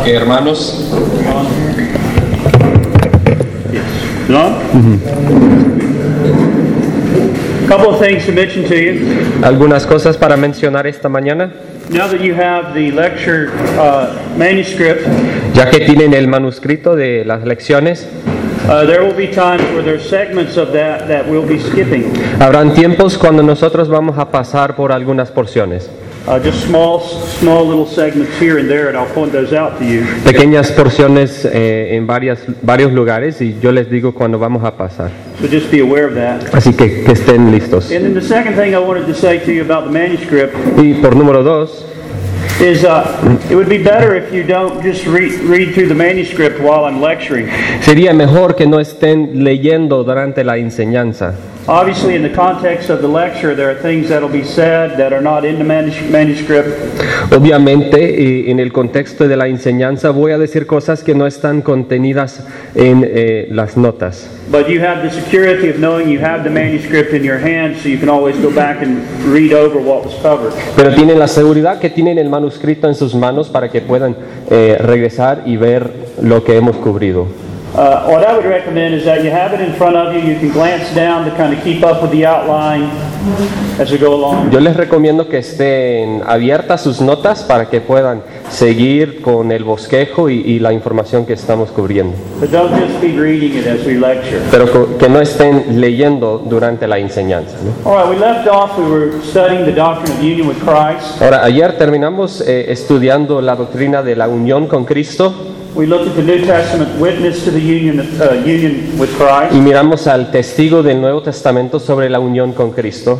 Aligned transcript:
Ok, 0.00 0.06
hermanos, 0.06 0.74
Couple 7.68 7.88
of 7.88 8.00
things 8.00 8.24
to 8.26 8.32
mention 8.32 8.64
to 8.64 8.74
you. 8.74 9.42
Algunas 9.42 9.86
cosas 9.86 10.16
para 10.16 10.36
mencionar 10.36 10.86
esta 10.86 11.08
mañana. 11.08 11.50
Now 11.90 12.08
that 12.08 12.20
you 12.20 12.34
have 12.34 12.74
the 12.74 12.90
lecture 12.92 13.50
uh, 13.78 14.14
manuscript, 14.38 15.06
Ya 15.54 15.70
que 15.70 15.80
tienen 15.80 16.14
el 16.14 16.28
manuscrito 16.28 16.94
de 16.96 17.24
las 17.24 17.44
lecciones, 17.44 18.06
uh, 18.68 18.86
there 18.86 19.02
will 19.02 19.14
be 19.16 19.26
times 19.26 19.62
where 19.72 19.82
there's 19.82 20.08
segments 20.08 20.56
of 20.56 20.72
that 20.72 21.08
that 21.08 21.26
we'll 21.26 21.46
be 21.46 21.58
skipping. 21.58 22.12
habrán 22.40 22.74
tiempos 22.74 23.18
cuando 23.18 23.42
nosotros 23.42 23.88
vamos 23.88 24.18
a 24.18 24.30
pasar 24.30 24.76
por 24.76 24.92
algunas 24.92 25.30
porciones. 25.30 25.90
Uh, 26.28 26.38
just 26.38 26.62
small, 26.66 27.00
small 27.40 27.64
little 27.64 27.86
segments 27.86 28.38
here 28.38 28.58
and 28.58 28.68
there, 28.68 28.88
and 28.88 28.98
I'll 28.98 29.10
point 29.14 29.32
those 29.32 29.54
out 29.54 29.78
to 29.78 29.84
you. 29.86 30.04
Pequeñas 30.24 30.70
porciones 30.72 31.46
eh, 31.46 31.96
en 31.96 32.06
varias, 32.06 32.40
varios 32.60 32.92
lugares 32.92 33.40
y 33.40 33.58
yo 33.62 33.72
les 33.72 33.88
digo 33.88 34.12
cuando 34.12 34.38
vamos 34.38 34.62
a 34.62 34.76
pasar. 34.76 35.10
So 35.40 35.48
just 35.48 35.70
be 35.70 35.80
aware 35.80 36.06
of 36.06 36.14
that. 36.16 36.54
Así 36.54 36.74
que 36.74 37.02
que 37.02 37.12
estén 37.12 37.50
listos. 37.50 37.90
And 37.90 38.04
then 38.04 38.12
the 38.12 38.20
second 38.20 38.56
thing 38.56 38.74
I 38.74 38.78
wanted 38.78 39.06
to 39.06 39.14
say 39.14 39.38
to 39.38 39.50
you 39.50 39.62
about 39.62 39.86
the 39.86 39.90
manuscript 39.90 40.54
Y 40.76 41.00
por 41.00 41.16
número 41.16 41.42
dos, 41.42 41.86
is 42.60 42.84
uh, 42.84 43.06
it 43.48 43.54
would 43.54 43.70
be 43.70 43.82
better 43.82 44.14
if 44.14 44.30
you 44.30 44.42
don't 44.42 44.82
just 44.82 45.06
read, 45.06 45.32
read 45.48 45.72
through 45.72 45.88
the 45.88 45.94
manuscript 45.94 46.60
while 46.60 46.84
I'm 46.84 47.00
lecturing. 47.00 47.48
sería 47.80 48.12
mejor 48.12 48.54
que 48.54 48.66
no 48.66 48.80
estén 48.80 49.44
leyendo 49.44 50.04
durante 50.04 50.44
la 50.44 50.58
enseñanza. 50.58 51.36
Obviously, 51.70 52.14
in 52.14 52.22
the 52.22 52.32
context 52.32 52.88
of 52.88 53.02
the 53.02 53.06
lecture, 53.06 53.54
there 53.54 53.68
are 53.68 53.74
things 53.82 54.08
that 54.08 54.22
will 54.22 54.32
be 54.32 54.42
said 54.42 54.96
that 54.96 55.12
are 55.12 55.20
not 55.20 55.44
in 55.44 55.58
the 55.58 55.64
manus- 55.64 56.00
manuscript. 56.10 56.68
Obviamente, 57.30 58.50
en 58.50 58.58
el 58.58 58.72
contexto 58.72 59.28
de 59.28 59.36
la 59.36 59.48
enseñanza 59.48 60.08
voy 60.08 60.32
a 60.32 60.38
decir 60.38 60.66
cosas 60.66 61.04
que 61.04 61.14
no 61.14 61.26
están 61.26 61.60
contenidas 61.60 62.42
en 62.74 63.04
eh, 63.06 63.48
las 63.50 63.76
notas. 63.76 64.30
But 64.50 64.66
you 64.68 64.80
have 64.80 65.02
the 65.02 65.10
security 65.10 65.68
of 65.68 65.76
knowing 65.76 66.08
you 66.08 66.20
have 66.24 66.42
the 66.42 66.48
manuscript 66.48 67.12
in 67.12 67.22
your 67.22 67.38
hand, 67.38 67.76
so 67.76 67.90
you 67.90 67.98
can 67.98 68.08
always 68.08 68.38
go 68.42 68.48
back 68.50 68.80
and 68.82 69.02
read 69.30 69.52
over 69.52 69.78
what 69.78 70.06
was 70.06 70.14
covered. 70.22 70.54
Pero 70.74 70.94
tienen 70.94 71.18
la 71.18 71.28
seguridad 71.28 71.80
que 71.80 71.90
tienen 71.90 72.18
el 72.18 72.30
manuscrito 72.30 72.88
en 72.88 72.94
sus 72.94 73.14
manos 73.14 73.50
para 73.50 73.68
que 73.68 73.82
puedan 73.82 74.16
eh, 74.50 74.78
regresar 74.80 75.42
y 75.44 75.58
ver 75.58 75.90
lo 76.22 76.42
que 76.44 76.56
hemos 76.56 76.76
cubrido. 76.76 77.26
Uh, 77.74 78.08
what 78.08 78.26
I 78.26 78.34
would 78.34 78.46
recommend 78.46 78.94
is 78.94 79.04
that 79.04 79.22
you 79.22 79.30
have 79.30 79.52
it 79.52 79.60
in 79.60 79.74
front 79.74 79.94
of 79.94 80.12
you. 80.14 80.20
You 80.20 80.38
can 80.40 80.50
glance 80.50 80.92
down 80.94 81.24
to 81.26 81.36
kind 81.36 81.52
of 81.52 81.62
keep 81.62 81.84
up 81.84 82.02
with 82.02 82.10
the 82.10 82.24
outline 82.24 82.90
as 83.78 83.92
we 83.92 83.98
go 83.98 84.14
along. 84.14 84.50
Yo 84.50 84.58
les 84.58 84.74
recomiendo 84.74 85.28
que 85.28 85.38
estén 85.38 86.22
abiertas 86.26 86.80
sus 86.80 87.00
notas 87.00 87.42
para 87.44 87.66
que 87.66 87.80
puedan 87.80 88.22
seguir 88.50 89.20
con 89.20 89.52
el 89.52 89.64
bosquejo 89.64 90.30
y, 90.30 90.40
y 90.40 90.58
la 90.60 90.72
información 90.72 91.26
que 91.26 91.34
estamos 91.34 91.70
cubriendo. 91.70 92.16
But 92.40 92.50
don't 92.50 92.72
just 92.72 93.00
be 93.02 93.18
reading 93.18 93.58
it 93.58 93.66
as 93.66 93.84
we 93.86 93.94
lecture. 93.94 94.40
Pero 94.50 94.98
que 94.98 95.08
no 95.08 95.20
estén 95.20 95.80
leyendo 95.80 96.38
durante 96.38 96.88
la 96.88 96.98
enseñanza. 96.98 97.58
¿no? 97.62 97.90
All 97.90 97.98
right, 97.98 98.10
we 98.10 98.18
left 98.18 98.48
off, 98.48 98.78
we 98.78 98.84
were 98.90 99.22
studying 99.22 99.66
the 99.66 99.72
doctrine 99.72 100.10
of 100.16 100.22
union 100.22 100.48
with 100.48 100.58
Christ. 100.64 101.20
Ahora, 101.20 101.44
ayer 101.44 101.76
terminamos 101.76 102.40
eh, 102.40 102.72
estudiando 102.72 103.42
la 103.42 103.54
doctrina 103.54 104.02
de 104.02 104.16
la 104.16 104.26
unión 104.26 104.66
con 104.66 104.84
Cristo 104.86 105.34
We 105.74 105.86
looked 105.86 106.08
at 106.08 106.16
the 106.16 106.22
New 106.22 106.44
Testament 106.44 106.98
witness 106.98 107.44
to 107.44 107.50
the 107.50 107.60
union, 107.60 107.98
union 108.46 108.98
with 108.98 109.10
Christ. 109.16 109.54
y 109.54 109.60
miramos 109.60 110.06
al 110.06 110.30
testigo 110.30 110.82
del 110.82 111.00
Nuevo 111.00 111.22
Testamento 111.22 111.78
sobre 111.78 112.08
la 112.08 112.18
unión 112.20 112.52
con 112.52 112.72
Cristo. 112.72 113.18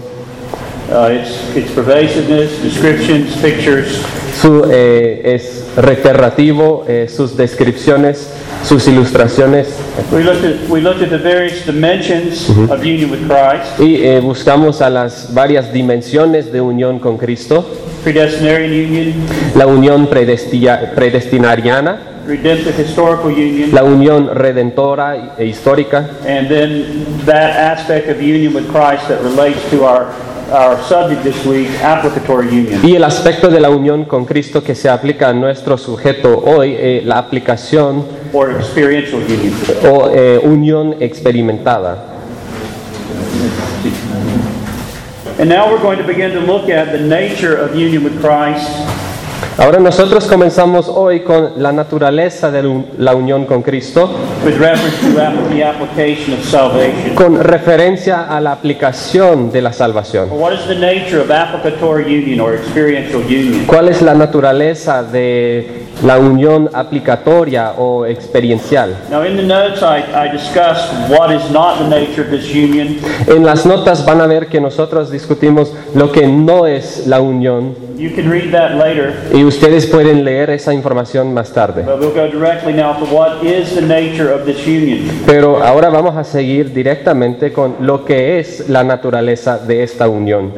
Uh, 0.90 1.10
its, 1.12 1.54
its 1.54 1.70
pervasiveness, 1.72 2.62
descriptions, 2.62 3.36
pictures, 3.42 4.00
Su, 4.40 4.64
eh, 4.70 5.34
es 5.34 5.66
reiterativo, 5.76 6.84
eh, 6.88 7.08
sus 7.14 7.36
descripciones, 7.36 8.30
sus 8.64 8.88
ilustraciones. 8.88 9.68
We 10.10 10.22
looked 10.24 10.44
at, 10.44 10.70
we 10.70 10.80
looked 10.80 11.02
at 11.02 11.10
the 11.10 11.18
various 11.18 11.66
dimensions 11.66 12.48
of 12.70 12.82
union 12.82 13.10
with 13.10 13.26
Christ, 13.26 13.78
y 13.80 13.96
eh, 13.96 14.20
buscamos 14.20 14.80
a 14.80 14.88
las 14.88 15.34
varias 15.34 15.72
dimensiones 15.72 16.50
de 16.52 16.60
unión 16.60 16.98
con 17.00 17.18
Cristo, 17.18 17.66
predestinarian 18.02 18.72
union, 18.72 19.12
la 19.56 19.66
unión 19.66 20.06
predestinariana, 20.06 22.00
redemptive 22.28 22.76
historical 22.76 23.30
union, 23.32 23.70
la 23.72 23.82
unión 23.82 24.28
redentora 24.34 25.34
e 25.38 25.46
histórica 25.46 26.10
and 26.26 26.48
then 26.48 27.06
that 27.24 27.56
aspect 27.56 28.08
of 28.08 28.20
union 28.20 28.52
with 28.52 28.70
Christ 28.70 29.08
that 29.08 29.22
relates 29.22 29.58
to 29.70 29.84
our, 29.86 30.12
our 30.52 30.78
subject 30.82 31.22
this 31.22 31.42
week, 31.46 31.70
applicatory 31.82 32.48
union. 32.48 32.80
y 32.84 32.94
el 32.96 33.04
aspecto 33.04 33.48
de 33.48 33.60
la 33.60 33.70
unión 33.70 34.04
con 34.04 34.26
Cristo 34.26 34.62
que 34.62 34.74
se 34.74 34.90
aplica 34.90 35.30
a 35.30 35.32
nuestro 35.32 35.78
sujeto 35.78 36.38
hoy, 36.38 36.76
eh, 36.78 37.02
la 37.02 37.16
aplicación 37.16 38.04
or 38.34 38.50
experiential 38.50 39.22
union. 39.22 39.54
o 39.90 40.10
eh, 40.14 40.38
unión 40.42 40.96
experimentada. 41.00 42.04
And 45.38 45.48
now 45.48 45.70
we're 45.70 45.80
going 45.80 45.98
to 45.98 46.04
begin 46.04 46.32
to 46.32 46.40
look 46.40 46.68
at 46.68 46.92
the 46.92 46.98
nature 46.98 47.56
of 47.56 47.74
union 47.74 48.04
with 48.04 48.20
Christ 48.20 48.68
Ahora 49.58 49.80
nosotros 49.80 50.26
comenzamos 50.26 50.86
hoy 50.88 51.20
con 51.20 51.60
la 51.60 51.72
naturaleza 51.72 52.48
de 52.52 52.62
la- 52.96 53.16
unión 53.16 53.44
con 53.44 53.62
Cristo, 53.62 54.08
con 57.16 57.42
referencia 57.42 58.22
a 58.28 58.40
la 58.40 58.52
aplicación 58.52 59.50
de 59.50 59.60
la 59.60 59.72
salvación. 59.72 60.28
What 60.30 60.52
is 60.52 60.60
the 60.68 60.76
nature 60.76 61.18
of 61.20 61.30
applicatory 61.32 62.04
union 62.04 62.40
or 62.40 62.54
experiential 62.54 63.20
union? 63.22 63.64
¿Cuál 63.66 63.88
es 63.88 64.00
la 64.00 64.14
naturaleza 64.14 65.02
de 65.02 65.86
la 66.04 66.18
unión 66.20 66.70
aplicatoria 66.72 67.72
o 67.78 68.06
experiencial? 68.06 68.94
Now, 69.10 69.24
in 69.24 69.36
the 69.36 69.42
notes, 69.42 69.82
I, 69.82 70.04
I 70.14 70.30
discussed 70.30 70.92
what 71.10 71.32
is 71.34 71.50
not 71.50 71.78
the 71.80 71.88
nature 71.88 72.22
of 72.22 72.30
this 72.30 72.48
union. 72.54 72.98
En 73.26 73.44
las 73.44 73.66
notas 73.66 74.04
van 74.06 74.20
a 74.20 74.28
ver 74.28 74.46
que 74.46 74.60
nosotros 74.60 75.10
discutimos 75.10 75.72
lo 75.96 76.12
que 76.12 76.28
no 76.28 76.66
es 76.68 77.08
la 77.08 77.20
unión 77.20 77.88
You 77.98 78.14
can 78.14 78.30
read 78.30 78.52
that 78.52 78.76
later, 78.76 79.12
y 79.34 79.42
ustedes 79.48 79.86
pueden 79.86 80.24
leer 80.24 80.50
esa 80.50 80.72
información 80.72 81.32
más 81.34 81.52
tarde. 81.52 81.82
but 81.82 81.98
we'll 81.98 82.14
go 82.14 82.28
directly 82.30 82.72
now 82.72 82.92
to 82.92 83.04
what 83.06 83.42
is 83.42 83.74
the 83.74 83.82
nature 83.82 84.32
of 84.32 84.44
this 84.44 84.66
union. 84.66 85.08
Pero 85.26 85.62
ahora 85.62 85.88
vamos 85.88 86.16
a 86.16 86.24
seguir 86.24 86.72
directamente 86.72 87.52
con 87.52 87.76
lo 87.80 88.04
que 88.04 88.38
es 88.38 88.68
la 88.68 88.84
naturaleza 88.84 89.58
de 89.58 89.82
esta 89.82 90.08
unión. 90.08 90.52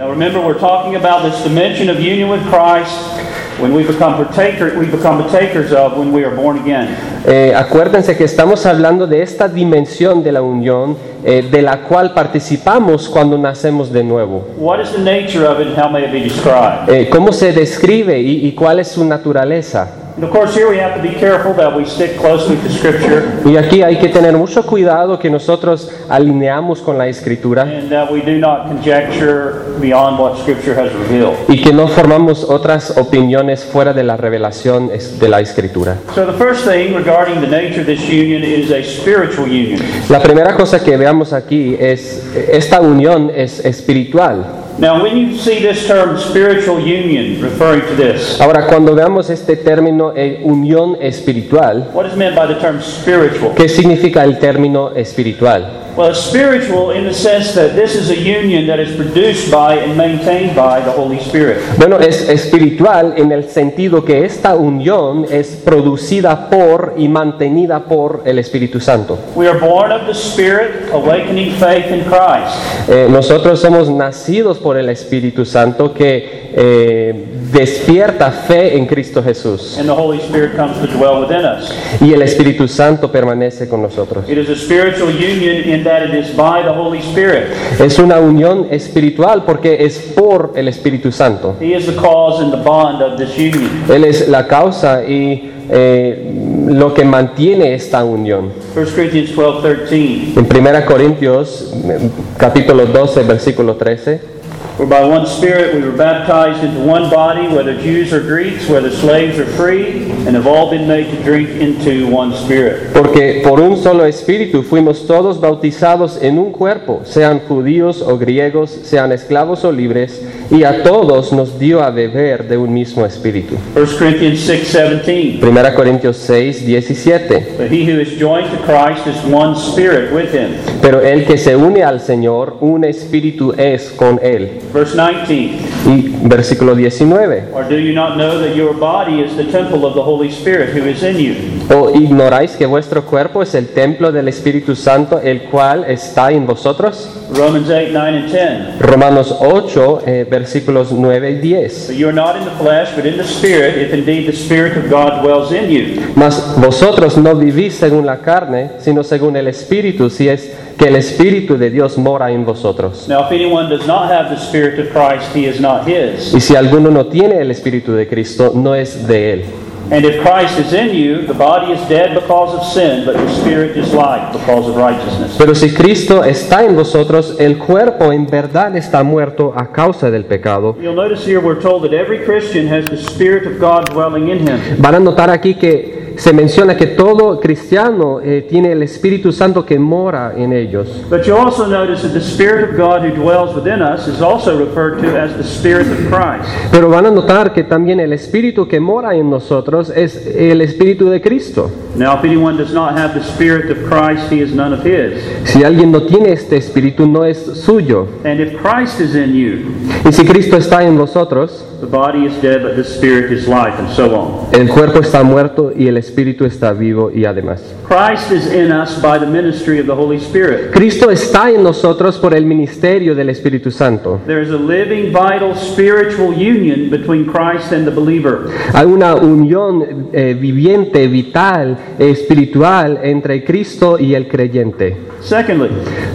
When 3.61 3.75
we 3.75 3.85
become 3.85 4.17
partaker, 4.17 4.79
we 4.79 4.87
become 4.87 5.23
partakers 5.23 5.73
of 5.73 5.97
when 5.99 6.13
we 6.13 6.25
are 6.25 6.35
born 6.35 6.59
again. 6.59 6.97
Eh, 7.27 7.53
acuérdense 7.55 8.17
que 8.17 8.25
estamos 8.25 8.65
hablando 8.65 9.07
de 9.07 9.23
esta 9.23 9.49
dimensión 9.49 10.23
de 10.23 10.33
la 10.33 10.41
unión 10.41 10.97
eh, 11.25 11.47
de 11.51 11.61
la 11.61 11.83
cual 11.83 12.15
participamos 12.15 13.09
cuando 13.09 13.37
nacemos 13.37 13.93
de 13.93 14.03
nuevo. 14.03 14.47
What 14.57 14.81
is 14.81 14.93
the 14.93 14.99
nature 15.03 15.47
of 15.47 15.61
it 15.61 15.69
and 15.69 15.77
how 15.79 15.91
may 15.91 16.05
it 16.05 16.13
be 16.13 16.21
described? 16.21 16.89
Eh, 16.89 17.11
¿Cómo 17.11 17.33
se 17.33 17.53
describe 17.53 18.19
y, 18.19 18.47
y 18.47 18.53
cuál 18.53 18.81
es 18.81 18.89
su 18.89 19.05
naturaleza? 19.05 20.00
And 20.21 20.29
of 20.29 20.33
course, 20.37 20.55
here 20.55 20.69
we 20.69 20.77
have 20.77 20.97
to 20.97 21.03
be 21.03 21.15
careful 21.19 21.55
that 21.55 21.75
we 21.75 21.87
stick 21.87 22.19
closely 22.19 22.55
to 22.57 22.69
Scripture 22.69 23.41
Y 23.47 23.57
aquí 23.57 23.83
hay 23.83 23.97
que 23.99 24.11
tener 24.11 24.37
mucho 24.37 24.67
cuidado 24.67 25.19
que 25.19 25.31
nosotros 25.31 25.91
alineamos 26.11 26.83
con 26.83 26.99
la 26.99 27.07
escritura 27.07 27.63
and 27.63 27.89
that 27.89 28.11
we 28.13 28.21
do 28.21 28.39
not 28.39 28.69
conjecture 28.69 29.79
beyond 29.81 30.19
what 30.19 30.37
Scripture 30.37 30.79
has 30.79 30.93
revealed. 30.93 31.39
y 31.49 31.63
que 31.63 31.73
no 31.73 31.89
formamos 31.89 32.45
otras 32.45 32.99
opiniones 32.99 33.65
fuera 33.65 33.95
de 33.95 34.05
la 34.05 34.19
revelación 34.19 34.91
de 34.91 35.29
la 35.31 35.41
escritura. 35.41 35.97
So, 36.15 36.27
the 36.27 36.37
first 36.37 36.67
thing 36.67 36.95
regarding 36.95 37.41
the 37.41 37.49
nature 37.49 37.81
of 37.81 37.87
this 37.87 38.07
union 38.07 38.45
is 38.45 38.71
a 38.71 38.83
spiritual 38.85 39.49
union. 39.49 39.81
La 40.11 40.21
primera 40.21 40.55
cosa 40.55 40.85
que 40.85 40.99
veamos 40.99 41.33
aquí 41.33 41.79
es, 41.81 42.31
esta 42.53 42.83
unión 42.83 43.33
es 43.35 43.65
espiritual. 43.65 44.45
Now, 44.81 45.03
when 45.03 45.15
you 45.15 45.37
see 45.37 45.61
this 45.61 45.87
term 45.87 46.19
spiritual 46.19 46.81
union 46.81 47.43
referring 47.43 47.83
to 47.83 47.95
this, 47.97 48.41
Ahora, 48.41 48.67
cuando 48.67 48.95
veamos 48.95 49.29
este 49.29 49.57
término 49.57 50.15
eh, 50.17 50.41
unión 50.43 50.97
espiritual, 51.03 51.91
what 51.93 52.07
is 52.07 52.17
meant 52.17 52.35
by 52.35 52.47
the 52.47 52.59
term 52.59 52.81
spiritual? 52.81 53.55
¿qué 53.55 53.69
significa 53.69 54.25
el 54.25 54.39
término 54.39 54.93
espiritual? 54.97 55.90
Well, 55.97 56.11
it's 56.11 56.21
spiritual 56.21 56.93
in 56.93 57.05
the 57.05 57.13
sense 57.13 57.55
that 57.55 57.75
this 57.75 57.95
is 57.95 58.11
a 58.11 58.17
union 58.17 58.67
that 58.69 58.79
is 58.79 58.95
produced 58.97 59.51
by 59.51 59.75
and 59.77 59.97
maintained 59.97 60.55
by 60.55 60.81
the 60.81 60.91
Holy 60.91 61.19
Spirit. 61.19 61.59
Bueno, 61.77 61.99
es 61.99 62.29
espiritual 62.29 63.15
en 63.17 63.33
el 63.33 63.49
sentido 63.49 64.05
que 64.05 64.25
esta 64.25 64.55
unión 64.55 65.27
es 65.31 65.49
producida 65.65 66.49
por 66.49 66.95
y 66.97 67.09
mantenida 67.09 67.81
por 67.85 68.23
el 68.25 68.39
Espíritu 68.39 68.81
Santo. 68.81 69.19
We 69.35 69.49
are 69.49 69.59
born 69.59 69.93
of 69.93 70.07
the 70.07 70.15
Spirit, 70.15 70.91
awakening 70.93 71.53
faith 71.57 71.91
in 71.91 72.05
Christ. 72.05 72.57
Eh, 72.89 73.09
nosotros 73.11 73.61
somos 73.61 73.91
nacidos 73.91 74.59
por 74.59 74.77
el 74.77 74.89
Espíritu 74.89 75.45
Santo 75.45 75.93
que 75.93 76.51
eh, 76.53 77.25
despierta 77.53 78.31
fe 78.31 78.77
en 78.77 78.87
Cristo 78.87 79.23
Jesús 79.23 79.77
and 79.79 79.89
the 79.89 79.95
Holy 79.95 80.19
Spirit 80.19 80.57
comes 80.57 80.77
to 80.79 80.87
dwell 80.87 81.21
within 81.21 81.45
us. 81.45 81.73
y 82.01 82.13
el 82.13 82.23
Espíritu 82.23 82.67
Santo 82.69 83.11
permanece 83.11 83.69
con 83.69 83.83
nosotros. 83.83 84.29
It 84.29 84.39
is 84.39 84.49
a 84.49 84.57
spiritual 84.57 85.11
union 85.11 85.69
in 85.69 85.80
that 85.85 86.03
it 86.03 86.15
is 86.15 86.35
by 86.37 86.63
the 86.63 86.73
Holy 86.73 87.01
Spirit. 87.01 87.49
Es 87.79 87.99
una 87.99 88.19
unión 88.21 88.69
espiritual 88.71 89.45
porque 89.45 89.85
es 89.85 89.99
por 89.99 90.53
el 90.57 90.69
Espíritu 90.69 91.13
Santo. 91.13 91.57
He 91.61 91.75
is 91.75 91.87
the 91.87 91.97
cause 91.97 92.43
and 92.43 92.53
the 92.53 92.63
bond 92.63 93.03
of 93.03 93.19
this 93.19 93.37
union. 93.37 93.71
Él 93.89 94.05
es 94.05 94.29
la 94.29 94.47
causa 94.47 95.05
y 95.05 95.51
eh, 95.71 96.33
lo 96.69 96.93
que 96.95 97.05
mantiene 97.05 97.75
esta 97.75 98.05
unión. 98.05 98.53
1 98.75 98.87
Corinthians 98.95 99.35
12 99.35 99.75
13. 99.75 99.95
En 100.37 100.67
1 100.67 100.87
Corintios 100.87 101.75
eh, 101.85 102.11
capítulo 102.37 102.87
12 102.87 103.23
versículo 103.23 103.77
13 103.77 104.40
For 104.81 104.87
by 104.87 105.05
one 105.05 105.27
Spirit 105.27 105.75
we 105.75 105.83
were 105.83 105.95
baptized 105.95 106.65
into 106.65 106.81
one 106.81 107.11
body, 107.11 107.47
whether 107.49 107.79
Jews 107.79 108.15
or 108.15 108.21
Greeks, 108.21 108.67
whether 108.67 108.91
slaves 108.91 109.39
or 109.39 109.45
free, 109.45 110.11
and 110.25 110.35
have 110.35 110.47
all 110.47 110.71
been 110.71 110.89
made 110.89 111.11
to 111.11 111.23
drink 111.23 111.51
into 111.51 112.09
one 112.09 112.33
Spirit. 112.33 112.91
Porque 112.95 113.43
por 113.45 113.61
un 113.61 113.77
solo 113.77 114.07
espíritu 114.07 114.63
fuimos 114.63 115.07
todos 115.07 115.39
bautizados 115.39 116.23
en 116.23 116.39
un 116.39 116.51
cuerpo, 116.51 117.03
sean 117.05 117.41
judíos 117.41 118.01
o 118.01 118.17
griegos, 118.17 118.71
sean 118.71 119.13
esclavos 119.13 119.67
o 119.67 119.71
libres, 119.71 120.23
y 120.51 120.65
a 120.65 120.83
todos 120.83 121.31
nos 121.35 121.59
dio 121.59 121.83
a 121.83 121.91
beber 121.91 122.49
de 122.49 122.57
un 122.57 122.73
mismo 122.73 123.05
espíritu. 123.05 123.57
1 123.77 123.99
Corinthians 123.99 124.41
6 124.41 124.73
17. 124.73 125.41
1 125.43 125.75
Corintios 125.75 126.17
6, 126.17 126.65
17. 126.65 127.57
But 127.59 127.71
he 127.71 127.85
who 127.85 128.01
is 128.01 128.19
joined 128.19 128.51
to 128.51 128.57
Christ 128.65 129.07
is 129.07 129.23
one 129.31 129.55
Spirit 129.55 130.11
with 130.11 130.33
him. 130.33 130.55
Pero 130.81 131.03
el 131.03 131.27
que 131.27 131.37
se 131.37 131.55
une 131.55 131.85
al 131.85 132.01
Señor, 132.01 132.57
un 132.61 132.85
espíritu 132.85 133.53
es 133.59 133.91
con 133.91 134.19
él. 134.23 134.70
Verse 134.73 134.95
19. 134.95 135.59
Y 135.87 136.15
versículo 136.23 136.75
19. 136.75 137.51
Or 137.53 137.65
do 137.69 137.77
you 137.77 137.93
not 137.93 138.17
know 138.17 138.39
that 138.39 138.55
your 138.55 138.75
body 138.75 139.21
is 139.21 139.37
the 139.37 139.45
temple 139.45 139.85
of 139.85 139.95
the 139.95 140.03
Holy 140.03 140.31
Spirit 140.31 140.71
who 140.77 140.87
is 140.89 141.03
in 141.03 141.17
you? 141.17 141.35
¿O 141.75 141.91
ignoráis 141.91 142.53
que 142.53 142.67
vuestro 142.67 143.05
cuerpo 143.05 143.43
es 143.43 143.55
el 143.55 143.69
templo 143.69 144.13
del 144.13 144.29
Espíritu 144.29 144.77
Santo, 144.77 145.21
el 145.21 145.43
cual 145.51 145.85
está 145.89 146.31
en 146.31 146.47
vosotros? 146.47 147.09
Romans 147.33 147.69
8 147.69 147.91
9 147.93 148.17
and 148.17 148.31
10. 148.31 148.79
Romanos 148.81 149.35
8, 149.41 150.03
eh, 150.07 150.27
versículos 150.29 150.93
9 150.93 151.31
y 151.31 151.35
10. 151.37 151.87
But 151.89 151.97
you 151.97 152.09
are 152.09 152.15
not 152.15 152.37
in 152.37 152.45
the 152.45 152.51
flesh, 152.63 152.91
but 152.95 153.07
in 153.07 153.17
the 153.17 153.25
Spirit, 153.25 153.77
if 153.77 153.93
indeed 153.93 154.27
the 154.27 154.37
Spirit 154.37 154.77
of 154.77 154.91
God 154.91 155.23
dwells 155.23 155.53
in 155.53 155.71
you. 155.71 156.03
Mas 156.15 156.55
vosotros 156.57 157.17
no 157.17 157.35
vivís 157.35 157.75
según 157.75 158.07
la 158.07 158.19
carne, 158.19 158.73
sino 158.79 159.03
según 159.03 159.37
el 159.37 159.49
Espíritu, 159.49 160.11
si 160.11 160.29
es 160.29 160.53
que 160.81 160.89
el 160.89 160.97
Espíritu 160.97 161.59
de 161.59 161.69
Dios 161.69 161.99
mora 161.99 162.31
en 162.33 162.47
vosotros. 162.47 163.07
Now, 163.07 163.27
if 163.27 163.33
anyone 163.33 163.69
does 163.69 163.87
not 163.87 164.11
have 164.11 164.35
the 164.35 164.41
Spirit 164.41 164.81
of 164.81 164.91
Christ, 164.95 165.37
he 165.37 165.47
is 165.47 165.61
not 165.61 165.87
his. 165.87 166.33
Y 166.33 166.41
si 166.41 166.57
alguno 166.57 166.91
no 166.91 167.05
tiene 167.05 167.39
el 167.39 167.51
Espíritu 167.51 167.93
de 167.93 168.09
Cristo, 168.09 168.53
no 168.55 168.75
es 168.75 169.07
de 169.07 169.33
él. 169.35 169.45
And 169.91 170.07
if 170.07 170.23
Christ 170.23 170.59
is 170.59 170.73
in 170.73 170.95
you, 170.95 171.27
the 171.27 171.35
body 171.35 171.73
is 171.73 171.81
dead 171.87 172.15
because 172.15 172.55
of 172.55 172.65
sin, 172.65 173.05
but 173.05 173.15
the 173.15 173.29
Spirit 173.43 173.77
is 173.77 173.93
life 173.93 174.33
because 174.33 174.71
of 174.71 174.77
righteousness. 174.77 175.35
Pero 175.37 175.55
si 175.55 175.75
Cristo 175.75 176.25
está 176.25 176.65
en 176.65 176.77
vosotros, 176.77 177.37
el 177.39 177.59
cuerpo 177.59 178.11
en 178.11 178.27
verdad 178.27 178.75
está 178.75 179.03
muerto 179.03 179.53
a 179.55 179.73
causa 179.73 180.11
del 180.11 180.25
pecado. 180.25 180.77
You'll 180.81 180.95
notice 180.95 181.27
here 181.27 181.41
we're 181.41 181.61
told 181.61 181.83
that 181.83 181.93
every 181.93 182.25
Christian 182.25 182.69
has 182.69 182.89
the 182.89 182.97
Spirit 182.97 183.47
of 183.47 183.61
God 183.61 183.91
dwelling 183.91 184.31
in 184.31 184.47
him. 184.49 184.59
Van 184.79 184.95
a 184.95 185.01
notar 185.01 185.29
aquí 185.29 185.55
que 185.57 186.00
se 186.21 186.35
menciona 186.35 186.77
que 186.77 186.87
todo 186.87 187.41
cristiano 187.41 188.21
eh, 188.23 188.47
tiene 188.47 188.73
el 188.73 188.83
Espíritu 188.83 189.33
Santo 189.33 189.65
que 189.65 189.79
mora 189.79 190.35
en 190.37 190.53
ellos. 190.53 191.03
But 191.09 191.23
you 191.23 191.35
also 191.35 191.67
notice 191.67 192.03
that 192.03 192.13
the 192.13 192.21
Spirit 192.21 192.71
of 192.71 192.77
God 192.77 193.01
who 193.01 193.15
dwells 193.15 193.55
within 193.55 193.81
us 193.81 194.07
is 194.07 194.21
also 194.21 194.59
referred 194.59 195.01
to 195.01 195.19
as 195.19 195.35
the 195.35 195.43
Spirit 195.43 195.87
of 195.87 195.97
Christ. 196.11 196.47
Pero 196.71 196.91
van 196.91 197.07
a 197.07 197.11
notar 197.11 197.55
que 197.55 197.65
también 197.65 198.01
el 198.01 198.13
Espíritu 198.13 198.69
que 198.69 198.81
mora 198.81 199.15
en 199.15 199.31
nosotros 199.31 199.89
es 199.89 200.27
el 200.27 200.61
Espíritu 200.61 201.09
de 201.09 201.23
Cristo. 201.23 201.71
Now, 201.97 202.19
if 202.19 202.25
anyone 202.25 202.59
does 202.59 202.75
not 202.75 202.99
have 202.99 203.15
the 203.15 203.25
Spirit 203.25 203.71
of 203.71 203.79
Christ, 203.89 204.31
he 204.31 204.43
is 204.43 204.53
none 204.53 204.75
of 204.75 204.85
his. 204.85 205.23
Si 205.45 205.65
alguien 205.65 205.91
no 205.91 206.03
tiene 206.03 206.33
este 206.33 206.59
Espíritu, 206.59 207.07
no 207.07 207.25
es 207.25 207.39
suyo. 207.65 208.07
And 208.27 208.41
if 208.41 208.61
Christ 208.61 209.01
is 209.01 209.15
in 209.15 209.33
you, 209.33 209.71
Y 210.07 210.13
si 210.13 210.27
Cristo 210.27 210.59
está 210.59 210.83
en 210.85 210.99
vosotros, 210.99 211.65
the 211.81 211.87
body 211.87 212.27
is 212.27 212.35
dead, 212.43 212.63
but 212.63 212.77
the 212.77 212.85
Spirit 212.85 213.33
is 213.33 213.49
life, 213.49 213.79
and 213.79 213.89
so 213.91 214.15
on. 214.15 214.49
el 214.53 214.69
cuerpo 214.69 215.01
está 215.01 215.23
muerto 215.23 215.73
y 215.77 215.89
el 215.89 215.97
Espíritu 215.97 216.45
está 216.45 216.73
vivo 216.73 217.11
y 217.11 217.25
además. 217.25 217.63
Christ 217.87 218.31
is 218.31 218.53
in 218.53 218.71
us 218.71 219.01
by 219.03 219.19
the 219.19 219.27
ministry 219.27 219.81
of 219.81 219.87
the 219.87 219.95
Holy 219.95 220.19
Spirit. 220.19 220.73
Cristo 220.73 221.11
está 221.11 221.51
en 221.51 221.63
nosotros 221.63 222.19
por 222.19 222.35
el 222.35 222.45
ministerio 222.45 223.15
del 223.15 223.31
Espíritu 223.31 223.71
Santo. 223.71 224.21
There 224.27 224.43
is 224.43 224.51
a 224.51 224.57
living, 224.59 225.13
vital, 225.13 225.55
spiritual 225.55 226.33
union 226.33 226.91
between 226.91 227.27
Christ 227.27 227.73
and 227.73 227.85
the 227.85 227.91
believer. 227.91 228.51
Hay 228.75 228.87
una 228.87 229.15
unión 229.15 230.09
eh, 230.13 230.37
viviente, 230.39 231.09
vital, 231.09 231.77
espiritual 231.99 233.01
entre 233.03 233.45
Cristo 233.45 233.99
y 233.99 234.15
el 234.15 234.29
creyente. 234.29 234.97
Secondly, 235.21 235.71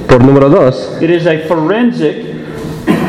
Por 0.07 0.23
número 0.23 0.49
dos, 0.49 0.97
it 1.01 1.09
is 1.09 1.27
a 1.27 1.39
forensic 1.47 2.34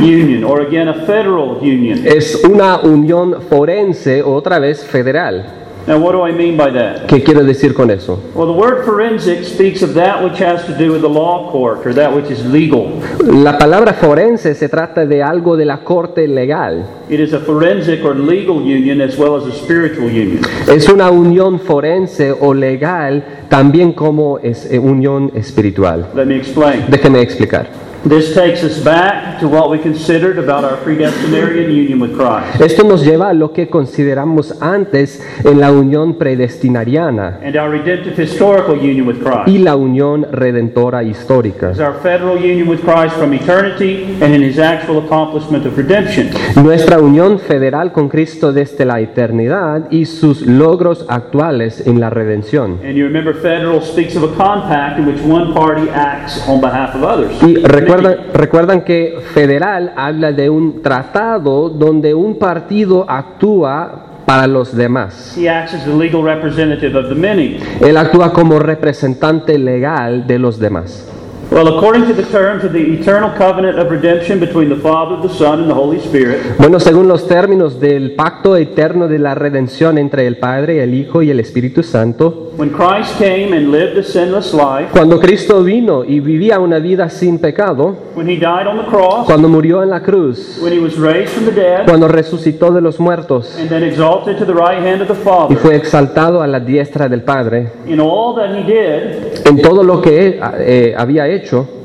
union, 0.00 0.44
or 0.44 0.61
again, 0.61 0.88
a 0.88 1.06
federal 1.06 1.58
union. 1.62 2.06
es 2.06 2.43
una 2.44 2.78
unión 2.78 3.43
forense, 3.43 4.23
otra 4.23 4.58
vez 4.58 4.84
federal. 4.84 5.44
Now, 5.87 6.00
what 6.00 6.12
do 6.12 6.26
I 6.26 6.32
mean 6.32 6.56
by 6.56 6.73
that? 6.73 7.06
¿Qué 7.06 7.23
quiero 7.23 7.44
decir 7.44 7.73
con 7.73 7.93
eso? 7.93 8.20
Well, 8.34 8.49
the 8.49 8.58
word 8.58 8.84
forensic 8.84 9.44
speaks 9.44 9.82
of 9.82 9.94
that 9.94 10.20
which 10.20 10.40
has 10.40 10.67
to 10.67 10.76
do 10.76 10.90
with 10.90 11.00
the 11.00 11.08
law 11.08 11.49
court, 11.52 11.87
or 11.87 11.94
that 11.94 12.12
which 12.12 12.28
is 12.28 12.44
legal. 12.44 13.00
La 13.23 13.56
palabra 13.56 13.94
forense 13.94 14.56
se 14.56 14.69
trata 14.69 15.06
de 15.06 15.23
algo 15.23 15.56
de 15.56 15.64
la 15.64 15.84
corte 15.84 16.26
legal. 16.26 16.84
It 17.08 17.20
is 17.20 17.32
a 17.34 17.38
forensic 17.38 18.05
or 18.05 18.17
legal 18.17 18.61
union 18.62 19.00
as 19.00 19.17
well 19.17 19.37
as 19.37 19.46
a 19.46 19.52
spiritual 19.56 20.11
union. 20.11 20.43
Es 20.67 20.88
una 20.88 21.08
unión 21.12 21.61
forense 21.61 22.32
o 22.32 22.52
legal 22.52 23.23
también 23.49 23.93
como 23.93 24.40
es 24.40 24.69
eh, 24.69 24.81
unión 24.81 25.31
espiritual. 25.37 26.08
Let 26.17 26.26
me 26.26 26.37
explain. 26.37 26.87
Déjeme 26.90 27.20
explicar. 27.20 27.69
This 28.05 28.34
takes 28.34 28.62
us 28.62 28.82
back 28.82 29.35
to 29.40 29.46
what 29.48 29.70
we 29.70 29.78
considered 29.78 30.38
about 30.38 30.64
our 30.64 30.76
predestinarian 30.84 31.70
union 31.70 32.00
with 32.00 32.14
Christ 32.16 32.60
Esto 32.60 32.84
nos 32.84 33.04
lleva 33.04 33.30
a 33.30 33.32
lo 33.34 33.52
que 33.52 33.68
consideramos 33.68 34.60
antes 34.62 35.22
en 35.44 35.60
la 35.60 35.70
unión 35.72 36.16
predestinariana 36.18 37.40
and 37.42 37.56
our 37.56 37.70
redemptive 37.70 38.16
historical 38.16 38.76
union 38.76 39.06
with 39.06 39.22
Christ. 39.22 39.48
y 39.48 39.58
la 39.58 39.76
unión 39.76 40.26
redentora 40.32 41.02
histórica. 41.02 41.70
is 41.70 41.80
our 41.80 41.94
federal 42.02 42.36
union 42.38 42.68
with 42.68 42.80
Christ 42.82 43.16
from 43.16 43.32
eternity 43.34 44.16
and 44.20 44.34
in 44.34 44.42
his 44.42 44.58
actual 44.58 44.98
accomplishment 45.04 45.66
of 45.66 45.76
redemption. 45.76 46.30
Nuestra 46.62 46.98
unión 46.98 47.38
federal 47.38 47.92
con 47.92 48.08
Cristo 48.08 48.52
desde 48.52 48.84
la 48.84 49.00
eternidad 49.00 49.90
y 49.90 50.06
sus 50.06 50.42
logros 50.46 51.04
actuales 51.08 51.86
en 51.86 52.00
la 52.00 52.10
redención. 52.10 52.80
And 52.84 52.94
you 52.94 53.04
remember, 53.06 53.34
federal 53.34 53.80
speaks 53.82 54.16
of 54.16 54.24
a 54.24 54.34
compact 54.36 54.98
in 54.98 55.06
which 55.06 55.20
one 55.22 55.52
party 55.54 55.88
acts 55.90 56.42
on 56.48 56.60
behalf 56.60 56.94
of 56.94 57.02
others. 57.02 57.32
Y 57.42 57.56
recuerdan, 57.56 58.16
recuerdan 58.34 58.82
que 58.82 59.18
federal 59.26 59.93
habla 59.96 60.32
de 60.32 60.49
un 60.49 60.82
tratado 60.82 61.69
donde 61.69 62.14
un 62.14 62.38
partido 62.38 63.05
actúa 63.08 64.25
para 64.26 64.46
los 64.46 64.76
demás. 64.76 65.37
He 65.38 65.49
acts 65.49 65.75
as 65.75 65.84
the 65.84 65.94
legal 65.94 66.23
representative 66.23 66.99
of 66.99 67.08
the 67.08 67.14
many. 67.14 67.58
Él 67.81 67.96
actúa 67.96 68.32
como 68.32 68.58
representante 68.58 69.59
legal 69.59 70.26
de 70.26 70.38
los 70.38 70.59
demás. 70.59 71.15
Well, 71.48 71.68
according 71.68 72.06
to 72.08 72.12
the 72.12 72.24
terms 72.24 72.64
of 72.64 72.72
the 72.72 72.80
eternal 72.80 73.30
covenant 73.38 73.78
of 73.78 73.88
redemption 73.88 74.40
between 74.40 74.68
the 74.68 74.76
Father, 74.76 75.16
the 75.22 75.32
Son, 75.32 75.60
and 75.60 75.70
the 75.70 75.74
Holy 75.74 75.98
Spirit, 76.00 76.58
Bueno, 76.58 76.80
según 76.80 77.06
los 77.06 77.28
términos 77.28 77.78
del 77.78 78.12
pacto 78.16 78.56
eterno 78.56 79.06
de 79.06 79.20
la 79.20 79.34
redención 79.36 79.96
entre 79.96 80.26
el 80.26 80.38
Padre, 80.38 80.82
el 80.82 80.92
Hijo 80.92 81.22
y 81.22 81.30
el 81.30 81.38
Espíritu 81.38 81.84
Santo, 81.84 82.50
when 82.56 82.70
Christ 82.70 83.16
came 83.18 83.56
and 83.56 83.70
lived 83.70 83.96
a 83.96 84.02
sinless 84.02 84.52
life, 84.52 84.88
cuando 84.90 85.20
Cristo 85.20 85.62
vino 85.62 86.04
y 86.04 86.18
vivía 86.20 86.58
una 86.58 86.78
vida 86.80 87.08
sin 87.08 87.38
pecado, 87.38 87.96
when 88.16 88.28
he 88.28 88.36
died 88.36 88.66
on 88.66 88.78
the 88.78 88.86
cross, 88.90 89.26
cuando 89.26 89.48
murió 89.48 89.82
en 89.84 89.90
la 89.90 90.00
cruz, 90.00 90.58
when 90.60 90.72
he 90.72 90.80
was 90.80 90.98
raised 90.98 91.28
from 91.28 91.44
the 91.44 91.52
dead, 91.52 91.86
cuando 91.86 92.08
resucitó 92.08 92.72
de 92.72 92.80
los 92.80 92.98
muertos 92.98 93.56
and 93.58 93.68
then 93.68 93.84
exalted 93.84 94.36
to 94.36 94.44
the 94.44 94.52
right 94.52 94.78
hand 94.78 95.00
of 95.00 95.06
the 95.06 95.14
y 95.14 95.24
Father, 95.24 95.56
fue 95.58 95.76
exaltado 95.76 96.42
a 96.42 96.46
la 96.46 96.58
diestra 96.58 97.08
del 97.08 97.22
Padre, 97.22 97.70
in 97.86 98.00
all 98.00 98.34
that 98.34 98.50
he 98.50 98.64
did, 98.64 99.46
en 99.46 99.62
todo 99.62 99.84
lo 99.84 100.02
que 100.02 100.40
eh, 100.58 100.94
había 100.96 101.28
hecho, 101.28 101.36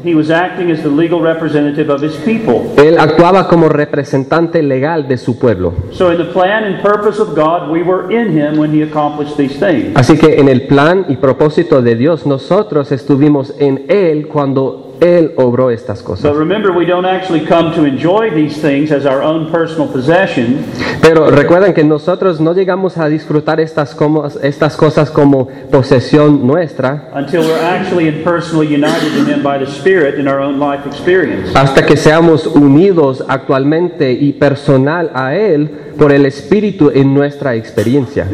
he 0.04 0.16
was 0.16 0.30
acting 0.30 0.72
as 0.72 0.82
the 0.82 0.90
legal 0.90 1.22
representative 1.22 1.90
of 1.90 2.02
his 2.02 2.16
people. 2.26 2.74
él 2.78 2.98
actuaba 3.00 3.48
como 3.48 3.70
representante 3.70 4.62
legal 4.64 5.08
de 5.08 5.18
su 5.18 5.38
pueblo. 5.38 5.74
So, 5.92 6.12
in 6.12 6.18
the 6.18 6.32
plan 6.32 6.64
and 6.64 6.82
purpose 6.82 7.20
of 7.20 7.36
God, 7.36 7.70
we 7.72 7.84
were 7.84 8.12
in 8.12 8.32
him 8.32 8.58
when 8.58 8.72
he 8.72 8.84
accomplished 8.84 9.38
these 9.38 9.58
things. 9.60 9.96
Así 9.96 10.18
que 10.18 10.40
en 10.40 10.48
el 10.48 10.68
plan 10.68 11.06
y 11.10 11.18
propósito 11.18 11.82
de 11.82 11.96
Dios, 11.96 12.26
nosotros 12.26 12.92
estuvimos 12.92 13.54
en 13.60 13.86
Él 13.88 14.28
cuando 14.28 14.91
Él 15.02 15.32
obró 15.36 15.72
estas 15.72 16.04
cosas. 16.04 16.24
But 16.32 16.38
remember, 16.40 16.72
we 16.72 16.86
don't 16.86 17.08
actually 17.08 17.44
come 17.46 17.74
to 17.76 17.86
enjoy 17.86 18.30
these 18.30 18.62
things 18.62 18.92
as 18.92 19.04
our 19.06 19.24
own 19.24 19.52
personal 19.52 19.88
possession 19.92 20.60
Pero 21.02 21.32
recuerden 21.32 21.74
que 21.74 21.84
nosotros 21.84 22.40
no 22.40 22.54
llegamos 22.54 23.00
a 23.00 23.10
disfrutar 23.10 23.60
estas, 23.60 23.96
como- 23.96 24.28
estas 24.44 24.78
cosas 24.78 25.10
como 25.10 25.48
posesión 25.72 26.46
nuestra 26.46 27.10
until 27.16 27.42
we're 27.42 27.66
actually 27.66 28.08
and 28.10 28.24
personally 28.24 28.68
united 28.68 29.12
in 29.18 29.26
him 29.26 29.42
by 29.42 29.58
the 29.58 29.66
Spirit 29.66 30.20
in 30.20 30.28
our 30.28 30.40
own 30.40 30.60
life 30.60 30.88
experience. 30.88 31.50
hasta 31.56 31.84
que 31.84 31.98
seamos 31.98 32.46
unidos 32.46 33.24
actualmente 33.28 34.12
y 34.12 34.34
personal 34.34 35.10
a 35.16 35.34
Él 35.36 35.91
por 36.02 36.12
el 36.12 36.26
Espíritu 36.26 36.90
en 36.92 37.14
nuestra 37.14 37.54
experiencia. 37.54 38.28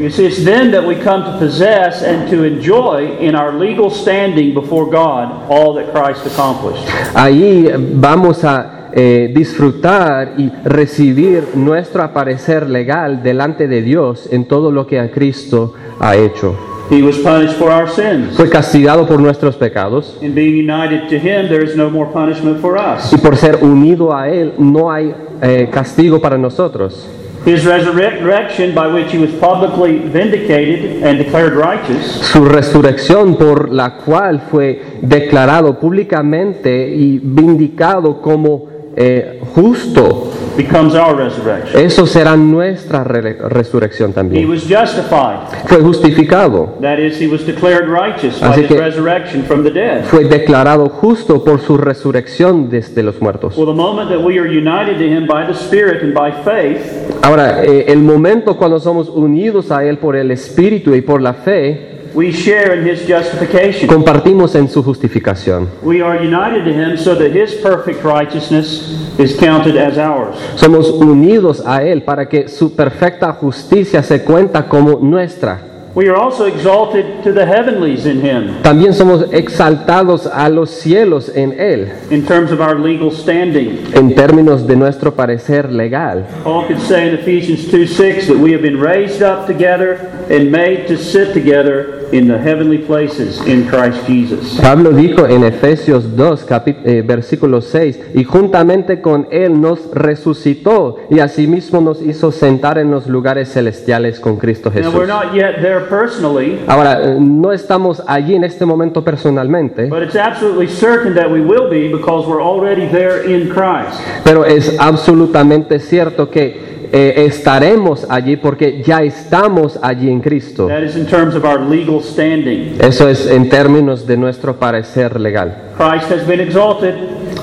Ahí 7.13 7.69
vamos 7.93 8.43
a 8.45 8.89
eh, 8.93 9.31
disfrutar 9.35 10.35
y 10.37 10.49
recibir 10.63 11.43
nuestro 11.55 12.03
aparecer 12.03 12.69
legal 12.69 13.21
delante 13.21 13.67
de 13.67 13.81
Dios 13.81 14.29
en 14.31 14.45
todo 14.45 14.71
lo 14.71 14.87
que 14.87 15.01
a 15.01 15.11
Cristo 15.11 15.73
ha 15.99 16.15
hecho. 16.15 16.55
He 16.89 17.01
was 17.01 17.17
punished 17.17 17.57
for 17.57 17.69
our 17.69 17.89
sins. 17.89 18.37
Fue 18.37 18.49
castigado 18.49 19.05
por 19.05 19.19
nuestros 19.19 19.57
pecados 19.57 20.17
In 20.21 20.33
being 20.33 20.53
united 20.57 21.09
to 21.09 21.15
Him, 21.15 21.49
there 21.49 21.61
is 21.61 21.75
no 21.75 21.89
more 21.89 22.09
punishment 22.13 22.61
for 22.61 22.77
us. 22.77 23.11
y 23.11 23.17
por 23.17 23.35
ser 23.35 23.57
unido 23.61 24.15
a 24.15 24.29
Él 24.29 24.53
no 24.57 24.89
hay 24.89 25.13
eh, 25.41 25.67
castigo 25.69 26.21
para 26.21 26.37
nosotros. 26.37 27.05
His 27.45 27.65
resurrection, 27.65 28.73
by 28.75 28.87
which 28.87 29.11
He 29.11 29.17
was 29.17 29.31
publicly 29.39 29.99
vindicated 29.99 31.03
and 31.03 31.17
declared 31.17 31.53
righteous, 31.53 32.05
Su 32.31 32.45
resurrección 32.45 33.35
por 33.37 33.71
la 33.71 33.95
cual 33.97 34.41
fue 34.51 34.99
declarado 35.01 35.79
públicamente 35.79 36.89
y 36.93 37.19
vindicado 37.23 38.21
como 38.21 38.76
eh, 38.99 39.39
justo, 39.53 40.31
becomes 40.57 40.95
our 40.95 41.15
resurrection. 41.15 41.79
eso 41.85 42.07
será 42.07 42.35
nuestra 42.35 43.03
re- 43.03 43.37
resurrección 43.47 44.09
He 44.09 44.13
también. 44.13 44.49
was 44.49 44.63
justified. 44.67 45.37
Fue 45.67 45.79
justificado, 45.81 46.77
That 46.81 46.97
is, 46.97 47.21
He 47.21 47.27
was 47.27 47.45
declared 47.45 47.87
righteous 47.87 48.39
by 48.41 48.47
Así 48.47 48.61
His 48.61 48.67
que- 48.69 48.77
resurrection 48.79 49.43
from 49.43 49.63
the 49.63 49.69
dead. 49.69 50.03
fue 50.05 50.25
declarado 50.25 50.89
justo 50.89 51.43
por 51.43 51.59
su 51.59 51.77
resurrección 51.77 52.69
desde 52.69 53.03
los 53.03 53.21
muertos. 53.21 53.55
Well, 53.55 53.67
the 53.67 53.73
moment 53.73 54.09
that 54.09 54.19
we 54.19 54.39
are 54.39 54.47
united 54.47 54.97
to 54.97 55.03
Him 55.03 55.27
by 55.27 55.45
the 55.45 55.53
Spirit 55.53 56.01
and 56.01 56.13
by 56.15 56.31
faith, 56.43 56.81
Ahora, 57.21 57.63
eh, 57.63 57.85
el 57.89 57.99
momento 57.99 58.57
cuando 58.57 58.79
somos 58.79 59.09
unidos 59.09 59.69
a 59.71 59.83
Él 59.83 59.97
por 59.99 60.15
el 60.15 60.31
Espíritu 60.31 60.95
y 60.95 61.01
por 61.01 61.21
la 61.21 61.33
fe, 61.33 61.96
we 62.17 62.31
share 62.31 62.73
in 62.79 62.83
His 62.87 63.07
justification. 63.07 63.87
compartimos 63.87 64.55
en 64.55 64.67
su 64.67 64.81
justificación. 64.81 65.67
We 65.83 66.01
are 66.01 66.17
united 66.17 66.65
to 66.65 66.73
Him 66.73 66.97
so 66.97 67.13
that 67.15 67.31
His 67.31 67.53
perfect 67.61 68.03
righteousness 68.03 68.81
is 69.19 69.37
counted 69.39 69.77
as 69.77 69.99
ours. 69.99 70.35
Somos 70.55 70.89
unidos 70.89 71.61
a 71.63 71.83
Él 71.83 72.01
para 72.03 72.27
que 72.27 72.47
su 72.47 72.75
perfecta 72.75 73.31
justicia 73.33 74.01
se 74.01 74.23
cuenta 74.23 74.67
como 74.67 74.97
nuestra. 74.99 75.61
We 75.93 76.09
are 76.09 76.15
also 76.15 76.45
exalted 76.45 77.23
to 77.23 77.33
the 77.33 77.43
heavenlies 77.43 78.05
in 78.05 78.21
Him 78.21 78.61
También 78.61 78.93
somos 78.93 79.25
exaltados 79.31 80.27
a 80.27 80.47
los 80.47 80.69
cielos 80.69 81.31
en 81.35 81.53
Él, 81.59 81.91
in 82.11 82.23
terms 82.23 82.51
of 82.51 82.59
our 82.61 82.79
legal 82.79 83.11
standing. 83.11 83.79
en 83.93 84.13
términos 84.13 84.67
de 84.67 84.75
nuestro 84.75 85.15
parecer 85.15 85.71
legal. 85.71 86.25
Paul 86.43 86.67
could 86.67 86.79
say 86.79 87.09
in 87.09 87.15
Ephesians 87.15 87.67
2 87.71 87.87
6 87.87 88.27
that 88.27 88.37
we 88.37 88.51
have 88.53 88.61
been 88.61 88.79
raised 88.79 89.23
up 89.23 89.47
together 89.47 89.97
and 90.29 90.51
made 90.51 90.87
to 90.87 90.97
sit 90.97 91.33
together 91.33 91.96
in 92.11 92.27
the 92.27 92.37
heavenly 92.37 92.77
places 92.77 93.41
in 93.45 93.63
Christ 93.67 94.05
Jesus. 94.07 94.59
Pablo 94.61 94.91
dijo 94.91 95.27
en 95.27 95.43
Efesios 95.43 96.15
2, 96.15 96.45
capi- 96.47 96.77
eh, 96.83 97.03
versículo 97.05 97.61
6, 97.61 97.99
y 98.15 98.23
juntamente 98.23 99.01
con 99.01 99.27
Él 99.31 99.59
nos 99.59 99.89
resucitó 99.93 100.97
y 101.09 101.19
asimismo 101.19 101.81
nos 101.81 102.01
hizo 102.01 102.31
sentar 102.31 102.77
en 102.77 102.91
los 102.91 103.07
lugares 103.07 103.49
celestiales 103.51 104.19
con 104.19 104.37
Cristo 104.37 104.69
Now, 104.69 104.77
Jesús. 104.83 104.93
we're 104.95 105.07
not 105.07 105.33
yet 105.33 105.61
there 105.61 105.81
personally, 105.89 106.59
Ahora, 106.67 107.01
eh, 107.03 107.17
no 107.19 107.51
estamos 107.51 108.01
allí 108.07 108.35
en 108.35 108.43
este 108.43 108.65
momento 108.65 109.03
personalmente, 109.03 109.85
but 109.87 110.01
it's 110.01 110.15
absolutely 110.15 110.67
certain 110.67 111.13
that 111.15 111.29
we 111.31 111.41
will 111.41 111.69
be 111.69 111.87
because 111.89 112.27
we're 112.27 112.41
already 112.43 112.87
there 112.87 113.25
in 113.25 113.49
Christ. 113.49 113.99
pero 114.23 114.45
es 114.45 114.75
absolutamente 114.79 115.79
cierto 115.79 116.29
que 116.29 116.76
eh, 116.91 117.25
estaremos 117.27 118.05
allí 118.09 118.37
porque 118.37 118.81
ya 118.83 119.03
estamos 119.03 119.79
allí 119.81 120.09
en 120.09 120.21
Cristo. 120.21 120.67
That 120.67 120.83
is 120.83 120.95
in 120.95 121.05
terms 121.05 121.35
of 121.35 121.43
our 121.43 121.59
legal 121.59 122.01
standing. 122.01 122.77
Eso 122.79 123.07
es 123.09 123.25
en 123.27 123.49
términos 123.49 124.05
de 124.05 124.17
nuestro 124.17 124.57
parecer 124.57 125.19
legal. 125.19 125.63
Christ 125.77 126.11
has 126.11 126.27
been 126.27 126.39
exalted, 126.39 126.95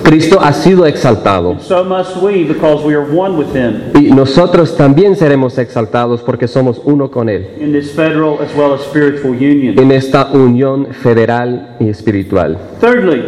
Cristo 0.03 0.39
ha 0.41 0.53
sido 0.53 0.87
exaltado 0.87 1.57
so 1.61 1.85
must 1.85 2.17
we 2.17 2.45
because 2.45 2.85
we 2.85 2.95
are 2.95 3.05
one 3.05 3.37
with 3.39 3.55
Him 3.55 3.93
y 3.95 4.13
nosotros 4.13 4.77
también 4.77 5.15
seremos 5.17 5.57
exaltados 5.57 6.21
porque 6.21 6.49
somos 6.49 6.81
uno 6.85 7.11
con 7.11 7.29
Él 7.29 7.47
in 7.61 7.73
this 7.73 7.93
federal 7.93 8.39
as 8.43 8.55
well 8.57 8.75
as 8.75 8.81
spiritual 8.83 9.31
union. 9.35 9.79
en 9.79 9.93
esta 9.93 10.31
unión 10.33 10.89
federal 10.93 11.77
y 11.79 11.89
espiritual. 11.89 12.59
Thirdly, 12.81 13.23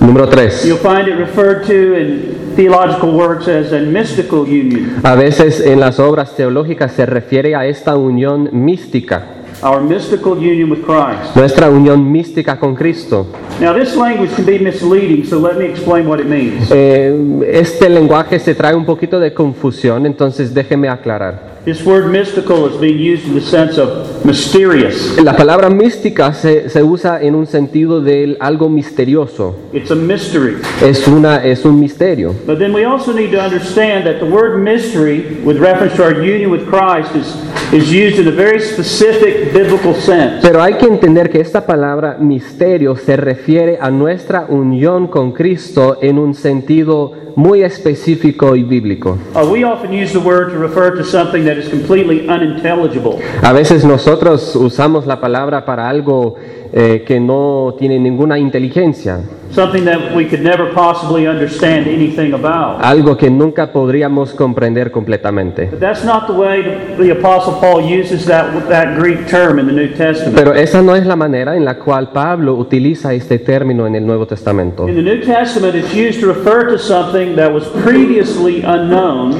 Número 0.00 0.28
3. 0.28 0.64
you'll 0.66 0.76
find 0.78 1.08
it 1.08 1.16
referred 1.16 1.64
to 1.66 1.72
in 1.72 2.39
theological 2.56 3.10
works 3.12 3.48
as 3.48 3.72
a 3.72 3.80
mystical 3.80 4.40
union. 4.46 5.00
A 5.02 5.14
veces 5.14 5.60
en 5.60 5.80
las 5.80 5.98
obras 5.98 6.34
teológicas 6.36 6.92
se 6.92 7.06
refiere 7.06 7.54
a 7.54 7.66
esta 7.66 7.96
unión 7.96 8.48
mística, 8.52 9.24
Our 9.62 9.82
mystical 9.82 10.32
union 10.38 10.70
with 10.70 10.80
Christ. 10.86 11.36
nuestra 11.36 11.68
unión 11.68 12.10
mística 12.10 12.58
con 12.58 12.74
Cristo. 12.74 13.26
Now, 13.60 13.74
this 13.74 13.94
language 13.94 14.34
can 14.34 14.46
be 14.46 14.58
misleading, 14.58 15.26
so 15.26 15.38
let 15.38 15.58
me 15.58 15.66
explain 15.66 16.08
what 16.08 16.18
it 16.18 16.26
means. 16.26 16.70
Eh, 16.70 17.14
este 17.52 17.90
lenguaje 17.90 18.38
se 18.38 18.54
trae 18.54 18.74
un 18.74 18.86
poquito 18.86 19.20
de 19.20 19.34
confusión, 19.34 20.06
entonces 20.06 20.54
déjeme 20.54 20.88
aclarar. 20.88 21.50
This 21.66 21.84
word 21.84 22.06
mystical 22.10 22.70
is 22.72 22.80
being 22.80 22.96
used 22.98 23.26
in 23.26 23.34
the 23.34 23.42
sense 23.42 23.78
of 23.78 24.19
mysterious. 24.24 25.16
La 25.22 25.36
palabra 25.36 25.70
mística 25.70 26.32
se, 26.32 26.68
se 26.68 26.82
usa 26.82 27.20
en 27.22 27.34
un 27.34 27.46
sentido 27.46 28.00
de 28.00 28.36
algo 28.40 28.68
misterioso, 28.68 29.56
It's 29.72 29.90
a 29.90 29.94
mystery. 29.94 30.56
es, 30.82 31.06
una, 31.08 31.44
es 31.44 31.64
un 31.64 31.78
misterio. 31.78 32.34
But 32.46 32.58
then 32.58 32.72
we 32.74 32.84
also 32.84 33.12
need 33.12 33.30
to 33.32 33.40
understand 33.40 34.04
that 34.04 34.18
the 34.20 34.26
word 34.26 34.58
mystery, 34.58 35.40
with 35.44 35.58
reference 35.58 35.96
to 35.96 36.04
our 36.04 36.14
union 36.14 36.50
with 36.50 36.66
Christ, 36.68 37.14
is, 37.14 37.34
is 37.72 37.90
used 37.90 38.18
in 38.18 38.28
a 38.28 38.32
very 38.34 38.60
specific 38.60 39.52
biblical 39.52 39.94
sense. 39.94 40.40
Pero 40.42 40.62
hay 40.62 40.74
que 40.74 40.86
entender 40.86 41.30
que 41.30 41.40
esta 41.40 41.66
palabra 41.66 42.16
misterio 42.18 42.96
se 42.96 43.16
refiere 43.16 43.78
a 43.80 43.90
nuestra 43.90 44.46
unión 44.48 45.06
con 45.08 45.32
Cristo 45.32 45.98
en 46.02 46.18
un 46.18 46.34
sentido 46.34 47.12
muy 47.36 47.62
específico 47.62 48.56
y 48.56 48.64
bíblico. 48.64 49.16
Uh, 49.34 49.48
we 49.50 49.64
often 49.64 49.92
use 49.92 50.12
the 50.12 50.18
word 50.18 50.50
to 50.52 50.58
refer 50.58 50.94
to 50.96 51.04
something 51.04 51.44
that 51.44 51.56
is 51.56 51.68
completely 51.68 52.28
unintelligible. 52.28 53.18
A 53.42 53.52
veces 53.52 53.84
nosotros 53.84 54.09
usamos 54.56 55.06
la 55.06 55.20
palabra 55.20 55.64
para 55.64 55.88
algo 55.88 56.36
eh, 56.72 57.02
que 57.06 57.18
no 57.18 57.74
tiene 57.78 57.98
ninguna 57.98 58.38
inteligencia, 58.38 59.20
something 59.50 59.84
that 59.84 60.14
we 60.14 60.24
could 60.24 60.42
never 60.42 60.72
possibly 60.72 61.26
understand 61.26 61.88
anything 61.88 62.32
about. 62.32 62.80
algo 62.84 63.16
que 63.16 63.28
nunca 63.28 63.72
podríamos 63.72 64.32
comprender 64.34 64.90
completamente. 64.90 65.66
But 65.66 65.80
that's 65.80 66.04
not 66.04 66.26
the 66.28 66.32
way 66.32 66.62
the, 66.62 67.02
the 67.02 67.10
Apostle 67.12 67.54
Paul 67.60 67.82
uses 67.82 68.24
that, 68.26 68.68
that 68.68 68.96
Greek 68.98 69.26
term 69.28 69.58
in 69.58 69.66
the 69.66 69.72
New 69.72 69.88
Testament. 69.96 70.36
Pero 70.36 70.54
esa 70.54 70.80
no 70.82 70.94
es 70.94 71.04
la 71.04 71.16
manera 71.16 71.56
en 71.56 71.64
la 71.64 71.78
cual 71.78 72.10
Pablo 72.12 72.54
utiliza 72.54 73.12
este 73.12 73.38
término 73.40 73.86
en 73.86 73.96
el 73.96 74.06
Nuevo 74.06 74.26
Testamento. 74.26 74.88
In 74.88 74.94
the 74.94 75.02
New 75.02 75.20
Testament, 75.24 75.74
it's 75.74 75.92
used 75.92 76.20
to 76.20 76.26
refer 76.26 76.70
to 76.70 76.78
something 76.78 77.34
that 77.34 77.52
was 77.52 77.66
previously 77.84 78.62
unknown 78.62 79.34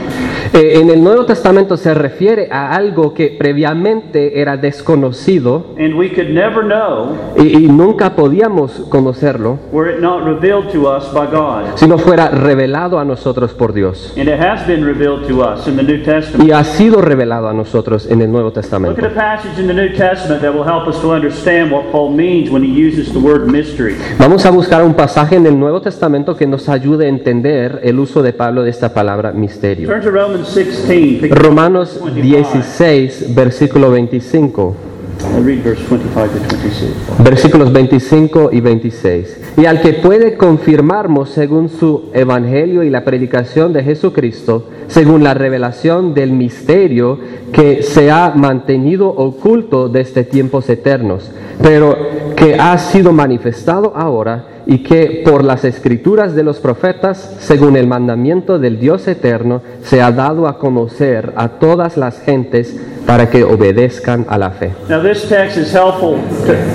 Eh, 0.52 0.80
en 0.80 0.90
el 0.90 1.02
Nuevo 1.02 1.24
Testamento 1.26 1.76
se 1.76 1.94
refiere 1.94 2.48
a 2.50 2.74
algo 2.74 3.14
que 3.14 3.36
previamente 3.38 4.40
era 4.40 4.56
desconocido 4.56 5.66
and 5.78 5.94
we 5.94 6.08
could 6.10 6.28
never 6.30 6.62
know 6.64 7.16
y, 7.36 7.64
y 7.64 7.68
nunca 7.68 8.16
podíamos 8.16 8.72
conocerlo 8.88 9.58
were 9.72 9.92
it 9.94 10.00
not 10.00 10.24
revealed 10.24 10.68
to 10.72 10.88
us 10.90 11.04
by 11.12 11.26
God. 11.30 11.76
si 11.76 11.86
no 11.86 11.98
fuera 11.98 12.28
revelado 12.30 12.98
a 12.98 13.04
nosotros 13.04 13.52
por 13.54 13.72
Dios. 13.72 14.12
And 14.18 14.28
it 14.28 14.40
has 14.40 14.66
been 14.66 14.84
revealed 14.84 15.26
to 15.28 15.40
us 15.42 15.66
in 15.68 15.76
the 15.76 15.82
New 15.84 16.02
Testament. 16.02 16.48
Y 16.48 16.52
ha 16.52 16.64
sido 16.64 17.00
revelado 17.00 17.48
a 17.48 17.52
nosotros 17.52 18.10
en 18.10 18.20
el 18.22 18.30
Nuevo 18.32 18.46
Look 18.48 18.54
Testamento. 18.54 19.00
at 19.04 19.12
a 19.12 19.14
passage 19.14 19.60
in 19.60 19.68
the 19.68 19.74
New 19.74 19.94
Testament 19.96 20.42
that 20.42 20.52
will 20.52 20.66
help 20.66 20.88
us 20.88 21.00
to 21.00 21.12
understand 21.12 21.70
what 21.70 21.84
Paul 21.92 22.10
means 22.16 22.50
when 22.50 22.62
he 22.64 22.70
uses 22.72 23.12
the 23.12 23.18
word 23.20 23.46
mystery. 23.46 23.94
Vamos 24.18 24.44
a 24.44 24.50
buscar 24.50 24.82
un 24.82 24.94
pasaje 24.94 25.36
en 25.36 25.46
el 25.46 25.58
Nuevo 25.58 25.80
Testamento 25.80 26.36
que 26.36 26.46
nos 26.46 26.68
ayude 26.68 27.06
a 27.06 27.08
entender 27.08 27.80
el 27.84 27.98
uso 28.00 28.22
de 28.22 28.32
Pablo 28.32 28.62
de 28.64 28.70
esta 28.70 28.92
palabra 28.92 29.32
misterio. 29.32 29.88
Turn 29.88 30.02
to 30.02 30.10
Romans 30.10 30.38
16. 30.38 30.39
pick- 30.39 30.39
Romanos 31.30 32.00
16, 32.14 33.34
versículo 33.34 33.90
25. 33.90 34.74
I'll 35.22 35.44
read 35.44 35.62
verse 35.62 35.82
25 35.82 36.28
to 36.28 36.56
26. 36.56 36.94
Versículos 37.22 37.72
25 37.72 38.50
y 38.52 38.60
26. 38.60 39.40
Y 39.58 39.66
al 39.66 39.80
que 39.82 39.94
puede 39.94 40.36
confirmarnos 40.36 41.30
según 41.30 41.68
su 41.68 42.10
evangelio 42.14 42.82
y 42.82 42.90
la 42.90 43.04
predicación 43.04 43.72
de 43.72 43.82
Jesucristo, 43.82 44.64
según 44.88 45.22
la 45.22 45.34
revelación 45.34 46.14
del 46.14 46.32
misterio 46.32 47.18
que 47.52 47.82
se 47.82 48.10
ha 48.10 48.32
mantenido 48.34 49.08
oculto 49.08 49.88
desde 49.88 50.24
tiempos 50.24 50.68
eternos, 50.70 51.30
pero 51.62 51.96
que 52.36 52.54
ha 52.54 52.76
sido 52.78 53.12
manifestado 53.12 53.92
ahora 53.94 54.59
y 54.70 54.84
que 54.84 55.22
por 55.24 55.42
las 55.42 55.64
escrituras 55.64 56.36
de 56.36 56.44
los 56.44 56.60
profetas, 56.60 57.34
según 57.40 57.76
el 57.76 57.88
mandamiento 57.88 58.60
del 58.60 58.78
Dios 58.78 59.08
eterno, 59.08 59.62
se 59.82 60.00
ha 60.00 60.12
dado 60.12 60.46
a 60.46 60.58
conocer 60.58 61.32
a 61.34 61.48
todas 61.48 61.96
las 61.96 62.20
gentes 62.20 62.76
para 63.04 63.28
que 63.28 63.42
obedezcan 63.42 64.26
a 64.28 64.38
la 64.38 64.50
fe. 64.52 64.70
Now, 64.88 65.02
this 65.02 65.28
text 65.28 65.56
is 65.56 65.72
helpful 65.74 66.20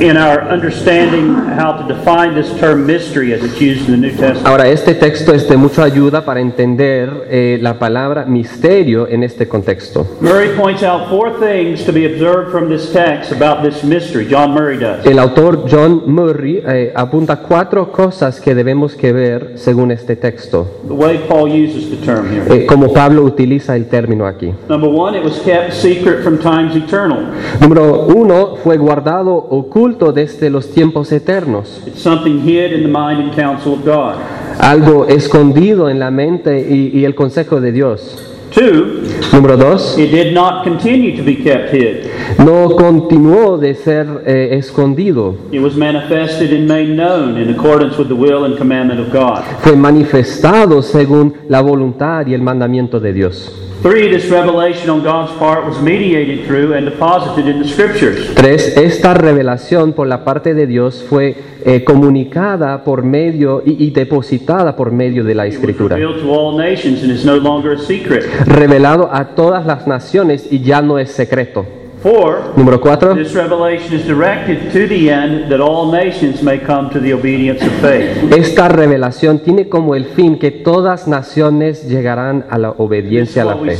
in 0.02 0.18
our 0.18 0.52
understanding 0.52 1.34
how 1.58 1.78
to 1.78 1.88
define 1.88 2.36
this 2.36 2.52
term 2.60 2.86
mystery 2.86 3.34
as 3.34 3.42
it's 3.42 3.62
used 3.62 3.88
in 3.88 4.02
the 4.02 4.08
New 4.08 4.12
Testament. 4.12 4.46
Ahora, 4.46 4.68
este 4.68 4.96
texto 4.96 5.34
es 5.34 5.48
de 5.48 5.56
mucha 5.56 5.84
ayuda 5.84 6.26
para 6.26 6.42
entender 6.42 7.28
eh, 7.30 7.58
la 7.62 7.80
palabra 7.80 8.26
misterio 8.26 9.08
en 9.08 9.24
este 9.24 9.48
contexto. 9.48 10.06
Murray 10.20 10.50
points 10.58 10.84
out 10.84 11.08
four 11.08 11.40
things 11.40 11.86
to 11.86 11.94
be 11.94 12.06
observed 12.06 12.52
from 12.52 12.68
this 12.68 12.92
text 12.92 13.32
about 13.32 13.64
this 13.64 13.86
mystery. 13.86 14.28
John 14.30 14.52
Murray 14.52 14.78
does. 14.78 15.06
El 15.06 15.20
autor 15.20 15.66
John 15.66 16.04
Murray 16.06 16.62
eh, 16.68 16.92
apunta 16.94 17.42
cuatro 17.86 18.06
cosas 18.06 18.40
que 18.42 18.54
debemos 18.56 18.96
que 18.96 19.12
ver 19.14 19.54
según 19.56 19.92
este 19.92 20.16
texto, 20.16 20.68
The 20.88 20.94
way 20.94 21.26
Paul 21.28 21.50
uses 21.50 21.90
the 21.90 21.98
term 22.06 22.26
here. 22.32 22.44
eh, 22.64 22.66
como 22.66 22.92
Pablo 22.94 23.24
utiliza 23.24 23.76
el 23.76 23.86
término 23.88 24.26
aquí. 24.28 24.54
Number 24.70 24.90
one, 24.90 25.18
it 25.18 25.24
was 25.24 25.40
kept 25.40 25.74
secret 25.74 26.22
from 26.24 26.38
times 26.40 26.76
eternal. 26.76 27.26
Número 27.62 28.06
uno, 28.08 28.56
fue 28.64 28.78
guardado 28.78 29.34
oculto 29.36 30.12
desde 30.12 30.50
los 30.50 30.70
tiempos 30.72 31.12
eternos, 31.12 31.82
It's 31.86 32.02
something 32.02 32.40
hid 32.44 32.72
in 32.74 32.82
the 32.84 32.88
mind 32.88 33.20
and 33.22 33.36
counsel 33.36 33.74
of 33.74 33.86
God. 33.86 34.16
algo 34.60 35.06
escondido 35.08 35.90
en 35.90 36.00
la 36.00 36.12
mente 36.12 36.60
y, 36.70 36.92
y 36.98 37.06
el 37.06 37.14
consejo 37.16 37.60
de 37.62 37.72
Dios. 37.72 38.25
Two, 38.52 39.02
Número 39.34 39.58
dos, 39.58 39.98
it 39.98 40.12
did 40.12 40.34
not 40.34 40.64
continue 40.64 41.16
to 41.18 41.24
be 41.24 41.36
kept 41.36 41.74
hid. 41.74 42.08
no 42.40 42.70
continuó 42.76 43.58
de 43.58 43.76
ser 43.76 44.08
eh, 44.26 44.56
escondido, 44.58 45.36
It 45.52 45.60
was 45.62 45.76
manifested 45.76 46.54
and 46.54 46.66
made 46.68 46.96
known 46.96 47.38
in 47.38 47.50
accordance 47.50 47.98
with 47.98 48.08
the 48.08 48.16
will 48.16 48.46
and 48.46 48.58
commandment 48.58 49.00
of 49.02 49.12
God. 49.12 49.44
fue 49.62 49.76
manifestado 49.76 50.82
según 50.82 51.34
la 51.50 51.62
voluntad 51.62 52.28
y 52.28 52.34
el 52.34 52.42
mandamiento 52.42 53.00
de 53.00 53.14
Dios. 53.14 53.52
Three, 53.86 54.10
this 54.10 54.32
revelation 54.32 54.90
on 54.90 55.04
God's 55.04 55.32
part 55.38 55.64
was 55.64 55.80
mediated 55.80 56.48
through 56.48 56.74
and 56.74 56.90
deposited 56.90 57.48
in 57.48 57.62
the 57.62 57.68
Scriptures. 57.68 58.34
Tres, 58.34 58.76
esta 58.78 59.14
revelación 59.14 59.94
por 59.94 60.08
la 60.08 60.24
parte 60.24 60.56
de 60.56 60.66
Dios 60.66 61.06
fue 61.08 61.36
eh, 61.64 61.84
comunicada 61.84 62.84
por 62.84 63.04
medio 63.04 63.62
y, 63.64 63.76
y 63.86 63.92
depositada 63.92 64.76
por 64.76 64.92
medio 64.92 65.24
de 65.24 65.36
la 65.36 65.46
escritura. 65.46 65.98
revealed 65.98 66.20
to 66.20 66.32
all 66.32 66.58
nations 66.58 67.04
and 67.04 67.12
is 67.12 67.24
no 67.24 67.36
longer 67.36 67.74
a 67.74 67.78
secret. 67.78 68.26
Revelado 68.48 69.08
a 69.14 69.36
todas 69.36 69.68
las 69.68 69.86
naciones 69.86 70.48
y 70.50 70.62
ya 70.62 70.82
no 70.82 70.98
es 70.98 71.12
secreto. 71.12 71.68
Four, 72.06 72.54
Número 72.56 72.80
cuatro, 72.80 73.16
this 73.16 73.34
revelation 73.34 73.96
is 73.96 74.06
directed 74.06 74.72
to 74.72 74.88
the 74.88 75.10
end 75.10 75.50
that 75.50 75.60
all 75.60 75.92
nations 75.92 76.44
may 76.44 76.60
come 76.60 76.88
to 76.92 77.00
the 77.00 77.12
obedience 77.12 77.66
of 77.66 77.72
faith. 77.82 78.32
esta 78.32 78.68
revelación 78.68 79.40
tiene 79.40 79.70
como 79.70 79.96
el 79.96 80.06
fin 80.06 80.38
que 80.38 80.52
todas 80.52 81.08
naciones 81.08 81.90
llegarán 81.90 82.46
a 82.48 82.60
la 82.60 82.70
obediencia 82.78 83.42
a 83.42 83.46
la 83.46 83.56
fe. 83.56 83.74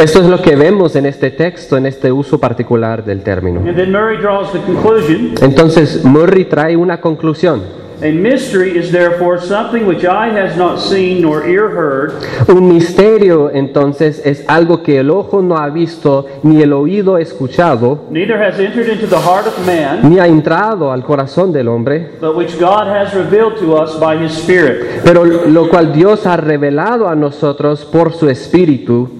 Esto 0.00 0.20
es 0.20 0.26
lo 0.26 0.42
que 0.42 0.56
vemos 0.56 0.96
en 0.96 1.06
este 1.06 1.30
texto, 1.30 1.76
en 1.76 1.86
este 1.86 2.10
uso 2.10 2.40
particular 2.40 3.04
del 3.04 3.22
término. 3.22 3.60
And 3.60 3.76
then 3.76 3.92
Murray 3.92 4.16
draws 4.16 4.52
the 4.52 4.58
conclusion 4.58 5.34
Entonces, 5.42 6.04
Murray 6.04 6.46
trae 6.46 6.76
una 6.76 7.00
conclusión. 7.00 7.79
A 8.02 8.12
mystery 8.12 8.78
is 8.78 8.90
therefore 8.90 9.38
something 9.38 9.84
which 9.84 10.06
eye 10.06 10.30
has 10.30 10.56
not 10.56 10.80
seen 10.80 11.20
nor 11.20 11.46
ear 11.46 11.68
heard, 11.68 12.14
Un 12.48 12.66
misterio 12.66 13.50
entonces 13.52 14.22
es 14.24 14.42
algo 14.48 14.82
que 14.82 15.00
el 15.00 15.10
ojo 15.10 15.42
no 15.42 15.58
ha 15.58 15.68
visto 15.68 16.26
ni 16.42 16.62
el 16.62 16.72
oído 16.72 17.18
escuchado, 17.18 18.06
neither 18.10 18.42
has 18.42 18.58
entered 18.58 18.88
into 18.88 19.06
the 19.06 19.18
heart 19.20 19.46
of 19.46 19.66
man, 19.66 20.08
ni 20.08 20.18
ha 20.18 20.26
entrado 20.26 20.92
al 20.92 21.02
corazón 21.04 21.52
del 21.52 21.68
hombre, 21.68 22.12
but 22.22 22.34
which 22.34 22.58
God 22.58 22.86
has 22.86 23.12
revealed 23.12 23.58
to 23.58 23.76
us 23.76 23.94
by 24.00 24.16
his 24.16 24.32
Spirit, 24.32 25.02
pero 25.04 25.24
lo 25.26 25.68
cual 25.68 25.92
Dios 25.92 26.24
ha 26.26 26.38
revelado 26.38 27.06
a 27.06 27.14
nosotros 27.14 27.84
por 27.84 28.14
su 28.14 28.30
espíritu, 28.30 29.10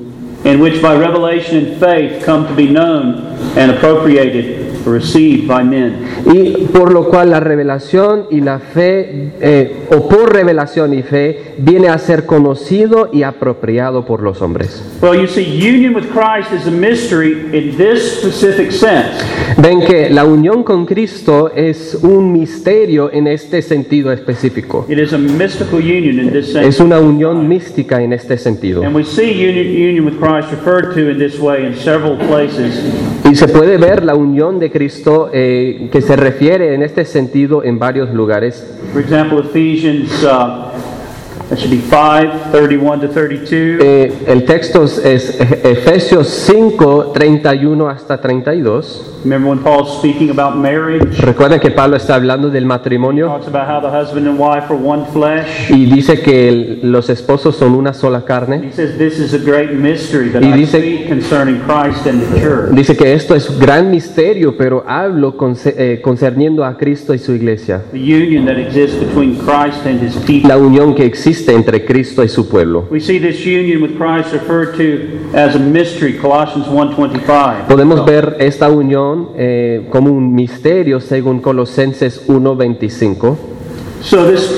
and 0.46 0.58
which 0.58 0.80
by 0.80 0.96
revelation 0.96 1.66
and 1.66 1.76
faith 1.78 2.24
come 2.24 2.48
to 2.48 2.54
be 2.54 2.66
known 2.70 3.36
and 3.58 3.72
appropriated 3.72 4.69
received 4.86 5.46
by 5.46 5.64
men. 5.64 6.06
y 6.32 6.66
por 6.66 6.92
lo 6.92 7.08
cual 7.08 7.30
la 7.30 7.40
revelación 7.40 8.26
y 8.30 8.40
la 8.40 8.58
fe, 8.58 9.30
eh, 9.40 9.86
o 9.90 10.08
por 10.08 10.32
revelación 10.32 10.94
y 10.94 11.02
fe, 11.02 11.54
viene 11.58 11.88
a 11.88 11.98
ser 11.98 12.26
conocido 12.26 13.10
y 13.12 13.22
apropiado 13.22 14.04
por 14.04 14.22
los 14.22 14.40
hombres. 14.42 14.82
Well, 15.02 15.20
you 15.20 15.26
see, 15.26 15.44
union 15.44 15.94
with 15.94 16.06
Christ 16.10 16.52
is 16.52 16.66
a 16.66 16.70
mystery 16.70 17.32
in 17.52 17.76
this 17.76 18.18
specific 18.18 18.72
sense. 18.72 19.24
Ven 19.56 19.80
que 19.80 20.10
la 20.10 20.24
unión 20.24 20.62
con 20.62 20.86
Cristo 20.86 21.50
es 21.54 21.98
un 22.02 22.32
misterio 22.32 23.10
en 23.12 23.26
este 23.26 23.62
sentido 23.62 24.12
específico. 24.12 24.86
It 24.88 24.98
is 24.98 25.12
a 25.12 25.18
mystical 25.18 25.80
union 25.80 26.18
in 26.18 26.30
this 26.30 26.52
sense. 26.52 26.68
Es 26.68 26.80
una 26.80 27.00
unión 27.00 27.48
mística 27.48 28.02
en 28.02 28.12
este 28.12 28.38
sentido. 28.38 28.82
And 28.82 28.94
we 28.94 29.04
see 29.04 29.30
union, 29.30 29.66
union 29.66 30.04
with 30.04 30.18
Christ 30.18 30.50
referred 30.50 30.94
to 30.94 31.10
in 31.10 31.18
this 31.18 31.38
way 31.38 31.66
in 31.66 31.74
several 31.74 32.16
places. 32.16 32.80
Y 33.30 33.34
se 33.34 33.48
puede 33.48 33.76
ver 33.76 34.04
la 34.04 34.14
unión 34.14 34.58
de 34.58 34.69
Cristo 34.70 35.30
eh, 35.32 35.88
que 35.92 36.00
se 36.00 36.16
refiere 36.16 36.74
en 36.74 36.82
este 36.82 37.04
sentido 37.04 37.62
en 37.62 37.78
varios 37.78 38.12
lugares. 38.14 38.66
For 38.92 39.02
example, 39.02 39.40
Ephesians, 39.40 40.22
uh, 40.24 40.89
that 41.50 41.58
should 41.58 41.70
be 41.70 41.78
5, 41.78 42.50
31 42.52 43.00
to 43.00 43.08
32. 43.08 43.78
Eh, 43.80 44.12
el 44.28 44.44
texto 44.44 44.84
es- 44.84 44.98
es 45.04 45.38
Efesios 45.64 46.28
5, 46.28 47.12
31 47.12 47.88
hasta 47.90 48.20
32. 48.20 49.06
Remember 49.22 49.50
when 49.50 49.58
Paul's 49.58 49.98
speaking 49.98 50.30
about 50.30 50.54
marriage? 50.56 51.20
Recuerden 51.20 51.60
que 51.60 51.70
Pablo 51.70 51.96
está 51.98 52.14
hablando 52.14 52.48
del 52.48 52.64
matrimonio 52.64 53.26
Talks 53.26 53.48
about 53.48 53.68
how 53.68 53.78
the 53.78 53.94
husband 53.94 54.26
and 54.26 54.38
wife 54.40 54.64
are 54.72 54.78
one 54.82 55.04
flesh. 55.12 55.70
y 55.70 55.84
dice 55.84 56.20
que 56.22 56.48
el- 56.48 56.78
los 56.90 57.10
esposos 57.10 57.54
son 57.56 57.74
una 57.74 57.92
sola 57.92 58.24
carne. 58.24 58.62
He 58.66 58.72
says, 58.72 58.96
This 58.96 59.18
is 59.18 59.34
a 59.34 59.38
great 59.38 59.72
mystery 59.72 60.30
that 60.30 60.40
Y 60.42 60.46
I 60.48 60.52
dice- 60.56 60.78
speak 60.78 61.08
concerning 61.10 61.58
Christ 61.66 62.06
and 62.06 62.22
the 62.22 62.40
church. 62.40 62.70
Dice 62.70 62.96
que 62.96 63.12
esto 63.12 63.34
es 63.34 63.58
gran 63.58 63.90
misterio, 63.90 64.56
pero 64.56 64.84
hablo 64.86 65.34
eh, 65.66 66.00
concerniendo 66.02 66.64
a 66.64 66.78
Cristo 66.78 67.12
y 67.12 67.18
su 67.18 67.32
iglesia. 67.34 67.82
The 67.92 67.98
union 67.98 68.46
that 68.46 68.56
exists 68.56 68.96
between 68.98 69.34
Christ 69.36 69.84
and 69.84 70.02
his 70.02 70.16
people. 70.16 70.48
La 70.48 70.56
unión 70.56 70.94
que 70.94 71.04
existe 71.04 71.39
entre 71.48 71.84
Cristo 71.84 72.22
y 72.22 72.28
su 72.28 72.48
pueblo. 72.48 72.86
We 72.90 73.00
see 73.00 73.18
this 73.18 73.44
union 73.44 73.82
with 73.82 73.96
Christ 73.96 74.32
referred 74.32 74.76
to 74.76 75.36
as 75.36 75.54
a 75.54 75.58
mystery, 75.58 76.18
Colossians 76.18 76.66
1.25. 76.66 77.66
Podemos 77.66 78.04
ver 78.04 78.36
esta 78.38 78.68
unión 78.70 79.30
eh, 79.36 79.86
como 79.90 80.10
un 80.10 80.34
misterio 80.34 81.00
según 81.00 81.40
Colosenses 81.40 82.26
1.25. 82.28 83.36
So 84.02 84.30
this 84.30 84.50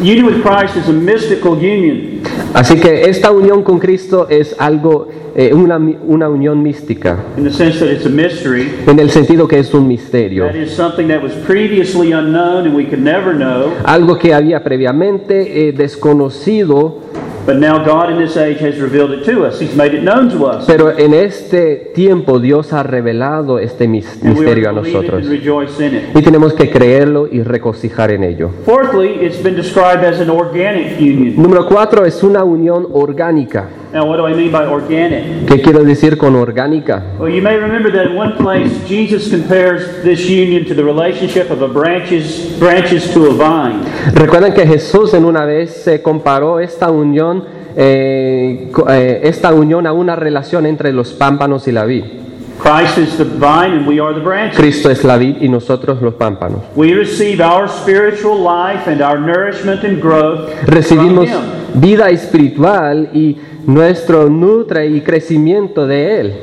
union 0.00 0.26
with 0.26 0.42
Christ 0.42 0.76
is 0.76 0.88
a 0.88 0.92
mystical 0.92 1.54
union. 1.56 2.09
Así 2.54 2.76
que 2.76 3.08
esta 3.08 3.30
unión 3.30 3.62
con 3.62 3.78
Cristo 3.78 4.26
es 4.28 4.56
algo, 4.58 5.08
eh, 5.36 5.52
una, 5.54 5.76
una 5.76 6.28
unión 6.28 6.62
mística, 6.62 7.16
in 7.36 7.44
the 7.44 7.50
sense 7.50 7.78
that 7.78 7.88
it's 7.88 8.06
a 8.06 8.08
mystery. 8.08 8.68
en 8.86 8.98
el 8.98 9.10
sentido 9.10 9.46
que 9.46 9.58
es 9.60 9.72
un 9.72 9.86
misterio. 9.86 10.46
That 10.46 10.56
is 10.56 10.72
something 10.72 11.06
that 11.08 11.22
was 11.22 11.32
previously 11.46 12.12
unknown 12.12 12.66
and 12.66 12.74
we 12.74 12.84
could 12.86 13.02
never 13.02 13.32
know, 13.34 13.72
Algo 13.84 14.18
que 14.18 14.34
había 14.34 14.64
previamente 14.64 15.68
eh, 15.68 15.72
desconocido, 15.72 16.98
but 17.46 17.56
now 17.56 17.84
God 17.84 18.10
in 18.10 18.18
this 18.18 18.36
age 18.36 18.60
has 18.60 18.78
revealed 18.78 19.12
it 19.12 19.24
to 19.24 19.46
us. 19.46 19.60
He's 19.60 19.74
made 19.74 19.94
it 19.94 20.02
known 20.02 20.30
to 20.30 20.46
us. 20.46 20.66
pero 20.66 20.96
en 20.96 21.14
este 21.14 21.92
tiempo 21.94 22.38
Dios 22.38 22.72
ha 22.72 22.82
revelado 22.82 23.58
este 23.58 23.88
misterio 23.88 24.70
a 24.70 24.72
nosotros. 24.72 25.22
and 25.22 25.30
rejoice 25.30 25.80
in 25.84 25.94
it. 25.94 26.02
Y 26.14 26.22
tenemos 26.22 26.52
que 26.54 26.70
creerlo 26.70 27.26
y 27.30 27.42
regocijar 27.42 28.12
en 28.12 28.24
ello. 28.24 28.50
Fourthly, 28.64 29.24
it's 29.24 29.42
been 29.42 29.56
described 29.56 30.04
as 30.04 30.20
an 30.20 30.30
organic 30.30 30.98
union. 31.00 31.34
Número 31.36 31.66
cuatro 31.66 32.04
es 32.04 32.22
una 32.22 32.44
unión 32.44 32.86
orgánica. 32.92 33.68
Now, 33.92 34.06
what 34.06 34.18
do 34.18 34.26
I 34.26 34.34
mean 34.34 34.52
by 34.52 34.66
organic? 34.66 35.46
¿Qué 35.48 35.60
quiero 35.60 35.82
decir 35.82 36.16
con 36.16 36.36
orgánica? 36.36 37.02
Well, 37.18 37.28
you 37.28 37.42
may 37.42 37.56
remember 37.56 37.90
that 37.90 38.06
in 38.06 38.16
one 38.16 38.36
place, 38.36 38.70
Jesus 38.88 39.28
compares 39.28 40.04
this 40.04 40.28
union 40.28 40.64
to 40.66 40.74
the 40.74 40.84
relationship 40.84 41.50
of 41.50 41.60
a 41.62 41.66
branches, 41.66 42.56
branches 42.60 43.12
to 43.12 43.26
a 43.26 43.34
vine. 43.34 43.82
Recuerdan 44.14 44.54
que 44.54 44.64
Jesús 44.64 45.12
en 45.14 45.24
una 45.24 45.44
vez 45.44 45.82
se 45.82 46.02
comparó 46.02 46.60
esta 46.60 46.88
unión, 46.92 47.44
eh, 47.76 48.70
eh, 48.90 49.20
esta 49.24 49.52
unión 49.52 49.88
a 49.88 49.92
una 49.92 50.14
relación 50.14 50.66
entre 50.66 50.92
los 50.92 51.12
pámpanos 51.12 51.66
y 51.66 51.72
la 51.72 51.84
vid. 51.84 52.04
Christ 52.60 52.98
is 52.98 53.16
the 53.16 53.24
vine 53.24 53.72
and 53.76 53.88
we 53.88 53.98
are 53.98 54.14
the 54.14 54.20
branches. 54.20 54.56
Cristo 54.56 54.88
es 54.90 55.02
la 55.02 55.16
vid 55.16 55.38
y 55.40 55.48
nosotros 55.48 56.00
los 56.00 56.14
pámpanos. 56.14 56.60
We 56.76 56.92
receive 56.94 57.40
our 57.40 57.66
spiritual 57.68 58.38
life 58.38 58.86
and 58.88 59.00
our 59.00 59.18
nourishment 59.18 59.82
and 59.82 60.00
growth 60.00 60.48
Recibimos 60.66 61.28
from 61.28 61.42
Him. 61.42 61.80
vida 61.80 62.10
espiritual 62.10 63.08
y 63.14 63.36
nuestro 63.70 64.28
nutre 64.28 64.88
y 64.88 65.00
crecimiento 65.00 65.86
de 65.86 66.20
Él 66.20 66.34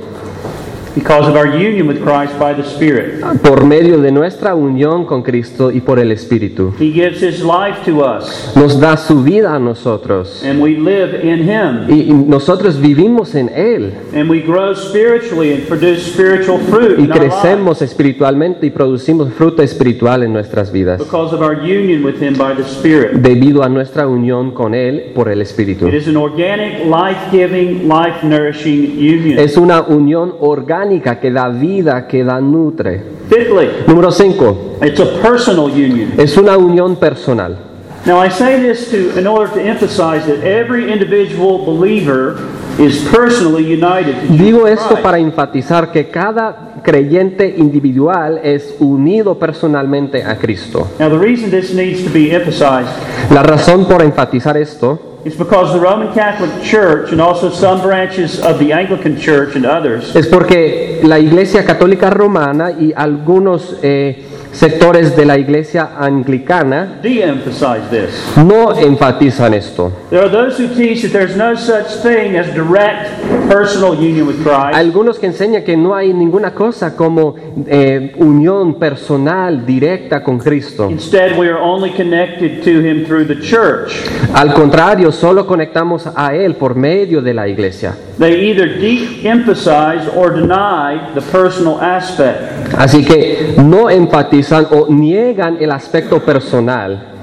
because 1.00 1.28
of 1.28 1.36
our 1.36 1.48
union 1.48 1.88
with 1.88 2.02
Christ 2.04 2.38
by 2.40 2.54
the 2.54 2.64
Spirit. 2.64 3.22
por 3.44 3.66
medio 3.66 4.00
de 4.02 4.12
nuestra 4.12 4.56
unión 4.56 5.06
con 5.06 5.22
Cristo 5.24 5.72
y 5.72 5.82
por 5.82 6.00
el 6.00 6.12
Espíritu. 6.12 6.74
He 6.80 6.92
gives 6.92 7.22
His 7.22 7.42
life 7.42 7.84
to 7.86 8.02
us, 8.04 8.52
Nos 8.56 8.80
da 8.80 8.98
su 8.98 9.24
vida 9.24 9.56
a 9.56 9.60
nosotros 9.60 10.44
and 10.44 10.62
we 10.62 10.72
live 10.78 11.22
in 11.24 11.48
Him. 11.48 11.90
y 11.90 12.12
nosotros 12.14 12.80
vivimos 12.80 13.36
en 13.36 13.50
Él 13.50 13.94
And 14.14 14.30
we 14.30 14.42
grow 14.42 14.74
spiritually 14.76 15.54
and 15.54 15.64
produce 15.68 16.12
spiritual 16.12 16.60
fruit 16.60 17.00
y 17.00 17.08
crecemos 17.08 17.82
espiritualmente 17.82 18.66
y 18.66 18.70
producimos 18.70 19.34
fruto 19.34 19.62
espiritual 19.62 20.24
en 20.24 20.34
nuestras 20.34 20.72
vidas 20.72 21.00
because 21.00 21.34
of 21.36 21.42
our 21.42 21.56
union 21.56 22.04
with 22.04 22.22
Him 22.22 22.36
by 22.38 22.54
the 22.56 22.64
Spirit. 22.64 23.14
debido 23.22 23.64
a 23.64 23.70
nuestra 23.70 24.08
unión 24.08 24.52
con 24.52 24.74
Él 24.74 25.12
por 25.14 25.30
el 25.30 25.42
Espíritu. 25.42 25.88
It 25.88 25.94
is 25.94 26.08
an 26.08 26.18
organic, 26.18 26.86
life-giving, 26.86 27.88
life-nourishing 27.88 28.98
union. 28.98 29.40
Es 29.40 29.58
una 29.58 29.82
unión 29.82 30.34
orgánica 30.40 30.87
orgánica 30.88 31.20
que 31.20 31.32
da 31.32 31.50
vida, 31.50 32.08
que 32.08 32.24
da 32.24 32.40
nutre. 32.40 33.02
Fifthly, 33.30 33.84
Número 33.88 34.12
5. 34.12 34.78
it's 34.82 35.00
a 35.00 35.22
personal 35.22 35.70
union. 35.70 36.14
Es 36.18 36.38
una 36.38 36.58
unión 36.58 36.96
personal. 36.96 37.58
Now, 38.06 38.24
I 38.24 38.30
say 38.30 38.62
this 38.62 38.90
to, 38.92 39.20
in 39.20 39.28
order 39.28 39.52
to 39.54 39.60
emphasize 39.62 40.26
that 40.28 40.42
every 40.46 40.90
individual 40.92 41.66
believer 41.66 42.38
is 42.80 43.06
personally 43.12 43.64
united 43.66 44.16
to 44.16 44.22
Jesus 44.28 44.40
Digo 44.40 44.68
esto 44.68 44.88
Christ. 44.90 45.02
para 45.04 45.20
enfatizar 45.20 45.92
que 45.92 46.10
cada 46.10 46.76
creyente 46.84 47.56
individual 47.58 48.40
es 48.44 48.76
unido 48.80 49.38
personalmente 49.38 50.24
a 50.24 50.38
Cristo. 50.38 50.88
Now, 51.00 51.10
the 51.10 51.18
reason 51.18 51.52
this 51.52 51.74
needs 51.74 52.02
to 52.04 52.10
be 52.10 52.34
emphasized 52.34 52.88
La 53.30 53.44
razón 53.44 53.86
por 53.90 54.02
enfatizar 54.02 54.56
esto 54.56 55.17
is 55.28 55.36
because 55.36 55.74
the 55.74 55.80
Roman 55.80 56.14
Catholic 56.14 56.64
Church 56.64 57.12
and 57.12 57.20
also 57.20 57.50
some 57.52 57.82
branches 57.82 58.40
of 58.40 58.60
the 58.60 58.72
Anglican 58.72 59.20
Church 59.20 59.56
and 59.58 59.66
others 59.66 60.16
es 60.16 60.28
porque 60.28 61.02
la 61.04 61.20
Iglesia 61.20 61.66
Católica 61.66 62.10
Romana 62.10 62.72
y 62.72 62.94
algunos 62.96 63.78
eh, 63.84 64.24
sectores 64.52 65.16
de 65.16 65.26
la 65.26 65.38
Iglesia 65.38 65.92
Anglicana 66.00 67.00
this. 67.02 68.38
no 68.38 68.74
enfatizan 68.74 69.54
esto. 69.54 69.92
There 70.10 70.22
are 70.22 70.30
those 70.30 70.58
who 70.58 70.74
teach 70.76 71.04
that 71.04 71.12
there's 71.12 71.36
no 71.36 71.56
such 71.56 72.02
thing 72.02 72.38
as 72.38 72.54
direct 72.54 73.22
personal 73.50 73.96
union 73.96 74.28
with 74.28 74.42
Christ. 74.44 74.76
Algunos 74.76 75.20
que 75.20 75.28
enseñan 75.28 75.64
que 75.64 75.78
no 75.78 75.96
hay 75.96 76.14
ninguna 76.14 76.54
cosa 76.54 76.96
como 76.96 77.36
eh, 77.68 78.14
unión 78.18 78.76
personal 78.76 79.66
directa 79.66 80.24
con 80.24 80.40
Cristo. 80.40 80.90
Instead, 80.90 81.38
we 81.38 81.48
are 81.48 81.60
only 81.60 81.92
connected 81.92 82.64
to 82.64 82.82
Him 82.82 83.06
through 83.06 83.28
the 83.28 83.40
church. 83.40 83.94
Al 84.34 84.54
contrario, 84.54 85.12
solo 85.12 85.46
conectamos 85.46 86.08
a 86.16 86.36
Él 86.36 86.56
por 86.56 86.76
medio 86.76 87.22
de 87.22 87.34
la 87.34 87.48
Iglesia. 87.48 87.96
They 88.20 88.50
either 88.50 88.80
de-emphasize 88.80 90.08
or 90.16 90.32
deny 90.32 91.14
the 91.14 91.22
personal 91.22 91.80
aspect. 91.80 92.74
Así 92.76 93.06
que 93.06 93.54
no 93.64 93.90
enfatizan 93.92 94.68
o 94.72 94.88
niegan 94.90 95.58
el 95.62 95.72
aspecto 95.72 96.20
personal, 96.26 97.14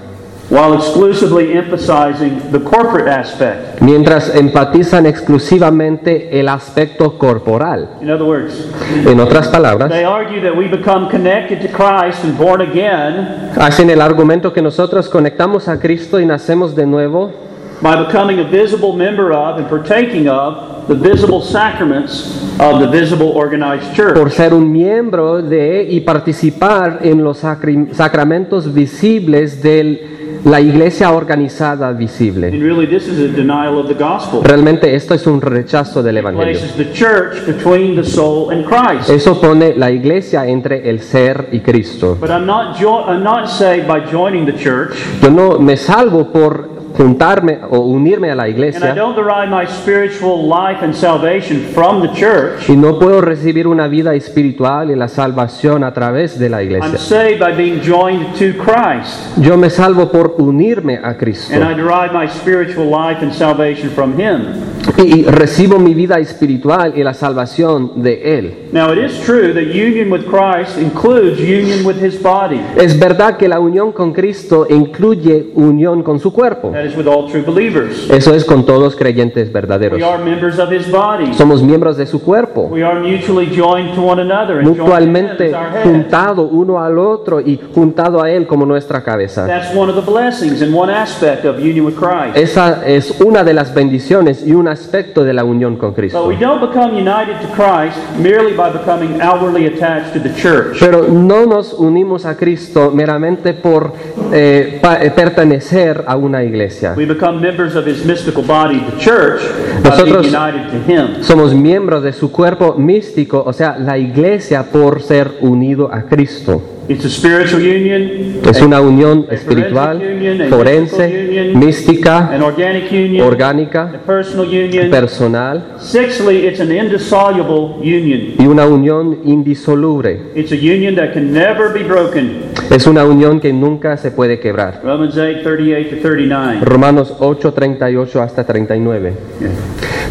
while 0.51 0.75
exclusively 0.75 1.53
emphasizing 1.55 2.39
the 2.53 2.61
corporate 2.61 3.09
aspect. 3.09 3.81
mientras 3.81 4.33
enfatizan 4.37 5.07
exclusivamente 5.07 6.39
el 6.39 6.49
aspecto 6.49 7.19
corporal. 7.19 7.89
In 8.01 8.11
other 8.11 8.25
words, 8.25 8.69
En 9.05 9.19
otras 9.19 9.49
palabras, 9.49 9.91
they 9.91 10.05
argue 10.05 10.41
that 10.43 10.57
we 10.57 10.69
become 10.69 11.09
connected 11.11 11.61
to 11.61 11.69
Christ 11.69 12.23
and 12.23 12.39
born 12.39 12.61
again 12.61 13.51
hacen 13.57 13.91
el 13.91 14.01
argumento 14.01 14.53
que 14.53 14.63
nosotros 14.63 15.09
conectamos 15.09 15.67
a 15.67 15.81
Cristo 15.81 16.21
y 16.21 16.27
nacemos 16.27 16.77
de 16.77 16.87
nuevo 16.87 17.33
by 17.83 17.97
becoming 17.97 18.41
a 18.41 18.45
visible 18.45 18.95
member 18.95 19.33
of 19.33 19.59
and 19.59 19.69
partaking 19.69 20.29
of 20.29 20.87
the 20.89 20.95
visible 20.95 21.41
sacraments 21.41 22.43
of 22.61 22.81
the 22.81 22.89
visible 22.89 23.33
organized 23.35 23.95
church. 23.95 24.15
por 24.15 24.31
ser 24.31 24.53
un 24.53 24.71
miembro 24.71 25.43
de 25.43 25.87
y 25.89 26.01
participar 26.01 27.01
en 27.03 27.25
los 27.25 27.39
sacramentos 27.39 28.73
visibles 28.73 29.63
de 29.63 30.15
la 30.45 30.61
iglesia 30.61 31.11
organizada 31.11 31.93
visible. 31.93 32.49
And 32.49 32.63
really, 32.63 32.87
this 32.87 33.09
is 33.09 33.19
a 33.19 33.29
denial 33.29 33.79
of 33.79 33.89
the 33.89 33.95
gospel. 33.95 34.43
Realmente 34.43 34.95
esto 34.95 35.15
es 35.15 35.27
un 35.27 35.41
rechazo 35.41 36.03
del 36.03 36.19
Evangelio. 36.19 36.59
the 36.77 36.93
church 36.93 37.47
between 37.47 37.97
the 37.97 38.05
soul 38.05 38.51
and 38.51 38.65
Christ. 38.67 39.09
Eso 39.09 39.41
pone 39.41 39.75
la 39.77 39.91
iglesia 39.91 40.47
entre 40.47 40.89
el 40.89 41.01
ser 41.01 41.49
y 41.53 41.61
Cristo. 41.61 42.19
But 42.21 42.31
I'm 42.31 42.47
not, 42.47 42.79
I'm 42.79 43.23
not 43.23 43.49
saved 43.49 43.89
by 43.89 44.01
joining 44.11 44.45
the 44.45 44.55
church, 44.55 44.95
Yo 45.23 45.31
no 45.31 45.59
me 45.59 45.77
salvo 45.77 46.31
por 46.31 46.74
juntarme 46.97 47.59
o 47.71 47.81
unirme 47.81 48.31
a 48.31 48.35
la 48.35 48.49
iglesia 48.49 48.95
don't 48.95 49.17
derive 49.17 49.49
my 49.51 49.67
spiritual 49.67 50.47
life 50.49 50.85
and 50.85 50.95
salvation 50.95 51.61
from 51.75 52.01
the 52.03 52.09
church. 52.15 52.69
y 52.69 52.77
no 52.77 52.99
puedo 52.99 53.21
recibir 53.21 53.67
una 53.67 53.89
vida 53.89 54.15
espiritual 54.15 54.91
y 54.91 54.97
la 54.97 55.09
salvación 55.09 55.83
a 55.85 55.93
través 55.93 56.39
de 56.39 56.49
la 56.49 56.63
I'm 56.63 56.71
iglesia. 56.71 56.99
saved 56.99 57.41
by 57.41 57.53
being 57.57 57.81
joined 57.83 58.27
to 58.39 58.57
Christ, 58.63 59.37
Yo 59.39 59.57
me 59.57 59.71
salvo 59.71 60.11
por 60.11 60.37
unirme 60.39 61.01
a 61.03 61.17
Cristo 61.17 61.53
and 61.55 61.65
I 61.65 61.75
derive 61.75 62.13
my 62.13 62.29
spiritual 62.29 62.87
life 62.89 63.23
and 63.23 63.33
salvation 63.33 63.91
from 63.91 64.19
Him. 64.19 64.75
y 64.99 65.21
y 65.21 65.23
recibo 65.25 65.79
mi 65.79 65.95
vida 65.95 66.19
espiritual 66.19 66.93
y 66.97 67.03
la 67.03 67.15
salvación 67.15 68.03
de 68.03 68.39
Él. 68.39 68.55
Now, 68.73 68.93
it 68.93 68.99
is 68.99 69.19
true 69.25 69.53
that 69.55 69.73
union 69.75 70.11
with 70.13 70.25
Christ 70.27 70.79
includes 70.79 71.41
union 71.41 71.85
with 71.87 71.97
His 72.03 72.21
body. 72.21 72.61
Es 72.77 72.99
verdad 72.99 73.37
que 73.37 73.49
la 73.49 73.61
unión 73.61 73.93
con 73.93 74.13
Cristo 74.13 74.67
incluye 74.69 75.51
unión 75.55 76.03
con 76.03 76.19
su 76.21 76.33
cuerpo. 76.33 76.73
That 76.85 76.91
is 76.91 76.97
with 76.97 77.07
all 77.07 77.31
true 77.31 77.43
believers. 77.43 78.11
Eso 78.11 78.35
es 78.35 78.45
con 78.45 78.67
todos 78.67 78.95
creyentes 78.95 79.51
verdaderos. 79.51 79.99
We 79.99 80.05
are 80.05 80.23
members 80.23 80.59
of 80.59 80.71
His 80.71 80.91
body. 80.91 81.33
Somos 81.33 81.63
miembros 81.63 81.97
de 81.97 82.05
su 82.05 82.21
cuerpo. 82.21 82.69
We 82.71 82.83
are 82.83 83.01
mutually 83.01 83.47
joined 83.47 83.95
to 83.95 84.03
one 84.03 84.21
another 84.21 84.59
and 84.59 84.67
joined 84.67 84.77
to 84.77 84.83
Him 84.83 84.85
mutualmente 84.85 85.53
juntado 85.83 86.43
uno 86.43 86.83
al 86.83 86.99
otro 86.99 87.41
y 87.41 87.59
juntado 87.75 88.23
a 88.23 88.31
Él 88.31 88.47
como 88.47 88.67
nuestra 88.67 89.03
cabeza. 89.03 89.47
That's 89.47 89.75
one 89.75 89.91
of 89.91 89.97
the 89.97 90.11
blessings 90.11 90.61
and 90.61 90.75
one 90.75 90.93
aspect 90.93 91.47
of 91.47 91.59
union 91.59 91.87
with 91.87 91.95
Christ. 91.95 92.37
Esa 92.37 92.87
es 92.87 93.19
una 93.21 93.45
de 93.45 93.55
las 93.55 93.73
bendiciones 93.73 94.47
y 94.47 94.53
un 94.53 94.69
aspecto 94.69 95.25
de 95.25 95.33
la 95.33 95.45
unión 95.45 95.77
con 95.77 95.91
But 95.91 95.97
Cristo. 95.97 96.27
we 96.29 96.37
don't 96.37 96.61
become 96.61 96.93
united 96.95 97.41
to 97.41 97.49
Christ 97.55 97.97
merely 98.19 98.55
by 98.55 98.71
becoming 98.71 99.23
outwardly 99.23 99.67
attached 99.67 100.13
to 100.13 100.21
the 100.21 100.35
church. 100.35 100.79
Pero 100.81 101.07
no 101.09 101.47
nos 101.47 101.73
unimos 101.73 102.27
a 102.27 102.37
Cristo 102.37 102.91
meramente 102.93 103.55
por 103.55 103.93
eh, 104.33 104.81
pertenecer 105.15 106.05
a 106.07 106.17
una 106.17 106.43
iglesia. 106.45 106.74
We 106.97 107.07
become 107.07 107.41
members 107.41 107.77
of 107.77 107.87
His 107.87 108.05
mystical 108.05 108.43
body, 108.43 108.81
the 108.81 108.99
church, 108.99 109.41
by 109.83 109.91
Nosotros- 109.91 110.23
being 110.23 110.35
united 110.35 110.71
to 110.71 110.93
Him. 110.93 111.23
Somos 111.23 111.55
miembros 111.55 112.03
de 112.03 112.13
su 112.13 112.31
cuerpo 112.31 112.75
místico, 112.79 113.43
o 113.47 113.53
sea, 113.53 113.77
la 113.79 113.97
iglesia 113.99 114.65
por 114.71 115.03
ser 115.03 115.39
unido 115.41 115.91
a 115.93 116.03
Cristo. 116.03 116.63
It's 116.87 117.05
a 117.05 117.09
spiritual 117.09 117.63
union, 117.63 118.41
Es 118.47 118.61
una 118.61 118.81
unión 118.81 119.27
a 119.31 119.35
espiritual, 119.35 120.03
forense, 120.51 121.53
mística, 121.55 122.29
an 122.31 122.43
organic 122.43 122.93
union, 122.93 123.27
orgánica, 123.27 123.91
a 123.95 123.99
personal 124.05 124.47
union. 124.47 124.91
personal 124.91 125.77
Sixthly, 125.81 126.47
it's 126.47 126.61
an 126.61 126.71
indissoluble 126.71 127.77
union. 127.81 128.35
y 128.39 128.47
una 128.47 128.67
unión 128.67 129.21
indisoluble. 129.25 130.33
It's 130.35 130.53
a 130.53 130.57
union 130.57 130.95
that 130.97 131.15
can 131.15 131.33
never 131.33 131.73
be 131.73 131.85
broken. 131.85 132.53
Es 132.71 132.87
una 132.87 133.05
unión 133.05 133.41
que 133.41 133.53
nunca 133.53 133.97
se 133.97 134.11
puede 134.11 134.39
quebrar. 134.39 134.81
Romans 134.85 135.17
8, 135.17 135.43
38 135.43 135.97
to 135.97 136.03
39. 136.03 136.61
Romanos 136.61 137.15
8, 137.19 137.53
38 137.55 138.21
hasta 138.21 138.45
39. 138.45 139.13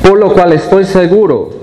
Por 0.08 0.18
lo 0.20 0.34
cual 0.34 0.54
estoy 0.54 0.86
seguro 0.86 1.63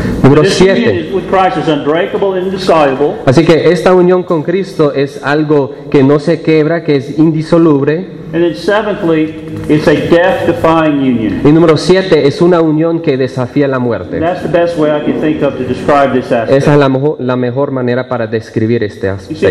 Número 0.31 0.43
this 0.43 0.59
union 0.61 0.77
7. 0.77 0.99
is- 1.07 1.13
with 1.13 1.23
Christ 1.29 1.57
is 1.57 1.67
unbreakable 1.67 2.37
and 2.37 2.47
indissoluble. 2.47 3.15
Así 3.25 3.43
que 3.45 3.71
esta 3.71 3.93
unión 3.93 4.23
con 4.23 4.43
Cristo 4.43 4.93
es 4.93 5.21
algo 5.23 5.73
que 5.89 6.03
no 6.03 6.19
se 6.19 6.41
quebra, 6.41 6.83
que 6.83 6.95
es 6.95 7.17
indisoluble. 7.19 8.21
And 8.33 8.41
then 8.41 8.55
seventhly, 8.55 9.23
it's 9.67 9.89
a 9.89 9.91
death-defying 9.91 10.99
union. 11.01 11.41
Y 11.43 11.51
número 11.51 11.75
7 11.75 12.25
es 12.25 12.41
una 12.41 12.61
unión 12.61 13.01
que 13.01 13.17
desafía 13.17 13.67
la 13.67 13.77
muerte. 13.77 14.21
that's 14.21 14.41
the 14.41 14.47
best 14.47 14.77
way 14.77 14.89
I 14.89 15.03
can 15.03 15.19
think 15.19 15.43
of 15.43 15.57
to 15.57 15.63
describe 15.65 16.13
this 16.13 16.31
aspect. 16.31 16.51
Esa 16.57 16.71
es 16.73 16.79
la 16.79 16.87
mejor, 16.87 17.17
la 17.19 17.35
mejor 17.35 17.71
manera 17.71 18.07
para 18.07 18.27
describir 18.27 18.85
este 18.85 19.09
aspecto. 19.09 19.47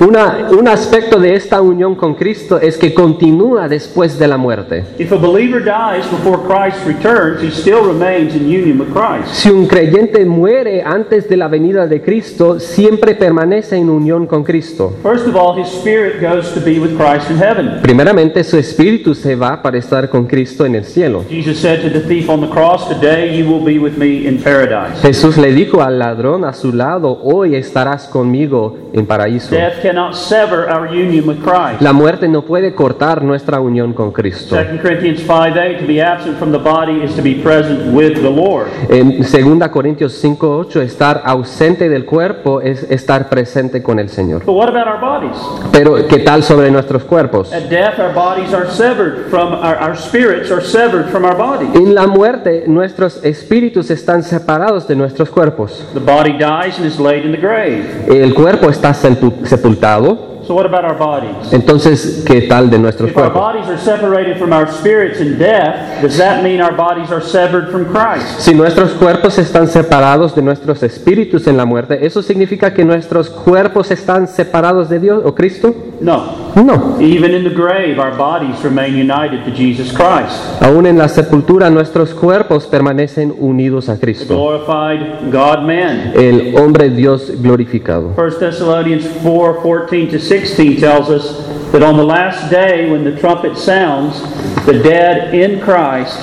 Una- 0.00 0.48
un 0.50 0.68
aspecto 0.68 1.20
de 1.20 1.34
esta 1.34 1.60
unión 1.60 1.94
con 1.94 2.14
Cristo 2.14 2.58
es 2.60 2.76
que 2.76 2.94
continúa 2.94 3.68
después 3.68 4.18
de 4.18 4.28
la 4.28 4.36
muerte. 4.36 4.84
If 4.98 5.12
a 5.12 5.16
believer 5.16 5.62
dies 5.62 5.97
before 6.06 6.38
Christ 6.38 6.86
returns, 6.86 7.42
he 7.42 7.50
still 7.50 7.84
remains 7.84 8.34
in 8.34 8.48
union 8.48 8.78
with 8.78 8.92
Christ. 8.92 9.34
Si 9.34 9.50
un 9.50 9.66
creyente 9.66 10.24
muere 10.24 10.82
antes 10.82 11.28
de 11.28 11.36
la 11.36 11.48
venida 11.48 11.86
de 11.86 12.00
Cristo, 12.00 12.60
siempre 12.60 13.14
permanece 13.14 13.76
en 13.76 13.90
unión 13.90 14.26
con 14.26 14.44
Cristo. 14.44 14.94
First 15.02 15.26
of 15.26 15.34
all, 15.34 15.60
his 15.60 15.68
spirit 15.68 16.20
goes 16.20 16.52
to 16.54 16.60
be 16.60 16.78
with 16.78 16.96
Christ 16.96 17.30
in 17.30 17.38
heaven. 17.38 17.80
Primeramente, 17.82 18.44
su 18.44 18.56
espíritu 18.56 19.14
se 19.14 19.34
va 19.34 19.60
para 19.62 19.78
estar 19.78 20.08
con 20.08 20.26
Cristo 20.26 20.64
en 20.64 20.76
el 20.76 20.84
cielo. 20.84 21.24
Jesus 21.28 21.58
said 21.58 21.80
to 21.82 21.90
the 21.90 22.06
thief 22.06 22.28
on 22.28 22.40
the 22.40 22.48
cross, 22.48 22.88
Today 22.88 23.36
you 23.36 23.48
will 23.48 23.64
be 23.64 23.78
with 23.78 23.96
me 23.96 24.26
in 24.28 24.38
paradise. 24.38 25.00
Jesús 25.02 25.36
le 25.36 25.52
dijo 25.52 25.82
al 25.82 25.98
ladrón 25.98 26.44
a 26.44 26.52
su 26.52 26.72
lado, 26.72 27.18
hoy 27.22 27.54
estarás 27.56 28.06
conmigo 28.06 28.90
en 28.92 29.06
paraíso. 29.06 29.54
Death 29.54 29.82
cannot 29.82 30.14
sever 30.14 30.68
our 30.70 30.88
union 30.88 31.28
with 31.28 31.38
Christ. 31.38 31.80
La 31.80 31.92
muerte 31.92 32.28
no 32.28 32.42
puede 32.42 32.74
cortar 32.74 33.22
nuestra 33.22 33.60
unión 33.60 33.92
con 33.92 34.12
Cristo. 34.12 34.56
2 34.56 34.80
Corinthians 34.80 35.20
5 35.20 35.77
8, 35.78 35.80
to 35.80 35.86
be 35.86 36.00
absent 36.00 36.38
from 36.38 36.52
the 36.52 36.58
body 36.58 37.02
is 37.02 37.14
to 37.14 37.22
be 37.22 37.34
present 37.42 37.92
with 37.94 38.14
the 38.20 38.30
Lord. 38.30 38.68
En 38.88 39.22
2 39.22 39.70
Corintios 39.70 40.12
5:8, 40.22 40.82
estar 40.82 41.22
ausente 41.24 41.88
del 41.88 42.04
cuerpo 42.04 42.60
es 42.60 42.82
estar 42.90 43.28
presente 43.28 43.82
con 43.82 43.98
el 43.98 44.08
Señor. 44.08 44.44
But 44.44 44.54
what 44.54 44.68
about 44.68 44.86
our 44.86 45.00
bodies? 45.00 45.36
Pero 45.72 45.94
¿qué 46.08 46.18
tal 46.18 46.42
sobre 46.42 46.70
nuestros 46.70 47.04
cuerpos? 47.04 47.52
At 47.52 47.68
death, 47.70 47.98
our 47.98 48.12
bodies 48.14 48.52
are 48.52 48.68
severed 48.70 49.28
from, 49.30 49.52
our, 49.54 49.76
our 49.76 49.96
spirits 49.96 50.50
are 50.50 50.62
severed 50.62 51.08
from 51.10 51.24
our 51.24 51.36
bodies. 51.36 51.68
En 51.74 51.94
la 51.94 52.06
muerte 52.06 52.64
nuestros 52.66 53.24
espíritus 53.24 53.90
están 53.90 54.22
separados 54.22 54.86
de 54.88 54.96
nuestros 54.96 55.30
cuerpos. 55.30 55.84
The 55.94 56.00
body 56.00 56.32
dies 56.32 56.78
and 56.78 56.86
is 56.86 56.98
laid 56.98 57.24
in 57.24 57.32
the 57.32 57.38
grave. 57.40 57.84
El 58.08 58.34
cuerpo 58.34 58.68
está 58.70 58.90
sepul- 58.94 59.44
sepultado. 59.44 60.37
So 60.48 60.54
what 60.54 60.64
about 60.64 60.86
our 60.86 60.96
bodies? 60.96 61.52
Entonces, 61.52 62.24
¿qué 62.26 62.40
tal 62.48 62.70
de 62.70 62.78
nuestros 62.78 63.10
If 63.10 63.16
our 63.18 63.30
cuerpos? 63.30 63.52
bodies 63.52 63.68
are 63.68 63.76
separated 63.76 64.38
from 64.38 64.54
our 64.54 64.66
spirits 64.66 65.20
in 65.20 65.38
death, 65.38 66.00
does 66.00 66.16
that 66.16 66.42
mean 66.42 66.62
our 66.62 66.74
bodies 66.74 67.10
are 67.12 67.20
severed 67.20 67.70
from 67.70 67.84
Christ? 67.84 68.40
Si 68.40 68.54
nuestros 68.54 68.92
cuerpos 68.92 69.38
están 69.38 69.68
separados 69.68 70.34
de 70.34 70.40
nuestros 70.40 70.82
espíritus 70.82 71.46
en 71.48 71.58
la 71.58 71.66
muerte, 71.66 71.98
¿eso 72.06 72.22
significa 72.22 72.72
que 72.72 72.82
nuestros 72.82 73.28
cuerpos 73.28 73.90
están 73.90 74.26
separados 74.26 74.88
de 74.88 74.98
Dios 74.98 75.22
o 75.22 75.34
Cristo? 75.34 75.74
No. 76.00 76.48
No. 76.56 76.96
Even 76.98 77.34
in 77.34 77.44
the 77.44 77.54
grave, 77.54 77.98
our 77.98 78.16
bodies 78.16 78.64
remain 78.64 78.94
united 78.94 79.44
to 79.44 79.50
Jesus 79.50 79.92
Christ. 79.92 80.40
Aún 80.60 80.86
en 80.86 80.96
la 80.96 81.08
sepultura 81.08 81.68
nuestros 81.70 82.14
cuerpos 82.14 82.66
permanecen 82.66 83.34
unidos 83.38 83.88
a 83.88 83.94
The 83.96 84.00
Cristo. 84.00 84.34
glorified 84.34 85.30
God 85.30 85.66
man. 85.66 86.12
El 86.16 86.56
hombre 86.56 86.88
Dios 86.90 87.30
glorificado. 87.42 88.12
1 88.16 88.38
Thessalonians 88.38 89.06
4 89.22 89.60
14 89.62 90.06
to 90.06 90.18
16 90.18 90.37
tells 90.80 91.10
us 91.10 91.46
that 91.72 91.82
on 91.82 91.96
the 91.96 92.04
last 92.04 92.50
day, 92.50 92.90
when 92.90 93.04
the 93.04 93.16
trumpet 93.18 93.56
sounds, 93.56 94.20
the 94.66 94.80
dead 94.82 95.34
in 95.34 95.60
Christ 95.60 96.18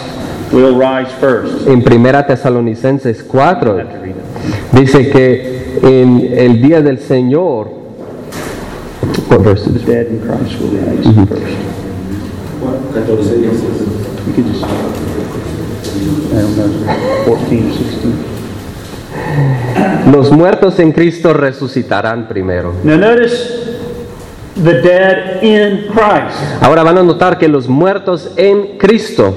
will 0.52 0.76
rise 0.78 1.12
first. 1.20 1.68
En 1.68 1.82
Primera 1.82 2.26
Tesalonicenses 2.26 3.22
4 3.22 3.42
I 3.42 3.78
have 3.80 3.92
to 3.92 4.00
read 4.00 4.16
it. 4.16 4.24
dice 4.74 5.10
que 5.12 5.80
en 5.84 6.38
el 6.38 6.62
día 6.62 6.82
del 6.82 7.00
Señor, 7.00 7.68
what 9.30 9.42
verse 9.42 9.68
is 9.68 9.86
dead 9.86 10.08
in 10.08 10.20
Christ 10.22 10.60
will 10.60 10.72
rise 10.72 11.06
first. 11.28 11.58
You 14.26 14.34
could 14.34 14.48
just, 14.48 14.64
I 14.64 14.68
don't 16.42 16.56
know, 16.58 16.70
14 17.26 17.70
or 17.70 17.74
16. 17.74 18.36
los 20.12 20.32
muertos 20.32 20.80
en 20.80 20.92
Cristo 20.92 21.34
resucitarán 21.34 22.28
primero. 22.28 22.74
Now 22.84 22.98
notice 22.98 23.65
the 24.56 24.82
dead 24.82 25.44
in 25.44 25.88
Christ. 25.92 26.38
Ahora 26.62 26.84
van 26.84 26.98
a 26.98 27.04
notar 27.04 27.38
que 27.38 27.48
los 27.48 27.68
muertos 27.68 28.32
en 28.38 28.78
Cristo, 28.78 29.34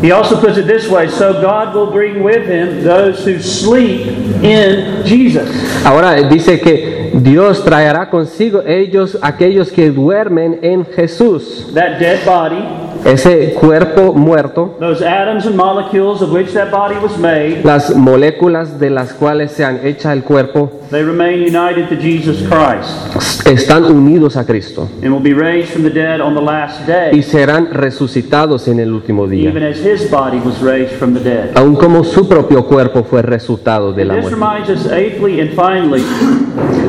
He 0.00 0.12
also 0.12 0.40
puts 0.40 0.56
it 0.56 0.66
this 0.68 0.88
way 0.88 1.08
so 1.08 1.40
God 1.42 1.74
will 1.74 1.90
bring 1.90 2.22
with 2.22 2.46
him 2.46 2.84
those 2.84 3.24
who 3.24 3.40
sleep 3.40 4.06
in 4.44 5.04
Jesus. 5.04 5.48
ahora 5.84 6.14
dice 6.28 6.60
que 6.60 7.10
Dios 7.14 7.64
traerá 7.64 8.08
consigo 8.08 8.62
ellos 8.64 9.18
aquellos 9.22 9.72
que 9.72 9.90
duermen 9.90 10.60
en 10.62 10.84
Jesús. 10.84 11.72
That 11.74 11.98
dead 11.98 12.24
body, 12.24 12.62
Ese 13.04 13.54
cuerpo 13.54 14.12
muerto, 14.12 14.76
those 14.80 15.02
atoms 15.02 15.46
and 15.46 15.56
molecules 15.56 16.20
of 16.20 16.30
which 16.32 16.52
that 16.52 16.70
body 16.70 16.96
was 17.02 17.16
made, 17.18 17.62
las 17.64 17.94
moléculas 17.96 18.78
de 18.78 18.90
las 18.90 19.12
cuales 19.14 19.52
se 19.52 19.64
han 19.64 19.80
hecha 19.86 20.12
el 20.12 20.24
cuerpo, 20.24 20.70
they 20.90 21.02
remain 21.02 21.40
united 21.42 21.88
to 21.88 21.94
Jesus 21.96 22.42
Christ 22.48 23.46
están 23.46 23.84
unidos 23.84 24.36
a 24.36 24.44
Cristo 24.44 24.88
and 25.02 25.12
will 25.12 25.22
be 25.22 25.32
raised 25.32 25.70
from 25.72 25.84
the 25.84 25.90
dead 25.90 26.20
on 26.20 26.34
the 26.34 26.40
last 26.40 26.82
y 26.82 26.86
day, 26.86 27.22
serán 27.22 27.68
resucitados 27.72 28.68
en 28.68 28.80
el 28.80 28.92
último 28.92 29.26
día. 29.26 29.48
even 29.48 29.62
as 29.62 29.78
his 29.78 30.10
body 30.10 30.38
was 30.38 30.60
raised 30.60 30.92
from 30.98 31.14
the 31.14 31.20
dead. 31.20 31.56
aun 31.56 31.76
como 31.76 32.04
su 32.04 32.28
propio 32.28 32.66
cuerpo 32.66 33.04
fue 33.04 33.22
resultado 33.22 33.92
de 33.92 34.04
la 34.04 34.14
This 34.16 34.30
muerte. 34.30 34.38
reminds 34.40 34.70
us, 34.86 34.92
eighthly 34.92 35.40
and 35.40 35.50
finally, 35.54 36.02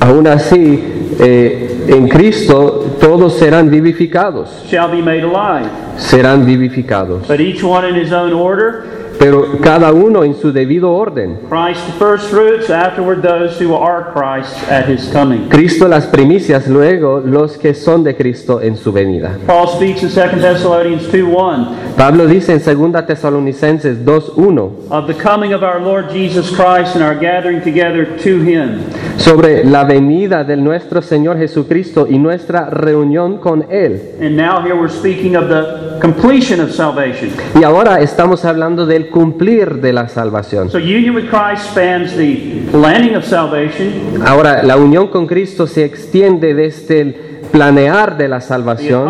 aún 0.00 0.26
así 0.26 0.82
eh, 1.20 1.79
en 1.88 2.08
Cristo 2.08 2.96
todos 3.00 3.34
serán 3.38 3.70
vivificados, 3.70 4.48
shall 4.68 4.90
be 4.90 5.02
made 5.02 5.22
alive. 5.22 5.68
serán 5.96 6.44
vivificados, 6.46 7.26
But 7.26 7.40
each 7.40 7.62
one 7.62 7.88
in 7.88 7.94
his 7.94 8.12
own 8.12 8.32
order 8.32 8.99
pero 9.20 9.58
cada 9.60 9.92
uno 9.92 10.24
en 10.24 10.34
su 10.34 10.50
debido 10.50 10.90
orden. 10.92 11.40
Christ 11.50 11.84
the 11.86 11.92
first 11.98 12.30
fruits, 12.30 12.70
afterward 12.70 13.20
those 13.20 13.62
who 13.62 13.74
are 13.74 14.10
Christ 14.14 14.56
at 14.70 14.88
his 14.88 15.12
coming. 15.12 15.46
Cristo 15.50 15.86
las 15.86 16.06
primicias, 16.06 16.66
luego 16.66 17.20
los 17.20 17.58
que 17.58 17.74
son 17.74 18.02
de 18.02 18.16
Cristo 18.16 18.62
en 18.62 18.78
su 18.78 18.92
venida. 18.92 19.36
Paul 19.46 19.68
speaks 19.68 20.02
in 20.02 20.08
2 20.08 20.40
Thessalonians 20.40 21.06
2 21.12 21.22
1 21.22 21.68
Pablo 21.98 22.26
dice 22.26 22.54
en 22.54 22.60
2 22.60 23.06
Tesalonicenses 23.06 23.98
2.1 24.06 24.90
of 24.90 25.06
the 25.06 25.14
coming 25.14 25.52
of 25.52 25.62
our 25.62 25.80
Lord 25.80 26.10
Jesus 26.10 26.48
Christ 26.48 26.96
and 26.96 27.04
our 27.04 27.14
gathering 27.14 27.60
together 27.62 28.06
to 28.22 28.40
him. 28.40 28.80
sobre 29.18 29.64
la 29.64 29.84
venida 29.84 30.44
de 30.44 30.56
nuestro 30.56 31.02
Señor 31.02 31.36
Jesucristo 31.36 32.06
y 32.08 32.18
nuestra 32.18 32.70
reunión 32.70 33.36
con 33.36 33.66
Él. 33.70 34.00
And 34.20 34.34
now 34.34 34.62
here 34.62 34.74
we're 34.74 34.88
speaking 34.88 35.36
of 35.36 35.48
the 35.48 35.98
completion 36.00 36.60
of 36.60 36.70
salvation. 36.70 37.30
Y 37.54 37.64
ahora 37.64 38.00
estamos 38.00 38.46
hablando 38.46 38.86
del 38.86 39.09
cumplir 39.10 39.80
de 39.80 39.92
la 39.92 40.08
salvación. 40.08 40.70
So 40.70 40.78
union 40.78 41.14
with 41.14 41.28
Christ 41.28 41.70
spans 41.70 42.16
the 42.16 42.66
planning 42.70 43.14
of 43.16 43.24
salvation, 43.24 44.22
Ahora, 44.24 44.62
la 44.62 44.76
unión 44.76 45.08
con 45.08 45.26
Cristo 45.26 45.66
se 45.66 45.84
extiende 45.84 46.54
desde 46.54 47.00
el 47.00 47.29
planear 47.50 48.16
de 48.16 48.28
la 48.28 48.40
salvación, 48.40 49.08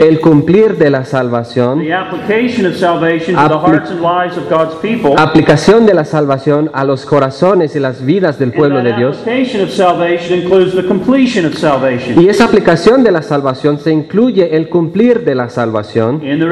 el 0.00 0.20
cumplir 0.20 0.76
de 0.76 0.90
la 0.90 1.04
salvación, 1.04 1.82
people. 4.80 5.14
aplicación 5.16 5.86
de 5.86 5.94
la 5.94 6.04
salvación 6.04 6.70
a 6.72 6.84
los 6.84 7.04
corazones 7.04 7.74
y 7.76 7.80
las 7.80 8.04
vidas 8.04 8.38
del 8.38 8.52
pueblo 8.52 8.82
de 8.82 8.92
Dios. 8.94 9.18
Y 12.16 12.28
esa 12.28 12.44
aplicación 12.44 13.04
de 13.04 13.10
la 13.10 13.22
salvación 13.22 13.78
se 13.78 13.92
incluye 13.92 14.56
el 14.56 14.68
cumplir 14.68 15.24
de 15.24 15.34
la 15.34 15.48
salvación 15.48 16.20
en 16.22 16.48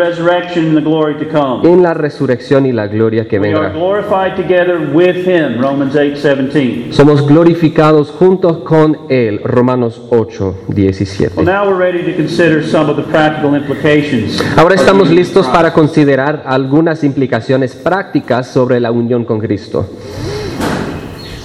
la 1.82 1.94
resurrección 1.94 2.66
y 2.66 2.72
la 2.72 2.86
gloria 2.86 3.28
que 3.28 3.38
vendrá. 3.38 3.70
glorified 3.70 4.36
together 4.36 4.90
with 4.92 5.26
him, 5.26 5.60
Romans 5.60 5.96
8 5.96 6.16
17. 6.16 6.92
Somos 6.92 7.26
glorificados 7.26 8.10
juntos 8.10 8.58
con 8.58 8.98
Él, 9.08 9.40
Romanos 9.44 10.02
8, 10.10 10.45
17. 10.68 11.30
Well, 11.36 11.44
now 11.44 11.66
we're 11.66 11.78
ready 11.78 12.04
to 12.04 12.14
consider 12.14 12.62
some 12.62 12.90
of 12.90 12.96
the 12.96 13.02
practical 13.04 13.54
implications. 13.54 14.40
Ahora 14.56 14.74
of 14.74 14.76
estamos 14.76 15.10
listos 15.10 15.46
para 15.46 15.72
considerar 15.72 16.42
algunas 16.46 17.02
implicaciones 17.04 17.74
prácticas 17.74 18.46
sobre 18.48 18.80
la 18.80 18.90
unión 18.90 19.24
con 19.24 19.40
Cristo. 19.40 19.86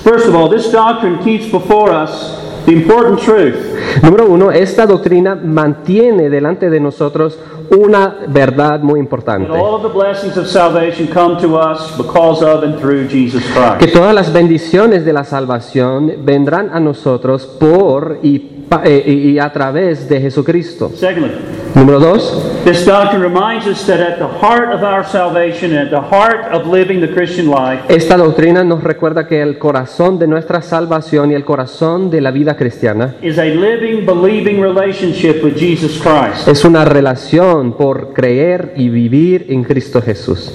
First 0.03 0.27
of 0.27 0.35
all, 0.35 0.49
this 0.49 0.71
doctrine 0.71 1.19
keeps 1.23 1.51
before 1.51 1.91
us 1.91 2.41
the 2.65 2.71
important 2.74 3.19
truth 3.19 3.56
Número 4.04 4.26
uno, 4.28 4.52
esta 4.52 4.86
doctrina 4.86 5.36
mantiene 5.36 6.30
delante 6.30 6.69
de 6.69 6.80
nosotros 6.80 7.38
una 7.78 8.17
verdad 8.28 8.82
muy 8.82 9.00
importante. 9.00 9.50
all 9.52 9.76
of 9.76 9.82
the 9.84 9.88
blessings 9.89 10.36
of 10.38 10.45
salvation 10.47 11.08
come 11.08 11.39
to 11.39 11.56
us 11.58 11.95
because 11.97 12.43
of 12.45 12.63
and 12.63 12.78
through 12.80 13.08
Jesus 13.10 13.43
Que 13.80 13.88
todas 13.88 14.13
las 14.13 14.32
bendiciones 14.34 15.06
de 15.06 15.13
la 15.13 15.24
salvación 15.24 16.12
vendrán 16.24 16.69
a 16.74 16.80
nosotros 16.80 17.45
por 17.45 18.19
y, 18.24 18.65
eh, 18.84 19.04
y- 19.08 19.12
y 19.32 19.39
a 19.39 19.52
través 19.52 20.08
de 20.10 20.19
Jesucristo. 20.21 20.91
Secondly, 20.95 21.32
Número 21.73 21.99
dos, 21.99 22.62
this 22.65 22.86
doctrine 22.86 23.23
reminds 23.23 23.65
us 23.65 23.86
that 23.88 24.01
at 24.01 24.17
the 24.17 24.27
heart 24.27 24.73
of 24.73 24.84
our 24.84 25.05
salvation 25.05 25.71
and 25.71 25.88
at 25.88 25.89
the 25.89 26.01
heart 26.01 26.51
of 26.51 26.67
living 26.67 26.99
the 26.99 27.07
Christian 27.07 27.49
life 27.49 27.81
esta 27.88 28.17
doctrina 28.17 28.63
nos 28.63 28.84
recuerda 28.84 29.25
que 29.25 29.41
el 29.41 29.57
corazón 29.57 30.19
de 30.19 30.27
nuestra 30.27 30.62
salvación 30.62 31.31
y 31.31 31.34
el 31.34 31.45
corazón 31.45 32.10
de 32.10 32.19
la 32.19 32.31
vida 32.31 32.57
cristiana 32.57 33.15
is 33.21 33.38
a 33.39 33.45
living, 33.45 34.05
believing 34.05 34.62
relationship 34.62 35.41
with 35.43 35.55
Jesus 35.55 36.01
Christ. 36.01 36.47
es 36.47 36.65
una 36.65 36.84
relación 36.84 37.73
por 37.73 38.12
creer 38.13 38.73
y 38.75 38.89
vivir 38.89 39.45
en 39.49 39.63
Cristo 39.63 40.01
Jesús. 40.01 40.53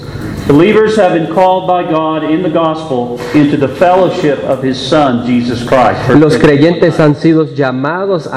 Believers 0.49 0.97
have 0.97 1.13
been 1.13 1.27
called 1.35 1.67
by 1.67 1.83
God 1.91 2.31
in 2.31 2.41
the 2.43 2.49
gospel 2.49 3.19
into 3.35 3.57
the 3.57 3.67
fellowship 3.67 4.39
of 4.49 4.63
His 4.63 4.77
Son, 4.79 5.27
Jesus 5.27 5.65
Christ. 5.65 6.09
Los 6.21 6.37
creyentes 6.39 7.01
han 7.01 7.17
sido 7.17 7.53
llamados 7.53 8.29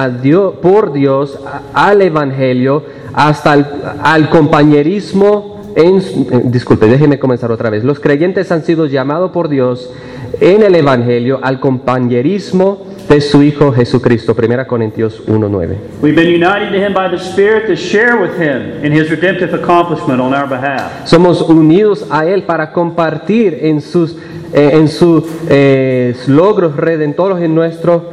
por 0.60 0.92
Dios 0.92 1.38
al 1.72 2.02
Evangelio 2.02 2.84
hasta 3.14 3.54
el- 3.54 3.66
al 4.02 4.28
compañerismo. 4.30 5.60
En, 5.76 5.98
eh, 6.00 6.42
disculpe, 6.46 6.88
déjeme 6.88 7.20
comenzar 7.20 7.52
otra 7.52 7.70
vez. 7.70 7.84
Los 7.84 8.00
creyentes 8.00 8.52
han 8.52 8.64
sido 8.64 8.88
llamados 8.88 9.30
por 9.30 9.48
Dios 9.48 9.92
en 10.42 10.64
el 10.64 10.74
Evangelio 10.74 11.40
al 11.44 11.60
compañerismo 11.60 12.89
de 13.10 13.20
su 13.22 13.42
Hijo 13.42 13.72
Jesucristo. 13.72 14.34
1 14.34 14.68
Corintios 14.68 15.26
1.9. 15.28 15.76
We've 16.02 16.16
been 16.16 16.34
united 16.34 16.72
to 16.72 16.78
Him 16.78 16.94
by 16.94 17.10
the 17.10 17.20
Spirit 17.20 17.68
to 17.68 17.76
share 17.76 18.16
with 18.16 18.40
Him 18.40 18.86
in 18.86 18.94
His 18.94 19.10
redemptive 19.10 19.54
accomplishment 19.54 20.22
on 20.22 20.34
our 20.34 20.48
behalf. 20.48 21.06
Somos 21.06 21.42
unidos 21.42 22.06
a 22.10 22.26
Él 22.26 22.44
para 22.44 22.72
compartir 22.72 23.58
en 23.62 23.82
sus 23.82 24.16
eh, 24.52 24.72
en 24.74 24.88
sus 24.88 25.26
eh, 25.48 26.16
logros 26.26 26.76
redentores 26.76 27.40
en 27.44 27.54
nuestro, 27.54 28.04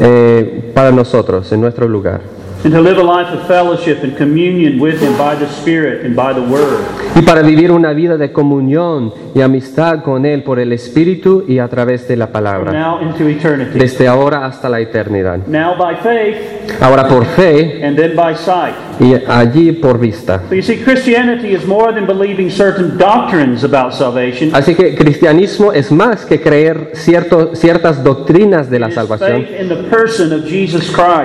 eh, 0.00 0.72
para 0.74 0.90
nosotros, 0.90 1.52
en 1.52 1.60
nuestro 1.60 1.86
lugar. 1.86 2.31
And 2.64 2.72
to 2.72 2.80
live 2.80 2.96
a 2.98 3.02
life 3.02 3.28
of 3.32 3.44
fellowship 3.48 4.04
and 4.04 4.16
communion 4.16 4.78
with 4.78 5.00
Him 5.00 5.16
by 5.18 5.34
the 5.34 5.46
Spirit 5.48 6.04
and 6.06 6.14
by 6.14 6.32
the 6.32 6.40
Word. 6.40 6.84
y 7.16 7.22
para 7.22 7.42
vivir 7.42 7.72
una 7.72 7.92
vida 7.92 8.16
de 8.16 8.30
comunión 8.32 9.12
y 9.34 9.40
amistad 9.40 10.02
con 10.04 10.24
Él 10.24 10.44
por 10.44 10.60
el 10.60 10.72
Espíritu 10.72 11.44
y 11.48 11.58
a 11.58 11.66
través 11.68 12.06
de 12.06 12.16
la 12.16 12.28
palabra, 12.28 12.72
now 12.72 13.00
into 13.02 13.26
eternity. 13.28 13.76
desde 13.78 14.06
ahora 14.06 14.46
hasta 14.46 14.68
la 14.68 14.78
eternidad. 14.78 15.38
Now 15.48 15.76
by 15.76 15.96
faith 15.96 16.36
Ahora 16.80 17.08
por 17.08 17.24
fe 17.24 17.84
and 17.84 17.96
then 17.96 18.14
by 18.14 18.34
sight. 18.36 18.74
Y 19.02 19.14
allí 19.26 19.72
por 19.72 19.98
vista. 19.98 20.42
But 20.48 20.56
you 20.56 20.62
see, 20.62 20.76
Christianity 20.78 21.54
is 21.54 21.66
more 21.66 21.92
than 21.92 22.06
believing 22.06 22.50
certain 22.50 22.96
doctrines 22.96 23.64
about 23.64 23.92
salvation. 23.92 24.50
Así 24.54 24.74
que 24.74 24.94
cristianismo 24.94 25.72
es 25.72 25.90
más 25.90 26.24
que 26.24 26.40
creer 26.40 26.92
cierto- 26.94 27.54
ciertas 27.54 28.04
doctrinas 28.04 28.70
de 28.70 28.78
la 28.78 28.90
salvación, 28.90 29.44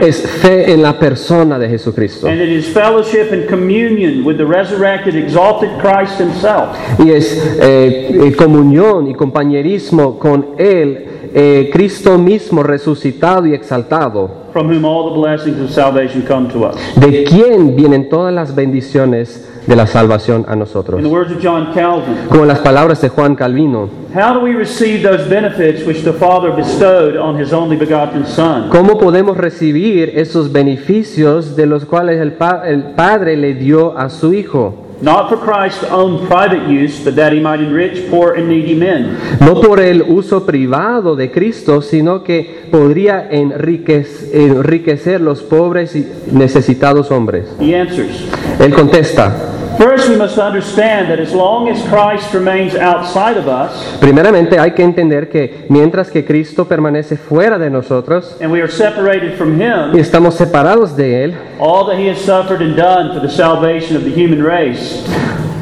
es 0.01 0.21
fe 0.41 0.71
en 0.71 0.81
la 0.81 0.97
persona 0.97 1.59
de 1.59 1.69
Jesucristo. 1.69 2.27
And 2.27 2.41
it 2.41 2.49
is 2.49 2.65
fellowship 2.67 3.31
and 3.31 3.47
communion 3.47 4.25
with 4.25 4.37
the 4.37 4.45
resurrected, 4.45 5.15
exalted 5.15 5.69
Christ 5.79 6.19
Himself. 6.19 6.75
Y 6.99 7.11
es 7.11 7.57
eh, 7.61 8.09
eh, 8.27 8.35
comunión 8.35 9.07
y 9.07 9.13
compañerismo 9.13 10.17
con 10.17 10.47
Él, 10.57 11.05
eh, 11.33 11.69
Cristo 11.73 12.17
mismo 12.17 12.63
resucitado 12.63 13.45
y 13.45 13.53
exaltado. 13.53 14.47
from 14.53 14.67
whom 14.69 14.85
all 14.85 15.13
the 15.13 15.19
blessings 15.19 15.59
of 15.61 15.69
salvation 15.69 16.23
come 16.27 16.47
to 16.51 16.65
us. 16.65 16.75
de 16.95 17.23
quién 17.25 17.75
vienen 17.75 18.09
todas 18.09 18.33
las 18.33 18.55
bendiciones 18.55 19.47
de 19.67 19.75
la 19.75 19.85
salvación 19.85 20.45
a 20.47 20.53
In 20.53 20.59
the 20.59 20.65
nosotros. 20.65 21.05
words 21.05 21.31
of 21.31 21.39
John 21.43 21.67
Calvin, 21.73 22.15
Como 22.29 22.45
las 22.45 22.59
palabras 22.59 23.01
de 23.01 23.09
Juan 23.09 23.35
Calvino, 23.35 23.89
how 24.15 24.33
do 24.33 24.39
we 24.39 24.53
receive 24.53 25.03
those 25.03 25.27
benefits 25.29 25.85
which 25.85 26.03
the 26.03 26.13
Father 26.13 26.51
bestowed 26.55 27.17
on 27.17 27.39
His 27.39 27.51
only 27.53 27.75
begotten 27.77 28.25
Son? 28.25 28.69
¿cómo 28.69 28.97
podemos 28.97 29.35
recibir 29.37 30.13
esos 30.15 30.51
beneficios 30.51 31.55
de 31.55 31.65
los 31.65 31.83
cuales 31.85 32.19
el, 32.21 32.33
pa- 32.33 32.63
el 32.65 32.93
Padre 32.95 33.35
le 33.35 33.53
dio 33.55 33.97
a 33.97 34.09
su 34.09 34.33
Hijo? 34.33 34.86
Not 34.99 35.29
for 35.29 35.37
Christ's 35.37 35.83
own 35.91 36.25
private 36.27 36.67
use, 36.67 36.99
but 37.03 37.15
that 37.15 37.31
He 37.31 37.39
might 37.39 37.59
enrich 37.59 38.09
poor 38.09 38.33
and 38.35 38.47
needy 38.49 38.73
men. 38.73 39.15
No 39.39 39.61
por 39.61 39.79
el 39.79 40.01
uso 40.01 40.43
privado 40.45 41.15
de 41.15 41.29
Cristo, 41.31 41.81
sino 41.83 42.23
que 42.23 42.65
podría 42.71 43.29
enriquec- 43.29 44.33
enriquecer 44.33 45.21
los 45.21 45.43
pobres 45.43 45.95
y 45.95 46.05
necesitados 46.31 47.11
hombres. 47.11 47.45
He 47.59 47.75
answers. 47.75 48.27
Él 48.59 48.73
contesta, 48.73 49.53
First, 49.77 50.09
we 50.09 50.17
must 50.17 50.39
understand 50.39 51.09
that 51.11 51.19
as 51.19 51.33
long 51.33 51.69
as 51.69 51.79
Christ 51.87 52.33
remains 52.33 52.73
outside 52.73 53.37
of 53.37 53.47
us, 53.47 53.71
primeramente 53.99 54.59
hay 54.59 54.71
que 54.71 54.83
entender 54.83 55.29
que 55.29 55.65
mientras 55.69 56.09
que 56.09 56.25
Cristo 56.25 56.65
permanece 56.65 57.15
fuera 57.15 57.59
de 57.59 57.69
nosotros 57.69 58.35
and 58.41 58.51
we 58.51 58.59
are 58.59 58.71
separated 58.71 59.37
from 59.37 59.59
y 59.59 59.65
Him, 59.65 59.95
estamos 59.99 60.33
separados 60.33 60.95
de 60.95 61.25
Él, 61.25 61.35
all 61.59 61.85
that 61.85 61.99
He 61.99 62.09
has 62.09 62.19
suffered 62.19 62.61
and 62.61 62.75
done 62.75 63.13
for 63.13 63.19
the 63.21 63.29
salvation 63.29 63.95
of 63.95 64.03
the 64.03 64.11
human 64.11 64.43
race 64.43 65.03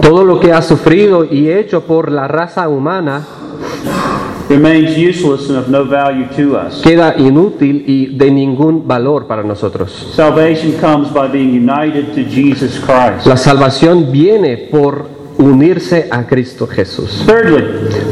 Todo 0.02 0.24
lo 0.24 0.40
que 0.40 0.54
ha 0.54 0.62
sufrido 0.62 1.26
y 1.26 1.50
hecho 1.50 1.82
por 1.82 2.12
la 2.12 2.28
raza 2.28 2.70
humana 2.70 3.24
remains 4.50 4.98
useless 4.98 5.50
and 5.50 5.58
of 5.58 5.70
no 5.70 5.84
value 5.86 6.28
to 6.36 6.58
us. 6.58 6.82
queda 6.82 7.16
inútil 7.18 7.84
y 7.88 8.08
de 8.08 8.32
ningún 8.32 8.88
valor 8.88 9.28
para 9.28 9.44
nosotros. 9.44 10.14
Salvation 10.16 10.74
comes 10.80 11.12
by 11.14 11.28
being 11.28 11.52
united 11.52 12.14
to 12.14 12.24
Jesus 12.24 12.80
Christ. 12.80 13.26
La 13.26 13.38
salvación 13.38 14.12
viene 14.12 14.58
por 14.58 15.15
unirse 15.38 16.08
a 16.10 16.26
Cristo 16.26 16.68
Jesús. 16.68 17.24
Thirdly, 17.26 17.64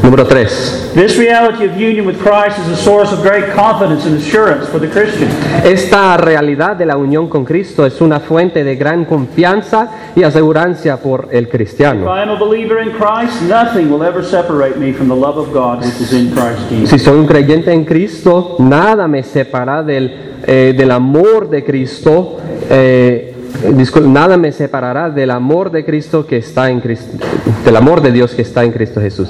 Número 0.02 0.26
3. 0.26 0.94
this 0.94 1.18
reality 1.18 1.66
of 1.66 1.76
union 1.80 2.06
with 2.06 2.18
Christ 2.22 2.58
is 2.60 2.68
a 2.68 2.76
source 2.76 3.14
of 3.14 3.22
great 3.22 3.54
confidence 3.56 4.06
and 4.06 4.18
assurance 4.18 4.68
for 4.70 4.80
the 4.80 4.88
Christian. 4.90 5.30
Esta 5.64 6.18
realidad 6.18 6.76
de 6.76 6.86
la 6.86 6.98
unión 6.98 7.30
con 7.30 7.46
Cristo 7.46 7.86
es 7.86 8.02
una 8.02 8.20
fuente 8.20 8.64
de 8.64 8.76
gran 8.76 9.06
confianza 9.06 9.90
y 10.16 10.24
asegurancia 10.24 10.98
por 10.98 11.30
el 11.32 11.46
If 11.46 11.52
cristiano. 11.52 12.06
I 12.06 12.22
am 12.24 12.30
a 12.30 12.38
believer 12.38 12.82
in 12.82 12.92
Christ, 12.92 13.42
nothing 13.44 13.90
will 13.90 14.04
ever 14.04 14.24
separate 14.24 14.78
me 14.78 14.92
from 14.94 15.08
the 15.08 15.16
love 15.16 15.38
of 15.38 15.54
God 15.54 15.80
which 15.84 16.02
is 16.02 16.14
in 16.14 16.32
Christ 16.32 16.70
Jesus. 16.70 16.90
Si 16.90 17.00
soy 17.00 17.18
un 17.18 17.26
creyente 17.26 17.72
en 17.72 17.86
Cristo, 17.86 18.58
nada 18.60 19.08
me 19.08 19.24
separa 19.24 19.82
del, 19.82 20.40
eh, 20.46 20.74
del 20.78 20.92
amor 20.92 21.50
de 21.50 21.64
Cristo. 21.64 22.38
eh, 22.70 23.33
nada 24.06 24.38
me 24.38 24.52
separará 24.52 25.10
del 25.10 25.32
amor 25.32 25.72
de 25.72 25.86
Cristo 25.86 26.26
que 26.26 26.38
está 26.38 26.70
en 26.70 26.82
Cristo, 26.82 27.18
del 27.66 27.76
amor 27.76 28.02
de 28.02 28.12
Dios 28.12 28.34
que 28.34 28.42
está 28.42 28.64
en 28.64 28.72
Cristo 28.72 29.02
Jesús. 29.02 29.30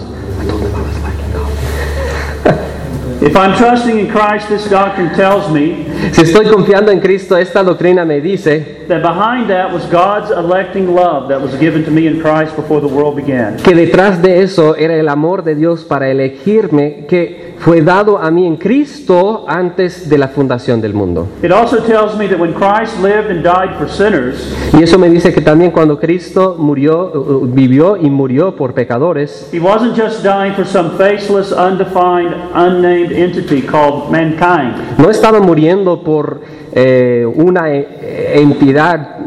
If 3.22 3.38
I'm 3.38 3.56
trusting 3.56 4.00
in 4.00 4.08
Christ, 4.10 4.50
this 4.50 4.70
doctrine 4.70 5.16
tells 5.16 5.50
me 5.50 5.86
Si 6.12 6.22
estoy 6.22 6.46
confiando 6.48 6.92
en 6.92 7.00
Cristo, 7.00 7.38
esta 7.38 7.64
doctrina 7.64 8.06
me 8.06 8.20
dice 8.22 8.84
that 8.88 9.02
behind 9.02 9.48
that 9.48 9.72
was 9.74 9.84
God's 9.90 10.30
electing 10.32 10.94
love 10.94 11.28
that 11.30 11.42
was 11.42 11.58
given 11.60 11.84
to 11.86 11.92
me 11.92 12.08
in 12.08 12.20
Christ 12.22 12.56
before 12.56 12.82
the 12.82 12.94
world 12.94 13.16
began. 13.16 13.56
que 13.58 13.74
detrás 13.74 14.22
de 14.22 14.42
eso 14.42 14.76
era 14.76 14.96
el 14.96 15.08
amor 15.10 15.44
de 15.44 15.56
Dios 15.56 15.84
para 15.84 16.10
elegirme 16.10 17.06
que 17.08 17.54
fue 17.60 17.82
dado 17.82 18.18
a 18.18 18.30
mí 18.30 18.46
en 18.46 18.58
Cristo 18.58 19.46
antes 19.48 20.10
de 20.10 20.18
la 20.18 20.28
fundación 20.28 20.82
del 20.82 20.94
mundo. 20.94 21.28
It 21.42 21.52
also 21.52 21.78
tells 21.86 22.18
me 22.18 22.28
that 22.28 22.38
when 22.38 22.54
Christ 22.54 23.00
lived 23.02 23.32
and 23.32 23.42
died 23.42 23.78
for 23.78 23.88
sinners, 23.90 24.54
Y 24.78 24.84
eso 24.84 24.98
me 25.00 25.10
dice 25.10 25.34
que 25.34 25.40
también 25.42 25.72
cuando 25.72 25.98
Cristo 25.98 26.56
murió, 26.60 27.12
vivió 27.46 27.96
y 27.96 28.10
murió 28.10 28.56
por 28.56 28.74
pecadores, 28.74 29.48
he 29.54 29.60
wasn't 29.60 29.96
just 29.98 30.24
dying 30.24 30.54
for 30.56 30.66
some 30.66 30.90
faceless, 30.98 31.54
undefined, 31.54 32.34
unnamed 32.54 33.14
entity 33.14 33.62
called 33.62 34.12
mankind. 34.12 34.76
no 34.98 35.10
estaba 35.10 35.40
muriendo 35.40 35.93
por 36.02 36.42
eh, 36.72 37.26
una 37.36 37.72
eh, 37.72 38.34
entidad 38.36 39.18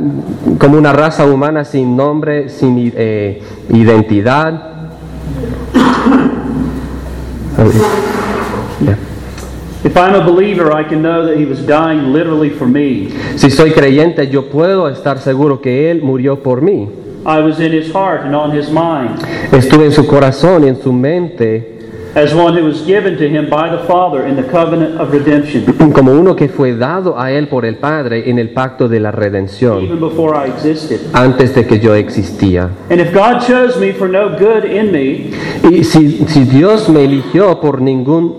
como 0.59 0.79
una 0.79 0.93
raza 0.93 1.27
humana 1.27 1.65
sin 1.65 1.95
nombre, 1.95 2.49
sin 2.49 2.93
eh, 2.97 3.43
identidad. 3.69 4.75
Ya. 8.81 8.99
If 9.85 9.97
I'm 9.97 10.15
a 10.15 10.25
believer, 10.25 10.73
I 10.73 10.83
can 10.83 11.01
know 11.01 11.27
that 11.27 11.37
he 11.37 11.45
was 11.45 11.65
dying 11.65 12.13
literally 12.13 12.51
for 12.51 12.67
me. 12.67 13.11
Si 13.37 13.51
soy 13.51 13.71
creyente, 13.71 14.29
yo 14.29 14.51
puedo 14.51 14.89
estar 14.89 15.19
seguro 15.19 15.61
que 15.61 15.91
Él 15.91 16.03
murió 16.03 16.43
por 16.43 16.61
mí. 16.61 16.89
I 17.27 17.41
was 17.41 17.59
in 17.59 17.73
his 17.73 17.91
heart 17.93 18.23
and 18.23 18.35
on 18.37 18.57
his 18.57 18.71
mind, 18.71 19.21
Estuve 19.53 19.87
en 19.87 19.93
su 19.93 20.07
corazón 20.07 20.65
y 20.65 20.69
en 20.69 20.81
su 20.81 20.93
mente 20.93 21.76
as 22.17 22.35
one 22.35 22.57
who 22.57 22.65
was 22.65 22.81
given 22.87 23.17
to 23.19 23.29
him 23.29 23.49
by 23.51 23.69
the 23.69 23.85
Father 23.87 24.27
in 24.27 24.37
the 24.37 24.43
covenant 24.43 24.99
of 24.99 25.13
redemption, 25.13 25.65
como 25.93 26.13
uno 26.13 26.35
que 26.35 26.49
fue 26.49 26.75
dado 26.75 27.19
a 27.19 27.31
Él 27.31 27.49
por 27.49 27.67
el 27.67 27.77
Padre 27.77 28.31
en 28.31 28.39
el 28.39 28.51
pacto 28.51 28.89
de 28.89 28.99
la 29.01 29.13
redención 29.13 29.83
even 29.83 30.01
before 30.01 30.35
I 30.35 30.49
existed. 30.51 30.99
antes 31.13 31.55
de 31.55 31.67
que 31.67 31.79
yo 31.79 31.95
existía. 31.95 32.71
And 32.91 33.01
if 33.01 33.13
God 33.13 33.47
chose 33.47 33.79
me 33.79 33.93
for 33.93 34.09
no 34.09 34.31
good 34.39 34.65
in 34.65 34.91
me, 34.91 35.31
Y 35.71 35.85
si, 35.85 36.25
si 36.27 36.45
Dios 36.45 36.89
me 36.89 37.05
eligió 37.05 37.61
por 37.61 37.83
ningún 37.83 38.35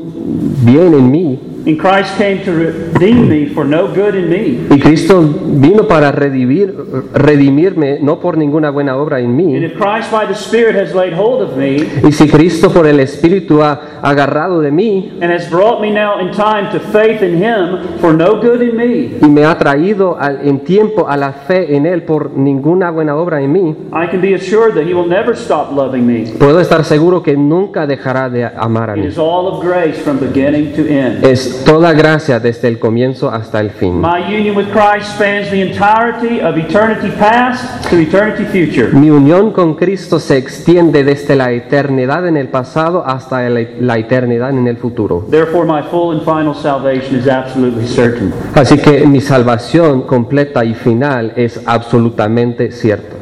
bien 0.65 0.93
en 0.95 1.11
mí, 1.11 1.39
And 1.67 1.77
Christ 1.77 2.17
came 2.17 2.43
to 2.45 2.51
redeem 2.53 3.27
me 3.27 3.47
for 3.47 3.65
no 3.65 3.89
good 3.93 4.15
in 4.15 4.29
me. 4.29 4.67
Y 4.73 4.79
Cristo 4.79 5.21
vino 5.21 5.83
para 5.85 6.13
redimir, 6.13 6.73
redimirme 7.13 7.99
no 8.01 8.19
por 8.21 8.37
ninguna 8.37 8.69
buena 8.69 8.95
obra 8.95 9.19
en 9.19 9.27
And 9.31 9.35
mí. 9.37 9.55
if 9.65 9.73
Christ 9.73 10.09
by 10.11 10.25
the 10.27 10.33
Spirit 10.33 10.75
has 10.75 10.95
laid 10.95 11.13
hold 11.13 11.41
of 11.41 11.57
me 11.57 11.77
Y 12.03 12.11
si 12.13 12.27
Cristo 12.29 12.69
por 12.71 12.87
el 12.87 12.99
Espíritu 13.01 13.61
ha 13.61 13.99
agarrado 14.01 14.61
de 14.61 14.71
mí 14.71 15.17
and 15.21 15.31
has 15.31 15.49
brought 15.49 15.81
me 15.81 15.91
now 15.91 16.19
in 16.19 16.31
time 16.31 16.71
to 16.71 16.79
faith 16.79 17.21
in 17.21 17.35
Him 17.37 17.99
for 17.99 18.13
no 18.13 18.39
good 18.39 18.61
in 18.61 18.77
me, 18.77 19.17
y 19.21 19.27
me 19.27 19.43
ha 19.43 19.57
traído 19.57 20.17
al- 20.17 20.47
en 20.47 20.59
tiempo 20.59 21.07
a 21.09 21.17
la 21.17 21.33
fe 21.33 21.75
en 21.75 21.85
Él 21.85 22.03
por 22.03 22.31
ninguna 22.31 22.91
buena 22.91 23.15
obra 23.17 23.41
en 23.41 23.51
mí, 23.51 23.75
I 23.91 24.07
can 24.07 24.21
be 24.21 24.33
assured 24.35 24.73
that 24.75 24.83
He 24.87 24.93
will 24.93 25.09
never 25.09 25.35
stop 25.35 25.71
loving 25.75 26.05
me. 26.07 26.31
puedo 26.39 26.61
estar 26.61 26.85
seguro 26.85 27.21
que 27.21 27.35
nunca 27.35 27.85
dejará 27.85 28.29
de 28.29 28.45
amar 28.45 28.91
a 28.91 28.93
It 28.97 28.99
mí. 29.03 29.07
is 29.07 29.17
all 29.17 29.47
of 29.47 29.61
grace 29.65 29.97
from 30.01 30.17
beginning 30.19 30.73
to 30.73 30.83
end. 30.87 31.25
Es 31.25 31.56
toda 31.65 31.93
gracia 31.93 32.39
desde 32.39 32.67
el 32.67 32.79
comienzo 32.79 33.29
hasta 33.29 33.59
el 33.59 33.71
fin. 33.71 34.01
My 34.01 34.21
union 34.23 34.55
with 34.55 34.67
Christ 34.71 35.15
spans 35.15 35.49
the 35.49 35.61
entirety 35.61 36.41
of 36.41 36.57
eternity 36.57 37.11
past 37.17 37.89
to 37.89 37.97
eternity 37.97 38.45
future. 38.45 38.89
Mi 38.93 39.09
unión 39.09 39.51
con 39.51 39.75
Cristo 39.75 40.19
se 40.19 40.37
extiende 40.37 41.03
desde 41.03 41.35
la 41.35 41.51
eternidad 41.51 42.27
en 42.27 42.37
el 42.37 42.47
pasado 42.47 43.03
hasta 43.05 43.47
la 43.49 43.97
eternidad 43.97 44.49
en 44.51 44.67
el 44.67 44.77
futuro. 44.77 45.25
Therefore, 45.29 45.65
my 45.65 45.83
full 45.89 46.15
and 46.15 46.23
final 46.23 46.55
salvation 46.55 47.19
is 47.19 47.27
absolutely 47.27 47.87
certain. 47.87 48.33
Así 48.55 48.77
que 48.77 49.05
mi 49.05 49.21
salvación 49.21 50.03
completa 50.03 50.63
y 50.65 50.73
final 50.73 51.33
es 51.35 51.61
absolutamente 51.65 52.71
cierta. 52.71 53.15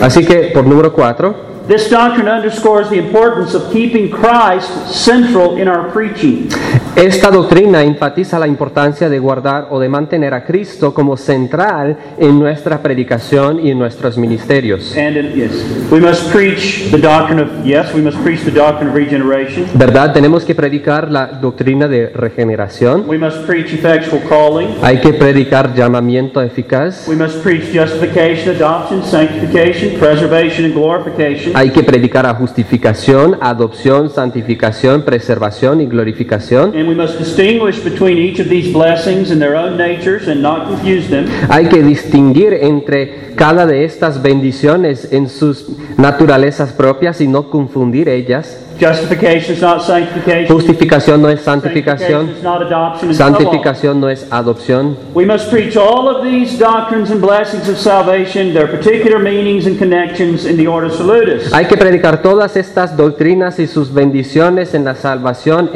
Así 0.00 0.24
que 0.24 0.50
por 0.52 0.66
número 0.66 0.92
cuatro, 0.92 1.51
this 1.66 1.88
doctrine 1.88 2.28
underscores 2.28 2.88
the 2.88 2.98
importance 2.98 3.54
of 3.54 3.72
keeping 3.72 4.10
Christ 4.10 4.70
central 4.92 5.56
in 5.56 5.68
our 5.68 5.90
preaching. 5.90 6.48
esta 6.96 7.30
doctrina 7.30 7.82
enfatiza 7.82 8.38
la 8.38 8.46
importancia 8.46 9.08
de 9.08 9.18
guardar 9.18 9.68
o 9.70 9.80
de 9.80 9.88
mantener 9.88 10.34
a 10.34 10.44
Cristo 10.44 10.92
como 10.92 11.16
central 11.16 11.96
en 12.18 12.38
nuestra 12.38 12.82
predicación 12.82 13.64
y 13.64 13.70
en 13.70 13.78
nuestros 13.78 14.18
ministerios. 14.18 14.94
And 14.96 15.34
yes, 15.34 15.64
we 15.90 16.00
must 16.00 16.30
preach 16.30 16.90
the 16.90 16.98
doctrine 16.98 17.40
of, 17.40 17.64
yes, 17.64 17.94
we 17.94 18.02
must 18.02 18.18
preach 18.22 18.44
the 18.44 18.50
doctrine 18.50 18.90
of 18.90 18.94
regeneration. 18.96 19.66
¿Verdad? 19.74 20.12
Tenemos 20.12 20.44
que 20.44 20.54
predicar 20.54 21.10
la 21.10 21.26
doctrina 21.26 21.88
de 21.88 22.08
regeneración. 22.08 23.04
We 23.08 23.18
must 23.18 23.46
preach 23.46 23.72
effectual 23.72 24.20
calling. 24.28 24.76
Hay 24.82 24.98
que 24.98 25.14
predicar 25.14 25.74
llamamiento 25.74 26.42
eficaz. 26.42 27.08
We 27.08 27.16
must 27.16 27.42
preach 27.42 27.72
justification, 27.72 28.54
adoption, 28.54 29.02
sanctification, 29.02 29.98
preservation, 29.98 30.66
and 30.66 30.74
glorification. 30.74 31.51
Hay 31.54 31.70
que 31.70 31.82
predicar 31.82 32.26
a 32.26 32.34
justificación, 32.34 33.36
adopción, 33.40 34.10
santificación, 34.10 35.02
preservación 35.02 35.80
y 35.80 35.86
glorificación. 35.86 36.74
And 36.74 36.88
we 36.88 36.94
must 36.94 37.18
distinguish 37.18 37.82
between 37.82 38.18
each 38.18 38.40
of 38.40 38.48
these 38.48 38.72
blessings 38.72 39.30
in 39.30 39.38
their 39.38 39.54
own 39.56 39.76
natures 39.76 40.28
and 40.28 40.40
not 40.40 40.66
confuse 40.66 41.08
them. 41.08 41.26
Hay 41.48 41.66
que 41.66 41.82
distinguir 41.82 42.54
entre 42.54 43.34
cada 43.36 43.66
de 43.66 43.84
estas 43.84 44.22
bendiciones 44.22 45.12
en 45.12 45.28
sus 45.28 45.66
naturalezas 45.96 46.72
propias 46.72 47.20
y 47.20 47.28
no 47.28 47.50
confundir 47.50 48.08
ellas. 48.08 48.58
Justification 48.78 49.54
is 49.54 49.62
not 49.62 49.82
sanctification. 49.82 50.46
Justificación 50.48 51.22
no 51.22 51.28
es 51.28 51.40
Sanctification 51.40 51.72
santificación. 51.72 53.14
Santificación 53.14 54.00
no 54.00 54.08
es 54.08 54.26
adopción. 54.30 54.96
We 55.14 55.26
must 55.26 55.50
preach 55.50 55.76
all 55.76 56.08
of 56.08 56.22
these 56.22 56.58
doctrines 56.58 57.10
and 57.10 57.20
blessings 57.20 57.68
of 57.68 57.78
salvation, 57.78 58.52
their 58.52 58.70
particular 58.70 59.18
meanings 59.18 59.66
and 59.66 59.78
connections 59.78 60.44
in 60.44 60.56
the 60.56 60.66
order 60.66 60.90
salutis. 60.90 61.52
Hay 61.52 61.66
que 61.66 61.76
predicar 61.76 62.22
todas 62.22 62.56
estas 62.56 62.96
doctrinas 62.96 63.58
y 63.58 63.66
sus 63.66 63.92
bendiciones 63.92 64.74
en 64.74 64.84
la 64.84 64.94
salvación 64.94 65.70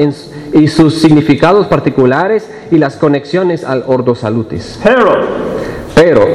y 0.53 0.68
sus 0.68 1.01
significados 1.01 1.66
particulares 1.66 2.49
y 2.70 2.78
las 2.78 2.97
conexiones 2.97 3.64
al 3.64 3.84
ordo 3.86 4.14
salutis. 4.14 4.78
Pero 4.82 5.57
Pero 5.94 6.26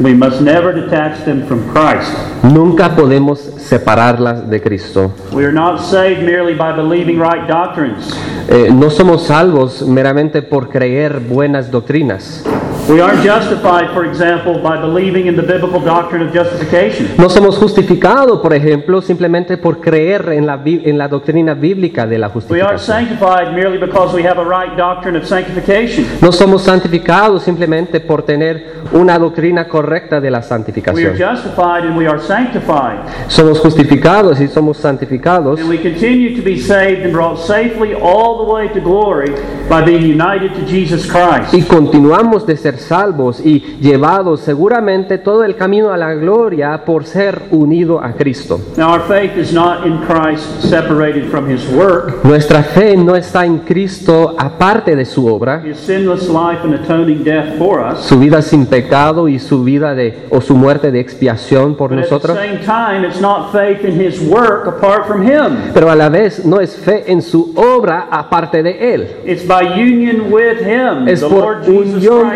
we 0.00 0.14
must 0.14 0.40
never 0.40 0.72
detach 0.72 1.24
them 1.24 1.46
from 1.46 1.62
Christ. 1.72 2.12
nunca 2.42 2.94
podemos 2.94 3.38
separarlas 3.58 4.48
de 4.48 4.60
Cristo. 4.60 5.12
We 5.32 5.44
are 5.44 5.52
not 5.52 5.80
saved 5.80 6.22
merely 6.22 6.54
by 6.54 6.72
believing 6.72 7.18
right 7.18 7.46
doctrines. 7.46 8.12
Eh, 8.48 8.68
no 8.72 8.90
somos 8.90 9.24
salvos 9.26 9.82
meramente 9.82 10.42
por 10.42 10.68
creer 10.68 11.20
buenas 11.20 11.70
doctrinas. 11.70 12.44
We 12.88 13.00
aren't 13.00 13.22
justified, 13.22 13.90
for 13.94 14.04
example, 14.04 14.58
by 14.60 14.76
believing 14.76 15.26
in 15.26 15.36
the 15.36 15.42
biblical 15.42 15.80
doctrine 15.80 16.20
of 16.26 16.34
justification. 16.34 17.14
No 17.16 17.30
somos 17.30 17.56
justificados, 17.56 18.40
por 18.40 18.52
ejemplo, 18.52 19.00
simplemente 19.00 19.56
por 19.56 19.80
creer 19.80 20.30
en 20.32 20.46
la, 20.46 20.56
bi- 20.56 20.82
en 20.84 20.98
la 20.98 21.06
doctrina 21.08 21.54
bíblica 21.54 22.06
de 22.06 22.18
la 22.18 22.26
We 22.28 22.60
aren't 22.60 22.80
justificación. 22.80 22.80
sanctified 22.80 23.54
merely 23.54 23.78
because 23.78 24.12
we 24.14 24.22
have 24.26 24.38
a 24.38 24.44
right 24.44 24.76
doctrine 24.76 25.16
of 25.16 25.24
sanctification. 25.26 26.06
No 26.20 26.32
somos 26.32 26.62
santificados 26.62 27.42
simplemente 27.44 28.00
por 28.00 28.24
tener 28.24 28.82
una 28.92 29.16
doctrina 29.18 29.68
correcta 29.68 30.20
de 30.20 30.30
la 30.30 30.38
We 30.38 30.42
are 30.42 30.48
santificación. 30.48 31.16
justified 31.16 31.84
and 31.84 31.96
we 31.96 32.06
are 32.08 32.20
sanctified. 32.20 32.98
Somos 33.28 33.60
justificados 33.60 34.40
y 34.40 34.48
somos 34.48 34.76
santificados 34.78 35.60
And 35.60 35.68
we 35.70 35.78
continue 35.78 36.34
to 36.36 36.42
be 36.42 36.58
saved 36.58 37.04
and 37.04 37.12
brought 37.12 37.38
safely 37.38 37.94
all 37.94 38.44
the 38.44 38.52
way 38.52 38.68
to 38.70 38.80
glory 38.80 39.30
by 39.70 39.82
being 39.82 40.02
united 40.02 40.52
to 40.54 40.66
Jesus 40.66 41.06
Christ. 41.06 41.54
y 41.54 41.62
continuamos 41.62 42.44
de 42.44 42.56
ser 42.56 42.71
salvos 42.78 43.40
y 43.44 43.60
llevados 43.80 44.40
seguramente 44.40 45.18
todo 45.18 45.44
el 45.44 45.56
camino 45.56 45.92
a 45.92 45.96
la 45.96 46.14
gloria 46.14 46.84
por 46.84 47.04
ser 47.04 47.42
unido 47.50 48.02
a 48.02 48.12
Cristo. 48.12 48.60
Now, 48.76 48.92
our 48.92 49.02
faith 49.02 49.36
is 49.36 49.52
not 49.52 49.86
in 49.86 49.98
Christ 50.06 50.44
separated 50.62 51.30
from 51.30 51.48
his 51.48 51.66
work, 51.68 52.24
Nuestra 52.24 52.62
fe 52.62 52.96
no 52.96 53.16
está 53.16 53.44
en 53.44 53.58
Cristo 53.58 54.34
aparte 54.38 54.96
de 54.96 55.04
su 55.04 55.26
obra, 55.26 55.62
his 55.64 55.76
sinless 55.78 56.28
life 56.28 56.60
and 56.64 56.74
atoning 56.74 57.22
death 57.24 57.56
for 57.58 57.80
us. 57.80 58.00
su 58.00 58.18
vida 58.18 58.42
sin 58.42 58.66
pecado 58.66 59.28
y 59.28 59.38
su 59.38 59.62
vida 59.64 59.94
de 59.94 60.26
o 60.30 60.40
su 60.40 60.54
muerte 60.56 60.90
de 60.90 61.00
expiación 61.00 61.74
por 61.76 61.92
nosotros. 61.92 62.36
same 62.36 62.58
time, 62.64 63.06
it's 63.06 63.20
not 63.20 63.52
faith 63.52 63.84
in 63.84 64.00
his 64.00 64.20
work 64.20 64.66
apart 64.66 65.06
from 65.06 65.22
him. 65.22 65.72
Pero 65.74 65.90
a 65.90 65.96
la 65.96 66.08
vez 66.08 66.44
no 66.44 66.60
es 66.60 66.76
fe 66.76 67.04
en 67.06 67.22
su 67.22 67.52
obra 67.56 68.08
aparte 68.10 68.62
de 68.62 68.94
él. 68.94 69.08
It's 69.26 69.46
by 69.46 69.62
union 69.80 70.32
with 70.32 70.60
him, 70.60 71.08
Es 71.08 71.22
por 71.22 71.62
unión 71.66 72.30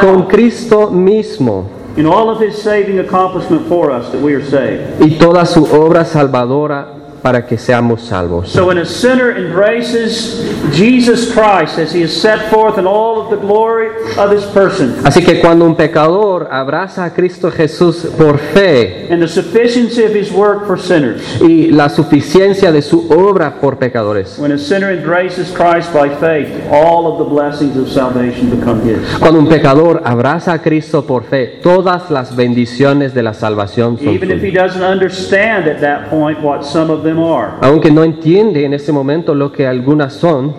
Con 0.00 0.26
Cristo 0.26 0.90
mismo 0.90 1.64
in 1.96 2.06
all 2.06 2.30
of 2.30 2.40
his 2.40 2.56
saving 2.56 2.98
accomplishment 3.00 3.66
for 3.68 3.90
us 3.90 4.10
that 4.12 4.20
we 4.22 4.34
are 4.34 4.44
saved. 4.44 5.00
y 5.00 5.18
toda 5.18 5.44
su 5.44 5.64
obra 5.64 6.04
salvadora 6.04 7.01
para 7.22 7.46
que 7.46 7.56
seamos 7.56 8.02
salvos. 8.02 8.50
So 8.50 8.66
when 8.66 8.78
a 8.78 8.84
sinner 8.84 9.36
embraces 9.36 10.42
Jesus 10.72 11.32
Christ 11.32 11.78
as 11.78 11.94
he 11.94 12.02
is 12.02 12.20
set 12.20 12.50
forth 12.50 12.78
in 12.78 12.86
all 12.86 13.20
of 13.20 13.30
the 13.30 13.36
glory 13.36 13.88
of 14.18 14.32
his 14.32 14.44
person 14.46 14.96
Así 15.04 15.22
que 15.24 15.40
cuando 15.40 15.64
un 15.64 15.76
pecador 15.76 16.48
abraza 16.50 17.04
a 17.04 17.12
Cristo 17.12 17.50
Jesús 17.50 18.06
por 18.18 18.38
fe 18.38 19.06
and 19.10 19.22
the 19.22 19.28
sufficiency 19.28 20.02
of 20.04 20.12
his 20.12 20.32
work 20.32 20.66
for 20.66 20.78
sinners, 20.78 21.22
y 21.40 21.70
la 21.70 21.88
suficiencia 21.88 22.72
de 22.72 22.82
su 22.82 23.08
obra 23.10 23.60
por 23.60 23.78
pecadores, 23.78 24.38
when 24.38 24.52
a 24.52 24.58
sinner 24.58 24.90
embraces 24.90 25.52
Christ 25.52 25.92
by 25.92 26.08
faith, 26.20 26.48
all 26.70 27.06
of 27.06 27.18
the 27.18 27.24
blessings 27.24 27.76
of 27.76 27.88
salvation 27.88 28.50
become 28.50 28.80
his. 28.82 28.98
cuando 29.18 29.38
un 29.38 29.48
pecador 29.48 30.02
abraza 30.04 30.54
a 30.54 30.62
Cristo 30.62 31.06
por 31.06 31.24
fe, 31.24 31.60
todas 31.62 32.10
las 32.10 32.34
bendiciones 32.34 33.14
de 33.14 33.22
la 33.22 33.34
salvación 33.34 33.98
son 33.98 34.08
Even 34.08 34.30
if 34.30 34.42
he 34.42 34.50
doesn't 34.50 34.82
understand 34.82 35.68
at 35.68 35.80
that 35.80 36.10
point 36.10 36.40
what 36.42 36.64
some 36.64 36.90
of 36.90 37.02
them 37.02 37.11
are. 37.18 37.52
Aunque 37.62 37.90
no 37.90 38.04
entiende 38.04 38.64
en 38.64 38.74
ese 38.74 38.92
momento 38.92 39.34
lo 39.34 39.50
que 39.52 39.66
algunas 39.66 40.12
son, 40.14 40.54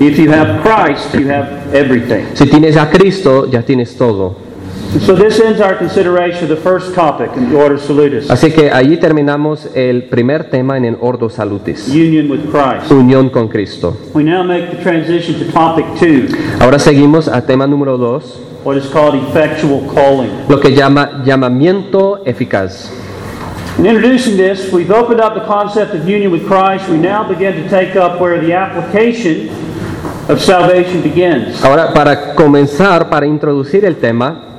If 0.00 0.18
you 0.18 0.30
have 0.32 0.62
Christ, 0.62 1.14
you 1.14 1.28
have 1.30 1.48
everything. 1.74 2.24
si 2.34 2.46
tienes 2.46 2.76
a 2.76 2.88
Cristo 2.90 3.46
ya 3.50 3.62
tienes 3.62 3.96
todo. 3.96 4.34
And 4.92 5.00
so 5.02 5.14
this 5.14 5.38
ends 5.38 5.60
our 5.60 5.76
consideration 5.78 6.44
of 6.44 6.48
the 6.48 6.56
first 6.56 6.94
topic 6.96 7.30
in 7.36 7.50
the 7.50 7.56
order 7.56 7.78
salutis, 7.78 8.28
Así 8.28 8.50
que 8.50 8.70
allí 8.72 8.96
terminamos 8.96 9.68
el 9.76 10.04
primer 10.08 10.50
tema 10.50 10.76
en 10.78 10.84
el 10.84 10.96
Ordo 11.00 11.28
Salutis, 11.30 11.86
union 11.88 12.28
with 12.30 12.40
Christ. 12.50 12.90
unión 12.90 13.28
con 13.30 13.46
Cristo. 13.48 13.96
We 14.14 14.24
now 14.24 14.42
make 14.42 14.70
the 14.70 14.82
transition 14.82 15.38
to 15.38 15.52
topic 15.52 15.84
two, 16.00 16.26
Ahora 16.60 16.78
seguimos 16.80 17.28
a 17.28 17.42
tema 17.42 17.66
número 17.68 17.98
dos, 17.98 18.40
what 18.64 18.76
is 18.76 18.86
called 18.86 19.14
effectual 19.14 19.82
calling. 19.94 20.30
lo 20.48 20.58
que 20.58 20.74
llama 20.74 21.22
llamamiento 21.24 22.22
eficaz. 22.24 22.90
In 23.80 23.86
introducing 23.86 24.36
this, 24.36 24.70
we've 24.70 24.90
opened 24.90 25.22
up 25.22 25.32
the 25.32 25.46
concept 25.46 25.94
of 25.94 26.06
union 26.06 26.30
with 26.30 26.46
Christ. 26.46 26.86
We 26.90 26.98
now 26.98 27.26
begin 27.26 27.54
to 27.54 27.66
take 27.70 27.96
up 27.96 28.20
where 28.20 28.38
the 28.38 28.52
application 28.52 29.48
of 30.28 30.38
salvation 30.38 31.00
begins. 31.00 31.64
Ahora, 31.64 31.90
para 31.94 32.34
comenzar, 32.34 33.08
para 33.08 33.24
introducir 33.24 33.86
el 33.86 33.96
tema, 33.96 34.50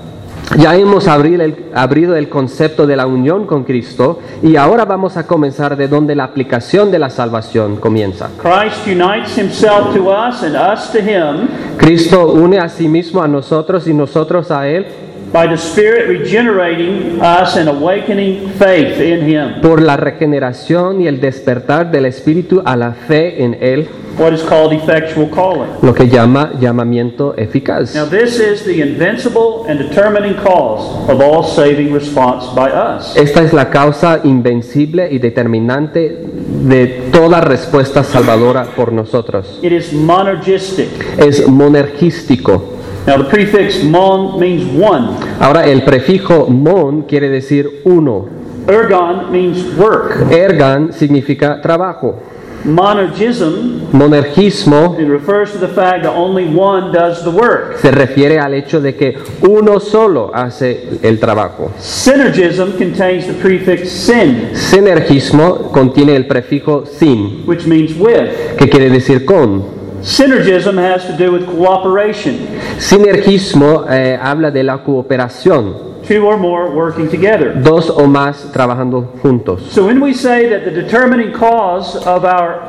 ya 0.57 0.75
hemos 0.75 1.05
el, 1.05 1.69
abrido 1.75 2.15
el 2.15 2.29
concepto 2.29 2.87
de 2.87 2.95
la 2.95 3.05
unión 3.05 3.45
con 3.45 3.63
Cristo 3.63 4.17
y 4.41 4.55
ahora 4.55 4.85
vamos 4.85 5.15
a 5.17 5.27
comenzar 5.27 5.77
de 5.77 5.87
donde 5.87 6.15
la 6.15 6.23
aplicación 6.23 6.89
de 6.89 6.97
la 6.97 7.11
salvación 7.11 7.75
comienza. 7.75 8.31
Christ 8.41 8.87
unites 8.87 9.37
himself 9.37 9.93
to 9.93 10.09
us 10.09 10.41
and 10.41 10.55
us 10.55 10.91
to 10.91 10.97
him 10.99 11.47
Cristo 11.77 12.33
une 12.33 12.57
a 12.57 12.67
sí 12.69 12.87
mismo 12.87 13.21
a 13.21 13.27
nosotros 13.27 13.87
y 13.87 13.93
nosotros 13.93 14.49
a 14.49 14.67
Él 14.67 14.87
by 15.33 15.47
the 15.47 15.57
Spirit 15.57 16.07
regenerating 16.09 17.19
us 17.21 17.55
and 17.55 17.69
awakening 17.69 18.49
faith 18.59 18.99
in 18.99 19.21
Him. 19.27 19.61
por 19.61 19.81
la 19.81 19.95
regeneración 19.97 21.01
y 21.01 21.07
el 21.07 21.19
despertar 21.21 21.89
del 21.91 22.05
Espíritu 22.05 22.61
a 22.65 22.75
la 22.75 22.91
fe 22.93 23.43
en 23.43 23.57
Él, 23.61 23.87
What 24.17 24.33
is 24.33 24.43
called 24.43 24.73
effectual 24.73 25.29
calling. 25.29 25.69
lo 25.81 25.93
que 25.93 26.09
llama 26.09 26.51
llamamiento 26.59 27.33
eficaz. 27.37 27.95
Now, 27.95 28.05
this 28.05 28.39
is 28.39 28.65
the 28.65 28.81
invincible 28.81 29.63
and 29.69 29.79
determining 29.79 30.35
cause 30.35 30.83
of 31.09 31.21
all 31.21 31.43
saving 31.43 31.93
response 31.93 32.45
by 32.53 32.69
us. 32.71 33.15
Esta 33.15 33.41
es 33.41 33.53
la 33.53 33.69
causa 33.69 34.19
invencible 34.25 35.07
y 35.11 35.19
determinante 35.19 36.25
de 36.67 36.87
toda 37.13 37.39
respuesta 37.39 38.03
salvadora 38.03 38.65
por 38.75 38.91
nosotros. 38.91 39.59
It 39.63 39.71
is 39.71 39.93
monergistic. 39.93 40.89
Es 41.17 41.47
monergístico. 41.47 42.80
Now, 43.07 43.17
the 43.17 43.29
prefix 43.29 43.83
mon 43.83 44.39
means 44.39 44.63
one. 44.65 45.17
Ahora, 45.39 45.65
el 45.65 45.81
prefijo 45.83 46.47
mon 46.47 47.03
quiere 47.03 47.29
decir 47.29 47.81
uno. 47.83 48.27
Ergon 48.67 49.31
means 49.31 49.75
work. 49.75 50.31
Ergan 50.31 50.93
significa 50.93 51.59
trabajo. 51.61 52.15
Monergism 52.63 53.89
Monergismo 53.91 54.95
it 54.99 55.07
refers 55.07 55.51
to 55.51 55.57
the 55.57 55.67
fact 55.67 56.03
that 56.03 56.13
only 56.15 56.45
one 56.53 56.91
does 56.91 57.23
the 57.23 57.31
work. 57.31 57.79
se 57.79 57.89
refiere 57.89 58.37
al 58.37 58.53
hecho 58.53 58.79
de 58.79 58.93
que 58.93 59.17
uno 59.49 59.79
solo 59.79 60.29
hace 60.31 60.99
el 61.01 61.19
trabajo. 61.19 61.71
Synergism 61.79 62.77
contains 62.77 63.25
the 63.25 63.33
prefix 63.33 63.89
sin, 63.89 64.51
Sinergismo 64.55 65.71
contiene 65.71 66.15
el 66.15 66.27
prefijo 66.27 66.85
sin, 66.85 67.43
which 67.47 67.65
means 67.65 67.95
with. 67.97 68.29
que 68.59 68.69
quiere 68.69 68.91
decir 68.91 69.25
con. 69.25 69.80
Synergism 70.03 70.77
has 70.77 71.05
to 71.05 71.13
do 71.13 71.31
with 71.31 71.45
cooperation, 71.45 72.37
Sinergismo 72.79 73.85
eh, 73.89 74.17
habla 74.21 74.49
de 74.51 74.63
la 74.63 74.79
cooperación, 74.83 76.01
two 76.07 76.25
or 76.25 76.37
more 76.37 76.71
working 76.71 77.07
together. 77.09 77.53
dos 77.61 77.89
o 77.89 78.07
más 78.07 78.51
trabajando 78.51 79.13
juntos. 79.21 79.61
So 79.71 79.85
when 79.85 80.01
we 80.01 80.13
say 80.13 80.49
that 80.49 80.63
the 80.65 80.71
determining 80.71 81.31
cause 81.31 81.95
of 82.07 82.25
our 82.25 82.61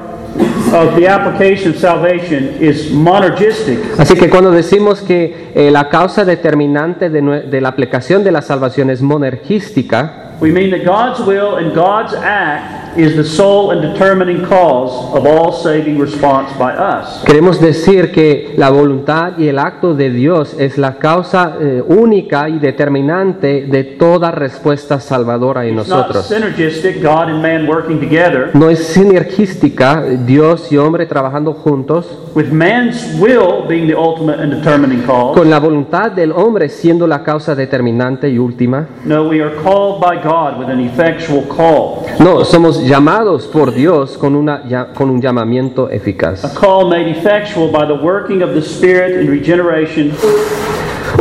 of 0.74 0.97
the 0.97 1.07
application 1.07 1.72
of 1.72 1.78
salvation 1.78 2.57
is 2.61 2.91
monergistic, 2.93 3.78
Así 3.99 4.14
que 4.14 4.28
cuando 4.30 4.51
decimos 4.51 5.01
que 5.01 5.51
eh, 5.55 5.70
la 5.70 5.89
causa 5.89 6.24
determinante 6.24 7.11
de, 7.11 7.20
de 7.43 7.61
la 7.61 7.68
aplicación 7.68 8.24
de 8.24 8.33
la 8.33 8.43
salvación 8.43 8.91
es 8.91 9.01
monergística, 9.03 10.35
we 10.41 10.51
mean 10.51 10.70
that 10.70 10.85
God's 10.85 11.20
will 11.26 11.57
and 11.57 11.74
God's 11.74 12.14
act 12.14 12.82
is 12.97 13.14
the 13.16 13.24
sole 13.24 13.72
and 13.72 13.82
determining 13.82 14.43
cause 14.45 14.93
of 15.16 15.26
all 15.26 15.53
saving 15.53 15.99
response 16.01 16.51
by 16.59 16.72
us. 16.72 17.22
queremos 17.24 17.61
decir 17.61 18.12
que 18.12 18.55
la 18.57 18.70
voluntad 18.70 19.38
y 19.38 19.49
el 19.49 19.59
acto 19.59 19.95
de 19.95 20.11
Dios 20.11 20.55
es 20.59 20.78
la 20.78 20.95
causa 20.99 21.57
eh, 21.61 21.82
única 21.86 22.49
y 22.49 22.59
determinante 22.59 23.66
de 23.66 23.84
toda 23.84 24.30
respuesta 24.30 25.01
salvadora 25.01 25.64
en 25.66 25.78
It's 25.78 25.88
not 25.88 26.09
nosotros. 26.09 26.26
synergistic, 26.28 27.03
God 27.03 27.28
and 27.30 27.43
man 27.43 27.66
working 27.68 27.99
together, 28.01 28.51
No 28.55 28.68
es 28.70 28.80
sinergística, 28.88 30.03
Dios 30.26 30.70
y 30.70 30.76
hombre 30.76 31.07
trabajando 31.07 31.53
juntos, 31.55 32.07
with 32.34 32.51
man's 32.53 33.14
will 33.20 33.66
being 33.68 33.86
the 33.86 33.95
ultimate 33.95 34.40
and 34.43 34.53
determining 34.53 35.03
cause. 35.03 35.34
con 35.38 35.49
la 35.51 35.59
voluntad 35.59 36.12
del 36.12 36.32
hombre 36.32 36.68
siendo 36.68 37.07
la 37.07 37.22
causa 37.22 37.55
determinante 37.55 38.28
y 38.28 38.38
última. 38.38 38.86
No, 39.05 39.28
we 39.28 39.40
are 39.43 39.55
called 39.62 40.01
by 40.01 40.16
God 40.22 40.59
with 40.59 40.68
an 40.68 40.80
effectual 40.80 41.45
call, 41.49 42.05
No, 42.18 42.45
somos 42.45 42.82
llamados 42.85 43.47
por 43.47 43.72
Dios 43.72 44.16
con, 44.18 44.35
una, 44.35 44.93
con 44.95 45.11
un 45.11 45.20
llamamiento 45.20 45.87
a 45.87 45.95
eficaz. 45.95 46.43
call 46.59 46.89
made 46.89 47.09
effectual 47.09 47.70
by 47.70 47.87
the 47.87 47.95
working 47.95 48.43
of 48.43 48.55
the 48.55 48.62
Spirit 48.62 49.20
in 49.20 49.28
regeneration 49.28 50.12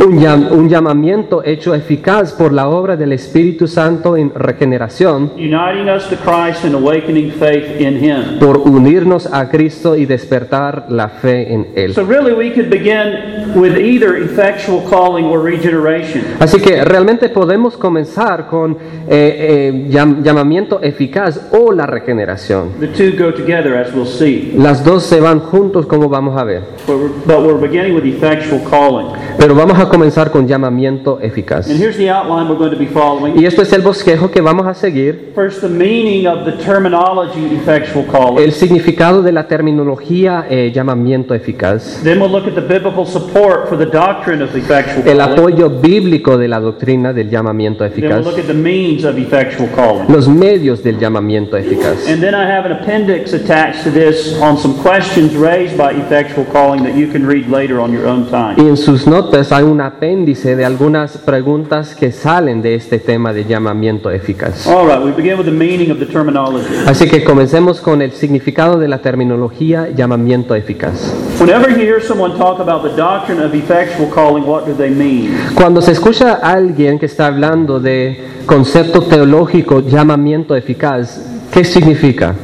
Un, 0.04 0.18
llam- 0.18 0.48
un 0.50 0.68
llamamiento 0.68 1.42
hecho 1.44 1.74
eficaz 1.74 2.32
por 2.32 2.52
la 2.52 2.68
obra 2.68 2.96
del 2.96 3.12
Espíritu 3.12 3.68
Santo 3.68 4.16
en 4.16 4.32
regeneración, 4.34 5.30
uniting 5.36 5.88
us 5.88 6.08
to 6.08 6.16
Christ 6.16 6.64
and 6.64 6.74
awakening 6.74 7.30
faith 7.30 7.80
in 7.80 8.02
Him. 8.02 8.38
por 8.40 8.58
unirnos 8.58 9.26
a 9.32 9.48
Cristo 9.48 9.94
y 9.94 10.04
despertar 10.06 10.86
la 10.88 11.08
fe 11.08 11.52
en 11.52 11.68
Él. 11.76 11.94
So, 11.94 12.04
really, 12.04 12.32
we 12.32 12.50
could 12.52 12.68
begin 12.68 13.52
with 13.54 13.76
either 13.78 14.16
effectual 14.16 14.82
calling 14.90 15.26
or 15.26 15.40
regeneration. 15.40 16.24
Así 16.40 16.58
que 16.60 16.84
realmente 16.84 17.28
podemos 17.28 17.76
comenzar 17.76 18.48
con 18.48 18.72
eh, 18.72 19.68
eh, 19.68 19.86
llam- 19.88 20.20
llamamiento 20.24 20.80
eficaz 20.82 21.48
o 21.52 21.70
la 21.70 21.86
regeneración. 21.86 22.70
The 22.80 22.88
two 22.88 23.12
go 23.16 23.32
together, 23.32 23.76
as 23.76 23.94
we'll 23.94 24.04
see. 24.06 24.52
Las 24.56 24.84
dos 24.84 25.04
se 25.04 25.20
van 25.20 25.38
juntos 25.38 25.86
como 25.86 26.08
vamos 26.08 26.36
a 26.36 26.42
ver. 26.42 26.62
But 26.88 26.96
we're, 26.96 27.08
but 27.24 27.46
we're 27.46 27.60
beginning 27.60 27.94
with 27.94 28.04
effectual 28.04 28.60
calling. 28.68 29.06
Pero 29.38 29.54
vamos 29.54 29.78
a 29.78 29.91
comenzar 29.92 30.30
con 30.30 30.48
llamamiento 30.48 31.20
eficaz. 31.20 31.68
And 31.70 31.78
here's 31.78 31.98
the 31.98 32.10
outline 32.10 32.48
we're 32.48 32.56
going 32.58 32.72
to 32.72 32.78
be 32.78 32.86
following. 32.86 33.38
Y 33.38 33.44
esto 33.44 33.60
es 33.60 33.70
el 33.74 33.82
bosquejo 33.82 34.30
que 34.30 34.40
vamos 34.40 34.66
a 34.66 34.72
seguir. 34.72 35.32
First, 35.34 35.60
the 35.60 35.68
meaning 35.68 36.26
of 36.26 36.44
the 36.46 36.52
terminology 36.52 37.44
effectual 37.54 38.06
calling. 38.06 38.42
El 38.42 38.52
significado 38.52 39.22
de 39.22 39.32
la 39.32 39.46
terminología 39.46 40.46
eh, 40.48 40.72
llamamiento 40.74 41.34
eficaz. 41.34 42.00
Then 42.02 42.18
we'll 42.20 42.30
look 42.30 42.46
at 42.46 42.54
the 42.54 42.62
biblical 42.62 43.04
support 43.04 43.68
for 43.68 43.76
the 43.76 43.84
doctrine 43.84 44.42
of 44.42 44.54
effectual 44.56 45.06
El 45.06 45.18
calling. 45.18 45.38
apoyo 45.38 45.68
bíblico 45.70 46.38
de 46.38 46.48
la 46.48 46.58
doctrina 46.58 47.12
del 47.12 47.28
llamamiento 47.28 47.84
Then 47.84 47.92
we'll 47.92 48.10
eficaz. 48.12 48.24
look 48.24 48.38
at 48.38 48.46
the 48.46 48.54
means 48.54 49.04
of 49.04 49.18
effectual 49.18 49.68
calling. 49.74 50.10
Los 50.10 50.26
medios 50.26 50.82
del 50.82 50.98
llamamiento 50.98 51.58
eficaz. 51.58 52.08
And 52.08 52.22
then 52.22 52.34
I 52.34 52.46
have 52.50 52.64
an 52.64 52.72
appendix 52.72 53.34
attached 53.34 53.84
to 53.84 53.90
this 53.90 54.40
on 54.40 54.56
some 54.56 54.74
questions 54.82 55.34
raised 55.36 55.76
by 55.76 55.92
effectual 55.92 56.46
calling 56.50 56.82
that 56.84 56.96
you 56.96 57.08
can 57.12 57.26
read 57.26 57.48
later 57.48 57.78
on 57.78 57.92
your 57.92 58.06
own 58.08 58.26
time. 58.30 58.54
Y 58.56 58.66
en 58.68 58.76
sus 58.78 59.06
notas 59.06 59.52
hay 59.52 59.64
un 59.64 59.81
apéndice 59.82 60.56
de 60.56 60.64
algunas 60.64 61.18
preguntas 61.18 61.94
que 61.94 62.12
salen 62.12 62.62
de 62.62 62.74
este 62.74 62.98
tema 62.98 63.32
de 63.32 63.44
llamamiento 63.44 64.10
eficaz. 64.10 64.66
All 64.66 64.86
right, 64.86 65.02
we 65.02 65.10
begin 65.12 65.38
with 65.38 65.44
the 65.44 65.50
meaning 65.50 65.90
of 65.90 65.98
the 65.98 66.06
terminology. 66.06 66.74
Así 66.86 67.08
que 67.08 67.24
comencemos 67.24 67.80
con 67.80 68.02
el 68.02 68.12
significado 68.12 68.78
de 68.78 68.88
la 68.88 68.98
terminología 68.98 69.88
llamamiento 69.94 70.54
eficaz. 70.54 71.14
Whenever 71.40 71.70
you 71.70 71.82
hear 71.82 72.00
someone 72.00 72.36
talk 72.36 72.60
about 72.60 72.82
the 72.82 72.96
doctrine 72.96 73.42
of 73.42 73.54
effectual 73.54 74.08
calling, 74.10 74.44
what 74.46 74.64
do 74.66 74.74
they 74.74 74.90
mean? 74.90 75.34
Cuando 75.54 75.80
se 75.82 75.92
escucha 75.92 76.38
a 76.42 76.52
alguien 76.52 76.98
que 76.98 77.06
está 77.06 77.26
hablando 77.26 77.80
de 77.80 78.24
concepto 78.46 79.02
teológico 79.02 79.80
llamamiento 79.80 80.56
eficaz, 80.56 81.20
¿qué 81.52 81.64
significa? 81.64 82.34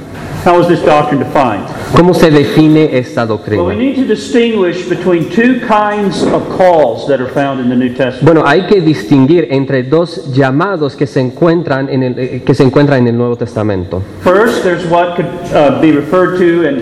How 0.44 0.60
is 0.60 0.68
this 0.68 0.80
doctrine 0.84 1.18
defined? 1.18 1.66
¿Cómo 1.94 2.14
se 2.14 2.30
define 2.30 2.96
esta 2.96 3.24
Well, 3.24 3.38
we 3.38 3.38
doctrina? 3.38 3.74
need 3.74 3.96
to 3.96 4.04
distinguish 4.06 4.88
between 4.88 5.28
two 5.30 5.60
kinds 5.66 6.22
of 6.22 6.48
calls 6.56 7.06
that 7.08 7.20
are 7.20 7.28
found 7.28 7.60
in 7.60 7.68
the 7.68 7.76
New 7.76 7.90
Testament. 7.94 8.22
Bueno, 8.24 8.44
hay 8.46 8.66
que 8.66 8.80
distinguir 8.80 9.48
entre 9.50 9.82
dos 9.82 10.32
llamados 10.32 10.94
que 10.96 11.06
se 11.06 11.20
encuentran 11.20 11.88
en 11.88 12.02
el, 12.02 12.18
eh, 12.18 12.42
que 12.44 12.54
se 12.54 12.62
encuentran 12.62 13.00
en 13.00 13.08
el 13.08 13.16
Nuevo 13.16 13.36
Testamento. 13.36 14.02
First, 14.22 14.62
there's 14.62 14.84
what 14.86 15.16
could 15.16 15.26
uh, 15.54 15.80
be 15.80 15.92
referred 15.92 16.38
to 16.38 16.68
and, 16.68 16.80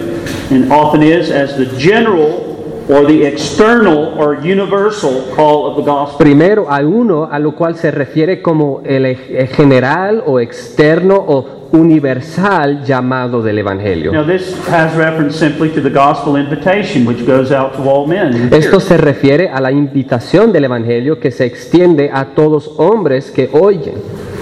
and 0.50 0.72
often 0.72 1.02
is 1.02 1.30
as 1.30 1.56
the 1.56 1.66
general 1.78 2.52
or 2.88 3.04
the 3.04 3.24
external 3.24 4.14
or 4.16 4.36
universal 4.46 5.34
call 5.34 5.66
of 5.66 5.76
the 5.76 5.82
gospel. 5.82 6.18
Primero 6.18 6.66
hay 6.70 6.84
uno 6.84 7.28
a 7.30 7.38
lo 7.40 7.52
cual 7.56 7.76
se 7.76 7.90
refiere 7.90 8.40
como 8.40 8.80
el 8.84 9.06
eh, 9.06 9.48
general 9.56 10.22
o 10.24 10.38
externo 10.38 11.16
o 11.16 11.55
universal 11.72 12.84
llamado 12.84 13.42
del 13.42 13.58
Evangelio. 13.58 14.12
Now, 14.12 14.26
this 14.26 14.56
has 14.68 14.94
reference 14.96 15.38
simply 15.38 15.70
to 15.70 15.80
the 15.80 15.90
gospel 15.90 16.36
invitation, 16.36 17.06
which 17.06 17.26
goes 17.26 17.50
out 17.52 17.74
to 17.76 17.82
all 17.82 18.06
men. 18.06 18.32
who 18.32 18.48
hear. 18.48 18.58
Esto 18.58 18.80
se 18.80 18.96
refiere 18.96 19.48
a 19.48 19.60
la 19.60 19.70
invitación 19.70 20.52
del 20.52 20.64
Evangelio 20.64 21.18
que 21.18 21.30
se 21.30 21.44
extiende 21.44 22.10
a 22.12 22.26
todos 22.34 22.70
hombres 22.78 23.30
que 23.30 23.48
oyen, 23.52 23.94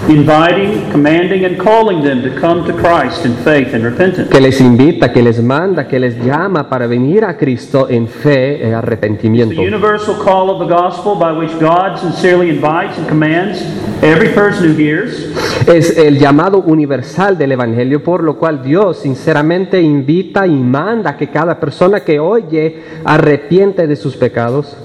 inviting, 0.09 0.91
commanding, 0.91 1.45
and 1.45 1.57
calling 1.57 2.03
them 2.03 2.21
to 2.21 2.29
come 2.39 2.63
to 2.65 2.73
Christ 2.73 3.25
in 3.25 3.33
faith 3.43 3.73
and 3.73 3.83
repentance. 3.83 4.29
que 4.29 4.39
les 4.39 4.59
invita, 4.61 5.11
que 5.11 5.21
les 5.21 5.41
manda, 5.41 5.87
que 5.87 5.99
les 5.99 6.15
llama 6.23 6.69
para 6.69 6.87
venir 6.87 7.25
a 7.25 7.35
Cristo 7.37 7.87
en 7.89 8.07
fe 8.07 8.55
y 8.57 8.69
The 8.69 8.75
arrepentimiento. 8.75 9.59
universal 9.61 10.15
call 10.23 10.49
of 10.49 10.59
the 10.59 10.73
gospel 10.73 11.15
by 11.15 11.31
which 11.31 11.51
God 11.59 11.97
sincerely 11.99 12.49
invites 12.49 12.97
and 12.97 13.07
commands 13.07 13.61
every 14.01 14.29
person 14.29 14.71
who 14.71 14.77
hears 14.77 15.31
Es 15.67 15.97
el 15.97 16.19
llamado 16.19 16.59
universal 16.59 17.37
del 17.37 17.53
Evangelio, 17.53 18.03
por 18.03 18.23
lo 18.23 18.35
cual 18.37 18.61
Dios 18.61 18.97
sinceramente 18.99 19.81
invita 19.81 20.45
y 20.45 20.55
manda 20.55 21.17
que 21.17 21.27
cada 21.29 21.59
persona 21.59 22.01
que 22.01 22.19
oye 22.19 22.83
arrepiente 23.03 23.87
de 23.87 23.95
sus 23.95 24.15
pecados 24.15 24.77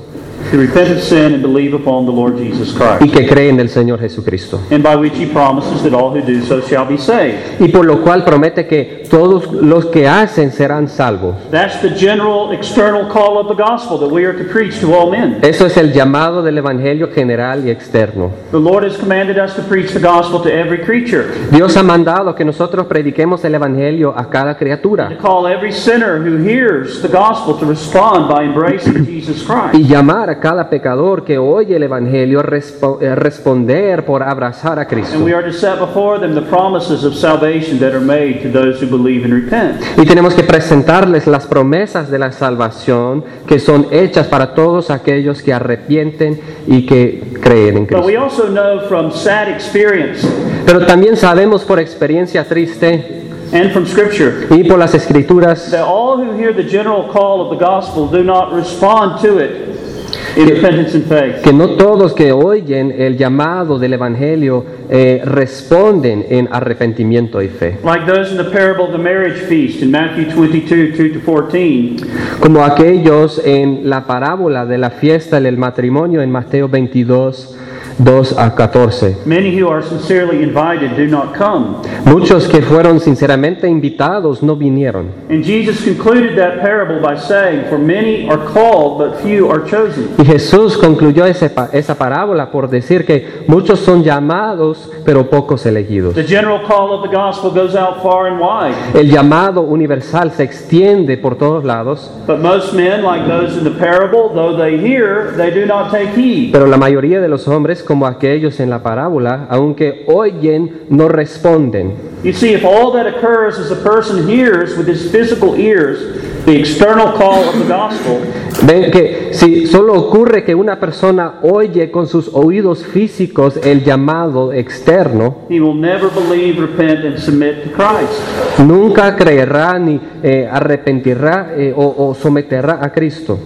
to 0.51 0.57
repent 0.59 0.91
of 0.91 1.03
sin 1.03 1.35
and 1.35 1.43
believe 1.43 1.75
upon 1.75 2.07
the 2.07 2.13
Lord 2.13 2.37
Jesus 2.39 2.75
y 2.75 2.79
Christ, 2.99 3.15
que 3.17 3.27
cree 3.27 3.49
en 3.51 3.61
el 3.61 3.69
Señor 3.69 4.01
Jesucristo. 4.01 4.61
and 4.71 4.83
by 4.83 4.97
which 4.97 5.15
he 5.17 5.27
promises 5.27 5.83
that 5.83 5.93
all 5.95 6.11
who 6.11 6.21
do 6.23 6.41
so 6.43 6.61
shall 6.63 6.87
be 6.87 6.97
saved. 6.99 7.61
Y 7.61 7.69
por 7.69 7.85
lo 7.85 8.01
cual 8.03 8.25
promete 8.25 8.67
que 8.67 9.05
todos 9.11 9.53
los 9.53 9.87
que 9.87 10.07
hacen 10.09 10.53
serán 10.53 10.89
salvos. 10.89 11.35
That's 11.51 11.81
the 11.83 11.91
general 11.95 12.53
external 12.53 13.09
call 13.09 13.39
of 13.39 13.49
the 13.49 13.61
gospel 13.61 13.99
that 13.99 14.09
we 14.11 14.25
are 14.25 14.37
to 14.37 14.45
preach 14.51 14.81
to 14.81 14.95
all 14.95 15.11
men. 15.11 15.39
Eso 15.43 15.67
es 15.67 15.77
el 15.77 15.93
llamado 15.93 16.43
del 16.43 16.59
Evangelio 16.59 17.09
general 17.13 17.67
y 17.67 17.71
externo. 17.71 18.31
The 18.51 18.59
Lord 18.59 18.85
has 18.85 18.97
commanded 18.97 19.39
us 19.39 19.55
to 19.57 19.63
preach 19.63 19.93
the 19.93 20.01
gospel 20.01 20.41
to 20.43 20.49
every 20.49 20.79
creature, 20.83 21.27
Dios 21.51 21.77
ha 21.77 21.83
mandado 21.83 22.35
que 22.35 22.45
nosotros 22.45 22.87
prediquemos 22.87 23.45
el 23.45 23.55
Evangelio 23.55 24.15
a 24.17 24.29
cada 24.31 24.57
criatura 24.57 25.09
to 25.09 25.17
call 25.17 25.47
every 25.47 25.73
sinner 25.73 26.19
who 26.19 26.39
hears 26.39 27.03
the 27.03 27.09
gospel 27.09 27.55
to 27.59 27.67
respond 27.67 28.29
by 28.29 28.45
embracing 28.45 29.05
Jesus 29.05 29.45
y 29.49 29.71
Christ. 29.73 29.91
llamar 29.91 30.30
a 30.31 30.41
cada 30.41 30.71
pecador 30.71 31.25
que 31.25 31.37
oye 31.39 31.77
el 31.77 31.83
Evangelio 31.83 32.43
respo- 32.43 32.99
eh, 33.03 33.15
responder 33.15 34.05
por 34.05 34.23
abrazar 34.23 34.79
a 34.79 34.87
Cristo. 34.87 35.17
And 35.17 35.25
we 35.25 35.35
are 35.35 35.45
to 35.45 35.53
set 35.53 35.79
before 35.79 36.19
them 36.19 36.35
the 36.35 36.43
promises 36.49 37.05
of 37.05 37.15
salvation 37.15 37.79
that 37.81 37.91
are 37.93 38.01
made 38.01 38.41
to 38.43 38.49
those 38.51 38.81
who 38.83 38.87
believe 38.89 39.25
and 39.25 39.35
repent. 39.35 39.81
Y 39.99 40.07
tenemos 40.07 40.35
que 40.35 40.43
presentarles 40.45 41.27
las 41.27 41.47
promesas 41.47 42.11
de 42.11 42.19
la 42.19 42.33
salvación 42.33 43.25
que 43.47 43.59
son 43.59 43.87
hechas 43.91 44.27
para 44.29 44.55
todos 44.55 44.91
aquellos 44.91 45.43
que 45.43 45.53
arrepienten 45.53 46.41
y 46.67 46.87
que 46.87 47.23
creen 47.43 47.77
en 47.79 47.87
But 47.87 48.05
we 48.07 48.15
Cristo. 48.15 48.23
also 48.23 48.47
know 48.49 48.81
from 48.89 49.11
sad 49.13 49.49
experience 49.49 50.27
Pero 50.65 50.87
también 50.87 51.17
sabemos 51.17 51.65
por 51.65 51.79
experiencia 51.81 52.45
triste 52.45 53.17
and 53.53 53.73
from 53.73 53.85
Scripture 53.85 54.47
y 54.51 54.63
por 54.63 54.79
las 54.79 54.95
escrituras 54.95 55.71
that 55.73 55.85
all 55.85 56.17
who 56.19 56.33
hear 56.39 56.55
the 56.55 56.63
general 56.63 57.09
call 57.13 57.41
of 57.41 57.51
the 57.59 57.65
gospel 57.65 58.07
do 58.09 58.23
not 58.23 58.53
respond 58.55 59.21
to 59.21 59.39
it 59.41 59.51
in 59.51 59.67
repentance 59.67 59.89
and 59.99 60.13
faith. 60.13 60.20
Que 60.35 61.53
no 61.53 61.71
todos 61.71 62.13
que 62.15 62.33
oyen 62.33 62.95
el 62.97 63.17
llamado 63.17 63.79
del 63.79 63.95
Evangelio 63.95 64.65
eh, 64.89 65.23
responden 65.25 66.27
en 66.29 66.49
arrepentimiento 66.51 67.43
y 67.43 67.49
fe. 67.49 67.79
Like 67.85 68.07
those 68.07 68.31
in 68.31 68.37
the 68.37 68.51
parable 68.51 68.85
of 68.85 68.93
the 68.93 68.99
marriage 68.99 69.41
feast 69.49 69.83
in 69.83 69.91
Matthew 69.91 70.33
22 70.35 70.97
2 70.97 71.13
to 71.13 71.21
14. 71.21 71.97
Como 72.41 72.65
aquellos 72.65 73.41
en 73.45 73.89
la 73.89 74.07
parábola 74.07 74.67
de 74.67 74.79
la 74.79 74.91
fiesta 74.91 75.41
del 75.41 75.57
matrimonio 75.57 76.23
en 76.23 76.31
Mateo 76.31 76.69
22, 76.69 77.57
2 78.03 78.35
a 78.39 78.51
14. 78.51 79.17
Many 79.27 79.59
who 79.61 79.69
are 79.69 79.83
sincerely 79.83 80.43
invited 80.43 80.97
do 80.97 81.07
not 81.07 81.35
come. 81.37 81.77
Muchos 82.07 82.49
que 82.49 82.63
fueron 82.63 82.99
sinceramente 83.01 83.69
invitados 83.69 84.43
no 84.43 84.57
vinieron. 84.57 85.09
And 85.29 85.45
Jesus 85.45 85.85
concluded 85.85 86.37
that 86.37 86.61
parable 86.63 87.01
by 87.01 87.17
saying, 87.19 87.67
For 87.69 87.79
many 87.79 88.29
are 88.31 88.39
called, 88.53 88.99
but 88.99 89.21
few 89.23 89.51
are 89.51 89.63
chosen. 89.65 90.09
Y 90.19 90.25
Jesús 90.25 90.79
concluyó 90.79 91.27
ese 91.27 91.51
esa 91.73 91.95
parábola 91.97 92.51
por 92.51 92.71
decir 92.71 93.05
que 93.05 93.45
muchos 93.47 93.81
son 93.81 94.03
llamados, 94.03 94.91
pero 95.05 95.29
pocos 95.29 95.67
elegidos. 95.67 96.15
The 96.15 96.25
general 96.27 96.61
call 96.67 96.93
of 96.93 97.03
the 97.09 97.15
gospel 97.15 97.51
goes 97.51 97.75
out 97.75 98.03
far 98.03 98.29
and 98.29 98.41
wide. 98.41 98.75
El 98.99 99.11
llamado 99.11 99.63
universal 99.63 100.31
se 100.33 100.45
extiende 100.45 101.19
por 101.19 101.37
todos 101.37 101.65
lados, 101.65 102.11
But 102.27 102.39
most 102.41 102.73
men, 102.73 103.03
like 103.03 103.27
those 103.27 103.59
in 103.59 103.65
the 103.65 103.79
parable, 103.79 104.31
though 104.35 104.57
they 104.57 104.79
hear, 104.79 105.33
they 105.37 105.51
do 105.51 105.67
not 105.67 105.91
take 105.91 106.15
heed. 106.17 106.53
pero 106.53 106.67
la 106.67 106.77
mayoría 106.79 107.21
de 107.21 107.29
los 107.29 107.47
hombres, 107.47 107.83
como 107.91 108.07
aquellos 108.07 108.61
en 108.61 108.71
la 108.71 108.85
parábola, 108.85 109.49
aunque 109.51 110.05
oyen, 110.07 110.83
no 110.91 111.09
responden. 111.09 111.95
You 112.23 112.33
see, 112.33 112.55
if 112.55 112.65
all 112.65 112.93
that 112.93 113.05
occurs 113.05 113.59
is 113.59 113.73
a 113.73 113.83
person 113.83 114.29
hears 114.29 114.79
with 114.79 114.87
his 114.87 115.11
physical 115.11 115.59
ears 115.59 115.99
the 116.47 116.57
external 116.57 117.15
call 117.19 117.49
of 117.49 117.59
the 117.59 117.65
gospel, 117.67 118.21
Ven 118.63 118.93
que 118.93 119.31
si 119.33 119.67
solo 119.67 119.95
ocurre 119.95 120.45
que 120.45 120.55
una 120.55 120.79
persona 120.79 121.41
oye 121.43 121.91
con 121.91 122.07
sus 122.07 122.31
oídos 122.33 122.85
físicos 122.85 123.57
el 123.57 123.83
llamado 123.83 124.53
externo, 124.53 125.39
he 125.49 125.61
will 125.61 125.75
never 125.75 126.11
believe, 126.11 126.61
repent, 126.61 127.05
and 127.05 127.19
submit 127.19 127.65
to 127.65 127.71
Christ. 127.73 128.21
nunca 128.61 129.17
creerá 129.17 129.77
ni 129.81 130.01
eh, 130.23 130.49
arrepentirá 130.49 131.55
eh, 131.57 131.75
o, 131.77 132.07
o 132.07 132.15
someterá 132.15 132.79
a 132.81 132.93
Cristo. 132.93 133.37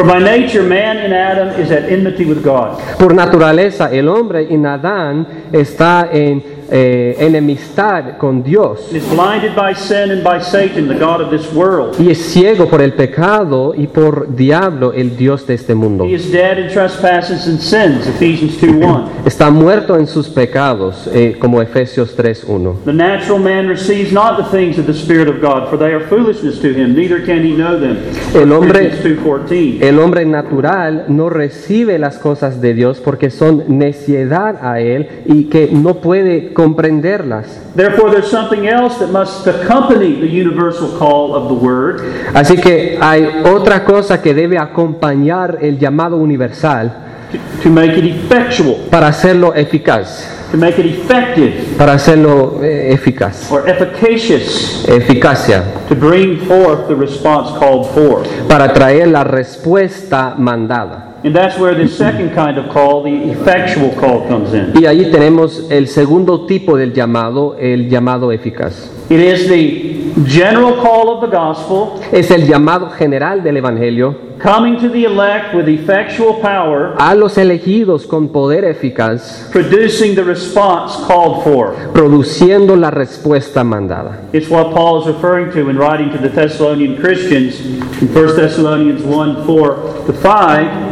For 0.00 0.06
by 0.06 0.18
nature, 0.18 0.62
man 0.62 0.96
in 0.96 1.12
Adam 1.12 1.60
is 1.60 1.70
at 1.70 1.92
enmity 1.92 2.24
with 2.24 2.42
God. 2.42 2.80
Por 2.98 3.12
naturaleza, 3.12 3.90
el 3.92 4.08
hombre 4.08 4.46
en 4.48 4.64
Adán 4.64 5.26
está 5.52 6.08
en 6.10 6.42
eh, 6.70 7.16
enemistad 7.18 8.16
con 8.18 8.42
Dios 8.42 8.86
and 8.88 8.96
is 8.96 9.04
blinded 9.08 9.54
by 9.56 9.74
sin 9.74 10.10
and 10.10 10.22
by 10.22 10.40
Satan, 10.40 10.88
the 10.88 10.94
God 10.94 11.20
of 11.20 11.30
this 11.30 11.52
world. 11.52 11.96
y 11.98 12.10
es 12.10 12.18
ciego 12.18 12.68
por 12.68 12.80
el 12.80 12.92
pecado 12.94 13.74
y 13.76 13.86
por 13.86 14.34
diablo, 14.34 14.92
el 14.92 15.16
Dios 15.16 15.46
de 15.46 15.54
este 15.54 15.74
mundo. 15.74 16.04
He 16.04 16.14
is 16.14 16.30
dead 16.30 16.58
in 16.58 16.68
trespasses 16.72 17.46
and 17.46 17.58
sins, 17.60 18.06
Ephesians 18.06 18.56
2 18.60 18.70
1. 18.76 19.08
Está 19.26 19.50
muerto 19.50 19.96
en 19.96 20.06
sus 20.06 20.28
pecados, 20.28 21.08
eh, 21.12 21.36
como 21.38 21.60
Efesios 21.60 22.16
3.1. 22.16 22.84
The 22.84 22.92
natural 22.92 23.38
man 23.40 23.68
receives 23.68 24.12
not 24.12 24.36
the 24.36 24.56
things 24.56 24.78
of 24.78 24.86
the 24.86 24.94
Spirit 24.94 25.28
of 25.28 25.40
God, 25.40 25.68
for 25.68 25.78
they 25.78 25.92
are 25.92 26.00
foolishness 26.08 26.60
to 26.60 26.68
him, 26.68 26.94
neither 26.94 27.24
can 27.24 27.44
he 27.44 27.54
know 27.54 27.78
them. 27.78 27.96
El 28.34 28.52
hombre- 28.52 28.86
Ephesians 28.86 29.18
2.14. 29.24 29.78
El 29.82 29.98
hombre 29.98 30.24
natural 30.24 31.04
no 31.08 31.28
recibe 31.30 31.98
las 31.98 32.18
cosas 32.18 32.60
de 32.60 32.74
Dios 32.74 33.00
porque 33.00 33.30
son 33.30 33.64
necedad 33.78 34.56
a 34.62 34.80
él 34.80 35.08
y 35.26 35.44
que 35.44 35.68
no 35.72 35.94
puede 36.00 36.52
comprenderlas. 36.60 37.46
Therefore, 37.74 38.10
there's 38.10 38.30
something 38.30 38.66
else 38.68 38.98
that 38.98 39.10
must 39.10 39.46
accompany 39.46 40.20
the 40.20 40.28
universal 40.28 40.88
call 40.98 41.34
of 41.34 41.48
the 41.48 41.54
Word, 41.54 42.02
Así 42.34 42.56
que 42.60 42.98
hay 43.00 43.26
otra 43.44 43.84
cosa 43.84 44.20
que 44.20 44.34
debe 44.34 44.58
acompañar 44.58 45.58
el 45.62 45.78
llamado 45.78 46.16
universal 46.16 46.90
to, 47.32 47.62
to 47.62 47.70
make 47.70 47.96
it 47.96 48.04
effectual, 48.04 48.76
para 48.90 49.08
hacerlo 49.08 49.54
eficaz, 49.54 50.26
to 50.50 50.56
make 50.58 50.78
it 50.78 50.86
effective 50.86 51.76
para 51.78 51.94
hacerlo 51.94 52.60
eh, 52.62 52.92
eficaz. 52.92 53.50
or 53.50 53.68
efficacious, 53.68 54.84
Eficacia, 54.88 55.62
to 55.88 55.94
bring 55.94 56.38
forth 56.46 56.88
the 56.88 56.94
response 56.94 57.56
called 57.58 57.86
for. 57.94 58.22
para 58.48 58.72
traer 58.72 59.06
la 59.08 59.24
respuesta 59.24 60.34
mandada. 60.36 61.06
And 61.22 61.34
that's 61.34 61.58
where 61.58 61.74
the 61.74 61.86
second 61.88 62.34
kind 62.34 62.56
of 62.56 62.70
call, 62.70 63.02
the 63.02 63.30
effectual 63.30 63.90
call, 64.00 64.26
comes 64.26 64.54
in. 64.54 64.72
Y 64.74 64.86
ahí 64.86 65.10
tenemos 65.10 65.70
el 65.70 65.88
segundo 65.88 66.46
tipo 66.46 66.76
del 66.76 66.92
llamado, 66.92 67.56
el 67.58 67.88
llamado 67.88 68.32
eficaz. 68.32 68.90
It 69.10 69.20
is 69.20 69.48
the 69.48 70.14
general 70.24 70.80
call 70.80 71.10
of 71.10 71.20
the 71.20 71.26
gospel, 71.26 72.00
Es 72.12 72.30
el 72.30 72.46
llamado 72.46 72.90
general 72.90 73.42
del 73.42 73.56
Evangelio 73.56 74.30
coming 74.40 74.80
to 74.80 74.88
the 74.88 75.04
elect 75.04 75.54
with 75.54 75.68
effectual 75.68 76.40
power, 76.40 76.94
a 76.98 77.14
los 77.14 77.36
elegidos 77.36 78.06
con 78.06 78.28
poder 78.28 78.64
eficaz, 78.64 79.48
producing 79.52 80.14
the 80.14 80.24
response 80.24 80.94
called 81.06 81.44
for. 81.44 81.74
produciendo 81.92 82.76
la 82.76 82.90
respuesta 82.90 83.62
mandada. 83.62 84.22
It's 84.32 84.48
what 84.48 84.72
Paul 84.72 85.02
is 85.02 85.06
referring 85.06 85.52
to 85.52 85.68
in 85.68 85.76
writing 85.76 86.10
to 86.12 86.18
the 86.18 86.30
Thessalonian 86.30 86.96
Christians 86.96 87.60
in 87.60 88.08
1 88.14 88.36
Thessalonians 88.36 89.02
1 89.02 89.44
4 89.44 90.04
to 90.06 90.12
5. 90.12 90.89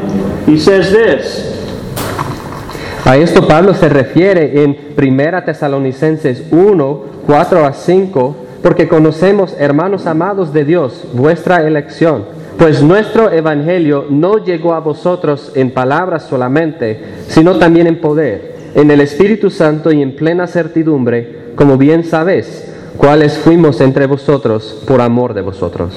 He 0.49 0.59
says 0.59 0.91
this. 0.91 1.45
A 3.05 3.19
esto 3.19 3.47
Pablo 3.47 3.75
se 3.75 3.91
refiere 3.91 4.65
en 4.65 4.79
1 4.97 5.45
Tesalonicenses 5.45 6.45
1, 6.51 7.05
4 7.27 7.67
a 7.67 7.73
5, 7.75 8.37
porque 8.63 8.89
conocemos, 8.89 9.55
hermanos 9.59 10.07
amados 10.07 10.55
de 10.55 10.65
Dios, 10.65 11.05
vuestra 11.13 11.67
elección, 11.67 12.25
pues 12.57 12.83
nuestro 12.83 13.31
evangelio 13.31 14.07
no 14.09 14.43
llegó 14.43 14.73
a 14.73 14.81
vosotros 14.81 15.53
en 15.55 15.71
palabras 15.71 16.25
solamente, 16.25 16.99
sino 17.29 17.59
también 17.59 17.87
en 17.87 18.01
poder, 18.01 18.57
en 18.75 18.91
el 18.91 19.03
Espíritu 19.03 19.51
Santo 19.51 19.93
y 19.93 20.01
en 20.01 20.17
plena 20.17 20.47
certidumbre, 20.47 21.53
como 21.57 21.77
bien 21.77 22.05
sabéis, 22.05 22.73
cuáles 22.99 23.39
fuimos 23.39 23.81
entre 23.81 24.07
vosotros 24.07 24.83
por 24.87 25.01
amor 25.01 25.33
de 25.33 25.41
vosotros. 25.41 25.95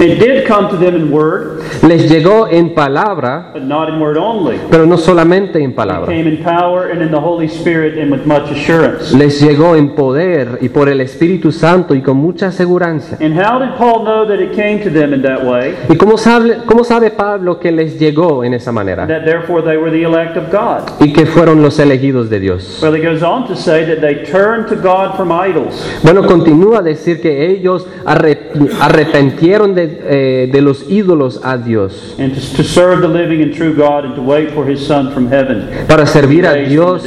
It 0.00 0.18
did 0.18 0.44
come 0.48 0.68
to 0.70 0.76
them 0.76 0.96
in 0.96 1.12
word, 1.12 1.60
Les 1.86 2.10
llegó 2.10 2.48
en 2.50 2.74
palabra, 2.74 3.50
but 3.54 3.62
not 3.62 3.88
in 3.88 4.00
word 4.00 4.16
only. 4.16 4.58
pero 4.68 4.86
no 4.86 4.96
solamente 4.98 5.62
en 5.62 5.70
It 5.70 5.76
palabra. 5.76 6.06
came 6.06 6.28
in 6.28 6.42
power 6.42 6.90
and 6.90 7.00
in 7.00 7.10
the 7.12 7.16
Holy 7.20 7.46
Spirit 7.46 7.96
and 7.96 8.10
with 8.10 8.24
much 8.26 8.50
assurance. 8.50 9.16
les 9.16 9.40
llegó 9.40 9.76
en 9.76 9.94
poder 9.94 10.58
y 10.60 10.68
por 10.68 10.88
el 10.88 11.00
Espíritu 11.00 11.52
Santo 11.52 11.94
y 11.94 12.02
con 12.02 12.16
mucha 12.16 12.50
seguridad. 12.50 12.74
And 13.20 13.38
how 13.38 13.60
did 13.60 13.76
Paul 13.78 14.02
know 14.04 14.26
that 14.26 14.40
it 14.40 14.52
came 14.56 14.82
to 14.82 14.90
them 14.90 15.14
in 15.14 15.22
that 15.22 15.44
way? 15.44 15.74
¿Y 15.88 15.96
cómo 15.96 16.18
sabe, 16.18 16.58
cómo 16.66 16.82
sabe 16.82 17.10
Pablo 17.12 17.60
que 17.60 17.70
les 17.70 17.96
llegó 17.98 18.42
en 18.42 18.52
esa 18.54 18.72
manera? 18.72 19.06
That 19.06 19.24
therefore 19.24 19.62
they 19.62 19.76
were 19.76 19.92
the 19.92 20.02
elect 20.02 20.36
of 20.36 20.50
God. 20.50 20.90
Y 21.00 21.12
que 21.12 21.24
fueron 21.24 21.62
los 21.62 21.78
elegidos 21.78 22.28
de 22.28 22.40
Dios. 22.40 22.80
Well, 22.82 22.92
he 22.96 23.00
goes 23.00 23.22
on 23.22 23.46
to 23.46 23.54
say 23.54 23.84
that 23.86 24.00
they 24.00 24.24
turned 24.24 24.66
to 24.70 24.74
God 24.74 25.16
from 25.16 25.30
idols. 25.30 25.88
Bueno, 26.02 26.24
continúa 26.38 26.78
a 26.78 26.82
decir 26.82 27.20
que 27.20 27.50
ellos 27.50 27.86
arrepentieron 28.04 29.74
de, 29.74 30.00
eh, 30.04 30.48
de 30.50 30.60
los 30.60 30.90
ídolos 30.90 31.40
a 31.42 31.56
Dios 31.56 32.16
and 32.18 32.34
to, 32.34 32.56
to 32.56 32.62
serve 32.62 33.00
the 33.00 33.08
living 33.08 33.42
and 33.42 33.54
true 33.54 33.74
God 33.74 34.04
and 34.04 34.14
to 34.14 34.22
wait 34.22 34.50
for 34.50 34.68
his 34.68 34.84
Son 34.84 35.12
from 35.12 35.28
heaven. 35.28 35.68
para 35.86 36.06
servir 36.06 36.46
a 36.46 36.54
Dios 36.54 37.04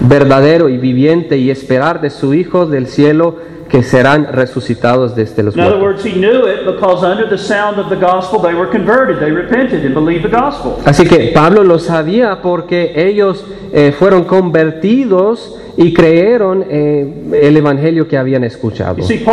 verdadero 0.00 0.68
y 0.68 0.78
viviente 0.78 1.38
y 1.38 1.50
esperar 1.50 2.00
de 2.00 2.10
su 2.10 2.34
Hijo 2.34 2.66
del 2.66 2.86
cielo 2.86 3.36
que 3.72 3.82
serán 3.82 4.26
resucitados 4.30 5.16
desde 5.16 5.42
los 5.42 5.56
muertos. 5.56 6.04
Así 10.84 11.06
que 11.06 11.32
Pablo 11.34 11.64
lo 11.64 11.78
sabía 11.78 12.42
porque 12.42 12.92
ellos 12.94 13.46
eh, 13.72 13.94
fueron 13.98 14.24
convertidos 14.24 15.56
y 15.76 15.92
creyeron 15.92 16.64
eh, 16.68 17.06
el 17.40 17.56
evangelio 17.56 18.06
que 18.06 18.18
habían 18.18 18.44
escuchado. 18.44 19.02
See. 19.02 19.24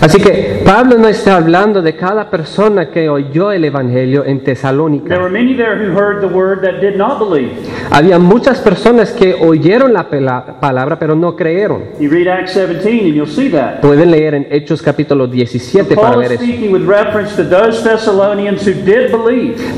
Así 0.00 0.20
que 0.20 0.62
Pablo 0.64 0.98
no 0.98 1.08
está 1.08 1.36
hablando 1.36 1.82
de 1.82 1.94
cada 1.94 2.30
persona 2.30 2.90
que 2.90 3.08
oyó 3.08 3.52
el 3.52 3.64
evangelio 3.64 4.24
en 4.24 4.40
There 4.40 4.54
Tesalónica. 4.54 5.18
were 5.18 5.30
many 5.30 5.54
there 5.54 5.76
who 5.76 5.96
heard 5.96 6.20
the 6.20 6.26
word 6.26 6.62
that 6.62 6.80
did 6.80 6.96
not 6.96 7.18
believe. 7.18 7.52
Había 7.90 8.18
muchas 8.18 8.60
personas 8.60 9.12
que 9.12 9.34
oyeron 9.34 9.92
la, 9.92 10.06
la 10.10 10.60
palabra, 10.60 10.98
pero 10.98 11.14
no 11.14 11.36
creyeron. 11.36 11.82
You 12.00 12.10
read 12.10 12.28
Acts 12.28 12.54
17 12.54 13.06
and 13.06 13.14
you'll 13.14 13.26
see 13.28 13.50
that. 13.50 13.80
Pueden 13.80 14.10
leer 14.10 14.34
en 14.34 14.46
Hechos 14.50 14.82
capítulo 14.82 15.26
17 15.26 15.94
para 15.94 16.12
Paul 16.12 16.20
ver 16.20 16.32
eso. 16.32 16.44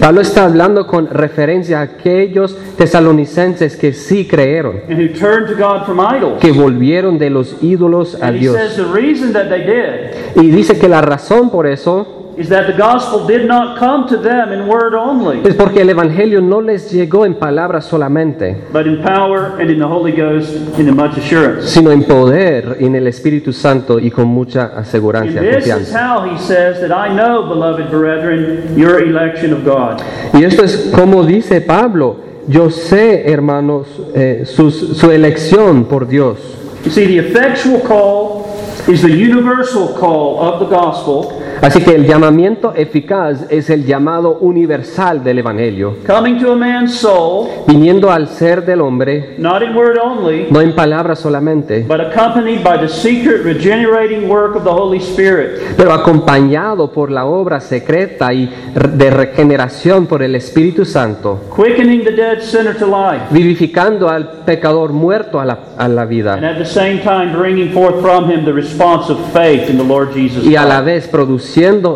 Pablo 0.00 0.20
está 0.20 0.44
hablando 0.44 0.86
con 0.86 1.08
referencia 1.08 1.80
a 1.80 1.82
aquellos 1.82 2.45
tesalonicenses 2.76 3.76
que 3.76 3.92
sí 3.92 4.26
creyeron, 4.26 4.80
and 4.88 4.98
who 5.00 5.08
turned 5.08 5.46
to 5.48 5.54
God 5.54 5.84
from 5.86 6.00
idols. 6.00 6.38
que 6.40 6.52
volvieron 6.52 7.18
de 7.18 7.30
los 7.30 7.56
ídolos 7.62 8.14
a 8.20 8.28
And 8.28 8.36
he 8.36 8.40
Dios. 8.40 8.56
says 8.56 8.76
the 8.76 8.84
reason 8.92 9.32
that 9.32 9.48
they 9.48 9.64
did 9.64 10.42
Y 10.42 10.50
dice 10.50 10.78
que 10.78 10.88
la 10.88 11.00
razón 11.00 11.50
por 11.50 11.66
eso 11.66 12.12
is 12.38 12.50
that 12.50 12.66
the 12.66 12.74
gospel 12.76 13.26
did 13.26 13.46
not 13.46 13.78
come 13.78 14.06
to 14.06 14.18
them 14.18 14.52
in 14.52 14.68
word 14.68 14.92
only, 14.94 15.40
es 15.48 15.54
porque 15.54 15.80
el 15.80 15.88
Evangelio 15.88 16.42
no 16.42 16.60
les 16.60 16.92
llegó 16.92 17.24
en 17.24 17.32
palabras 17.36 17.86
solamente, 17.86 18.54
but 18.74 18.86
in 18.86 19.00
power 19.02 19.58
and 19.58 19.70
in 19.70 19.78
the 19.78 19.86
Holy 19.86 20.12
Ghost 20.12 20.54
and 20.78 20.86
in 20.86 20.94
much 20.94 21.16
assurance. 21.16 21.70
sino 21.70 21.90
en 21.90 22.02
poder, 22.04 22.76
en 22.80 22.94
el 22.94 23.06
Espíritu 23.06 23.54
Santo 23.54 23.98
y 23.98 24.10
con 24.10 24.26
mucha 24.28 24.64
And 24.66 24.80
asegurancia, 24.80 25.40
this 25.40 25.64
is 25.66 25.72
confianza. 25.72 25.98
how 25.98 26.30
he 26.30 26.36
says 26.38 26.78
that 26.86 26.90
I 26.92 27.08
know, 27.08 27.48
beloved 27.48 27.90
brethren, 27.90 28.78
your 28.78 29.02
election 29.02 29.54
of 29.54 29.64
God. 29.64 30.02
Y 30.34 30.44
esto 30.44 30.62
es 30.62 30.92
como 30.94 31.24
dice 31.24 31.62
Pablo, 31.62 32.16
yo 32.48 32.70
sé, 32.70 33.30
hermanos, 33.30 33.86
eh, 34.14 34.44
sus- 34.46 34.96
su 34.96 35.10
elección 35.10 35.84
por 35.84 36.06
Dios. 36.06 36.38
You 36.84 36.90
see, 36.90 37.06
the 37.06 37.18
effectual 37.18 37.80
call 37.82 38.44
is 38.88 39.02
the 39.02 39.10
universal 39.10 39.94
call 39.98 40.38
of 40.38 40.60
the 40.60 40.66
gospel, 40.66 41.32
Así 41.62 41.80
que 41.82 41.94
el 41.94 42.06
llamamiento 42.06 42.74
eficaz 42.74 43.46
es 43.50 43.70
el 43.70 43.84
llamado 43.84 44.38
universal 44.40 45.24
del 45.24 45.38
Evangelio, 45.38 45.96
coming 46.06 46.38
to 46.38 46.52
a 46.52 46.56
man's 46.56 46.94
soul, 46.94 47.48
viniendo 47.66 48.10
al 48.10 48.28
ser 48.28 48.64
del 48.64 48.80
hombre, 48.80 49.36
not 49.38 49.62
in 49.62 49.74
word 49.74 49.98
only, 49.98 50.46
no 50.50 50.60
en 50.60 50.74
palabras 50.74 51.18
solamente, 51.18 51.84
but 51.88 52.00
accompanied 52.00 52.62
by 52.62 52.78
the 52.78 52.88
secret 52.88 53.42
regenerating 53.42 54.28
work 54.28 54.54
of 54.54 54.64
the 54.64 54.70
Holy 54.70 54.98
Spirit. 54.98 55.60
pero 55.76 55.92
acompañado 55.92 56.92
por 56.92 57.10
la 57.10 57.24
obra 57.24 57.60
secreta 57.60 58.32
y 58.32 58.52
de 58.74 59.10
regeneración 59.10 60.06
por 60.06 60.22
el 60.22 60.34
Espíritu 60.34 60.84
Santo, 60.84 61.40
quickening 61.56 62.04
the 62.04 62.12
dead 62.12 62.40
sinner 62.40 62.76
to 62.76 62.86
life, 62.86 63.24
vivificando 63.30 64.08
al 64.08 64.44
pecador 64.44 64.92
muerto 64.92 65.40
a 65.40 65.44
la, 65.44 65.58
a 65.76 65.88
la 65.88 66.02
and 66.02 66.10
vida 66.10 66.34
at 66.34 66.58
the 66.58 66.64
same 66.64 67.00
time 67.02 67.32
bringing 67.32 67.72
forth 67.72 68.00
from 68.00 68.30
him 68.30 68.44
the 68.44 68.52
response 68.52 69.10
of 69.10 69.18
faith 69.32 69.68
in 69.70 69.78
the 69.78 69.84
Lord 69.84 70.12
Jesus 70.12 70.44
y 70.44 70.54
a 70.56 70.64
la 70.64 70.80
vez 70.80 71.08
produciendo 71.08 71.45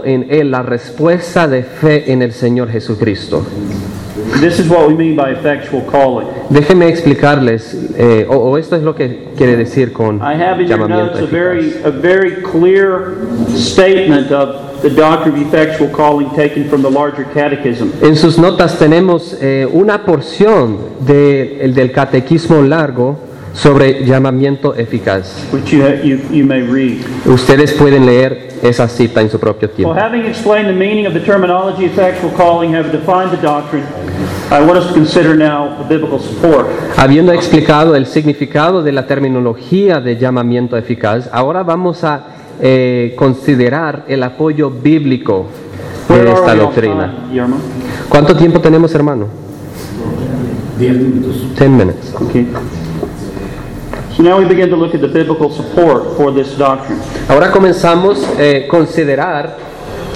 en 0.05 0.27
él 0.31 0.51
la 0.51 0.63
respuesta 0.63 1.47
de 1.49 1.63
fe 1.63 2.13
en 2.13 2.23
el 2.23 2.33
Señor 2.33 2.71
Jesucristo. 2.71 3.45
This 4.41 4.59
is 4.61 4.69
what 4.69 4.87
we 4.89 4.95
mean 4.95 5.17
by 5.17 5.33
effectual 5.33 5.83
calling. 5.91 6.27
Déjenme 6.51 6.89
explicarles, 6.89 7.75
eh, 7.97 8.27
o, 8.29 8.37
o 8.37 8.59
esto 8.59 8.77
es 8.77 8.83
lo 8.83 8.95
que 8.95 9.29
quiere 9.37 9.57
decir 9.57 9.93
con 9.93 10.17
I 10.19 10.35
have 10.41 10.63
in 10.63 10.69
your 10.69 10.79
llamamiento 10.79 11.15
notes 11.21 11.23
a 11.23 11.27
very, 11.27 11.59
eficaz. 11.69 11.85
a 11.87 11.91
very 11.91 12.35
clear 12.43 13.17
statement 13.57 14.31
of 14.31 14.83
the 14.83 14.91
doctrine 14.91 15.35
of 15.37 15.43
effectual 15.47 15.91
calling 15.91 16.31
taken 16.37 16.65
from 16.69 16.83
the 16.83 16.91
larger 16.91 17.25
catechism. 17.35 17.91
En 18.03 18.15
sus 18.17 18.39
notas 18.39 18.79
tenemos 18.79 19.37
eh, 19.41 19.67
una 19.71 20.05
porción 20.05 20.79
de- 21.07 21.59
el 21.65 21.75
del 21.75 21.91
catequismo 21.93 22.63
largo 22.63 23.19
sobre 23.53 24.05
llamamiento 24.05 24.75
eficaz. 24.77 25.45
which 25.53 25.71
you, 25.73 25.83
you, 26.05 26.19
you 26.31 26.45
may 26.47 26.63
read. 26.63 26.99
Ustedes 27.27 27.73
pueden 27.73 28.07
leer 28.07 28.50
esa 28.63 28.89
cita 28.89 29.21
en 29.21 29.31
su 29.31 29.39
propio 29.39 29.69
Well, 29.69 29.77
tiempo. 29.77 29.95
having 29.95 30.27
explained 30.27 30.69
the 30.69 30.75
meaning 30.75 31.07
of 31.07 31.15
the 31.15 31.21
terminology 31.21 31.87
of 31.87 31.93
effectual 31.93 32.31
calling, 32.37 32.75
having 32.75 32.93
defined 32.93 33.31
the 33.31 33.41
doctrine, 33.43 33.85
I 34.51 34.61
want 34.61 34.79
us 34.79 34.89
to 34.89 34.95
consider 34.95 35.35
now 35.37 35.77
the 35.79 35.85
biblical 35.89 36.19
support. 36.19 36.67
Habiendo 36.97 37.33
explicado 37.33 37.95
el 37.97 38.07
significado 38.07 38.83
de 38.83 38.93
la 38.93 39.07
terminología 39.07 40.01
de 40.01 40.17
llamamiento 40.17 40.77
eficaz, 40.77 41.29
ahora 41.33 41.63
vamos 41.63 42.05
a 42.05 42.27
eh, 42.61 43.15
considerar 43.17 44.05
el 44.09 44.23
apoyo 44.23 44.71
bíblico 44.71 45.47
de 46.09 46.33
esta 46.33 46.55
doctrina. 46.55 47.15
¿Cuánto 48.09 48.37
tiempo 48.37 48.61
tenemos, 48.61 48.95
hermano? 48.95 49.27
10 50.79 50.97
minutos. 50.97 51.55
Ten 51.57 51.77
minutes. 51.77 52.15
Okay. 52.15 52.47
Now 54.21 54.39
we 54.39 54.45
begin 54.45 54.69
to 54.69 54.77
look 54.77 54.95
at 54.95 55.01
the 55.01 55.09
biblical 55.09 55.51
support 55.51 56.15
for 56.15 56.31
this 56.31 56.55
doctrine. 56.59 57.01
Ahora 57.27 57.51
comenzamos 57.51 58.23
a 58.39 58.69
considerar 58.69 59.70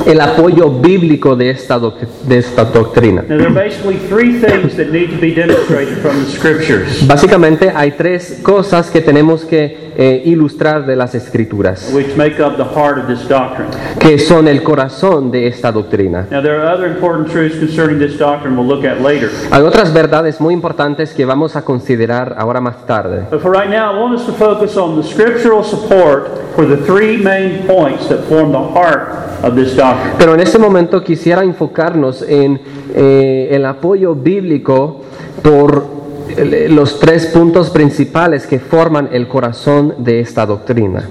el 0.07 0.21
apoyo 0.21 0.71
bíblico 0.71 1.37
de 1.37 1.51
esta, 1.51 1.79
doc- 1.79 2.01
de 2.27 2.39
esta 2.39 2.65
doctrina. 2.65 3.23
Now, 3.23 3.37
there 3.39 3.47
are 3.47 3.55
basically 3.55 3.97
three 4.09 4.41
things 4.41 4.77
that 4.77 4.89
need 4.91 5.11
to 5.11 5.19
be 5.21 5.35
demonstrated 5.35 5.99
from 5.99 6.25
the 6.25 6.31
scriptures, 6.31 7.07
Básicamente 7.07 7.73
hay 7.75 7.93
tres 7.93 8.41
cosas 8.43 8.91
que 8.91 9.01
tenemos 9.01 9.45
que 9.45 9.93
eh, 9.97 10.23
ilustrar 10.27 10.85
de 10.87 10.97
las 10.97 11.15
escrituras, 11.15 11.91
which 11.95 12.17
make 12.17 12.41
up 12.43 12.57
the 12.57 12.65
heart 12.65 12.99
of 12.99 13.07
this 13.07 13.27
doctrine. 13.29 13.69
que 14.01 14.19
son 14.19 14.49
el 14.49 14.63
corazón 14.63 15.31
de 15.31 15.47
esta 15.47 15.71
doctrina. 15.71 16.27
Now, 16.31 16.43
there 16.43 16.61
are 16.61 16.67
other 16.75 16.89
important 16.89 17.31
truths 17.31 17.57
concerning 17.59 17.99
this 17.99 18.19
doctrine 18.19 18.57
we'll 18.57 18.67
look 18.67 18.85
at 18.85 19.01
later. 19.01 19.31
Hay 19.53 19.63
otras 19.63 19.93
verdades 19.93 20.41
muy 20.41 20.53
importantes 20.53 21.13
que 21.13 21.25
vamos 21.25 21.55
a 21.57 21.63
considerar 21.63 22.35
ahora 22.39 22.61
más 22.61 22.85
tarde. 22.87 23.25
But 23.31 23.41
for 23.41 23.53
right 23.53 23.71
now, 23.71 23.95
I 23.95 23.99
want 24.01 24.19
us 24.19 24.27
to 24.27 24.33
focus 24.33 24.77
on 24.77 25.01
the 25.01 25.07
scriptural 25.07 25.63
support 25.63 26.29
for 26.57 26.67
the 26.67 26.77
three 26.85 27.17
main 27.19 27.65
points 27.67 28.09
that 28.09 28.25
form 28.29 28.51
the 28.51 28.59
heart 28.59 29.09
of 29.45 29.55
this 29.55 29.77
doctrine. 29.77 29.84
Pero 30.19 30.35
en 30.35 30.41
este 30.41 30.59
momento 30.59 31.03
quisiera 31.03 31.43
enfocarnos 31.43 32.23
en 32.23 32.61
eh, 32.95 33.49
el 33.51 33.65
apoyo 33.67 34.15
bíblico 34.15 35.03
por 35.43 35.95
eh, 36.37 36.69
los 36.71 36.99
tres 36.99 37.27
puntos 37.27 37.71
principales 37.71 38.47
que 38.47 38.59
forman 38.59 39.09
el 39.13 39.29
corazón 39.29 39.95
de 39.99 40.21
esta 40.21 40.47
doctrina. 40.47 41.07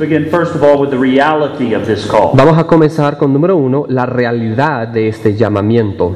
Vamos 2.34 2.58
a 2.58 2.64
comenzar 2.66 3.18
con 3.18 3.32
número 3.32 3.56
uno, 3.56 3.86
la 3.88 4.06
realidad 4.06 4.88
de 4.88 5.08
este 5.08 5.36
llamamiento. 5.36 6.16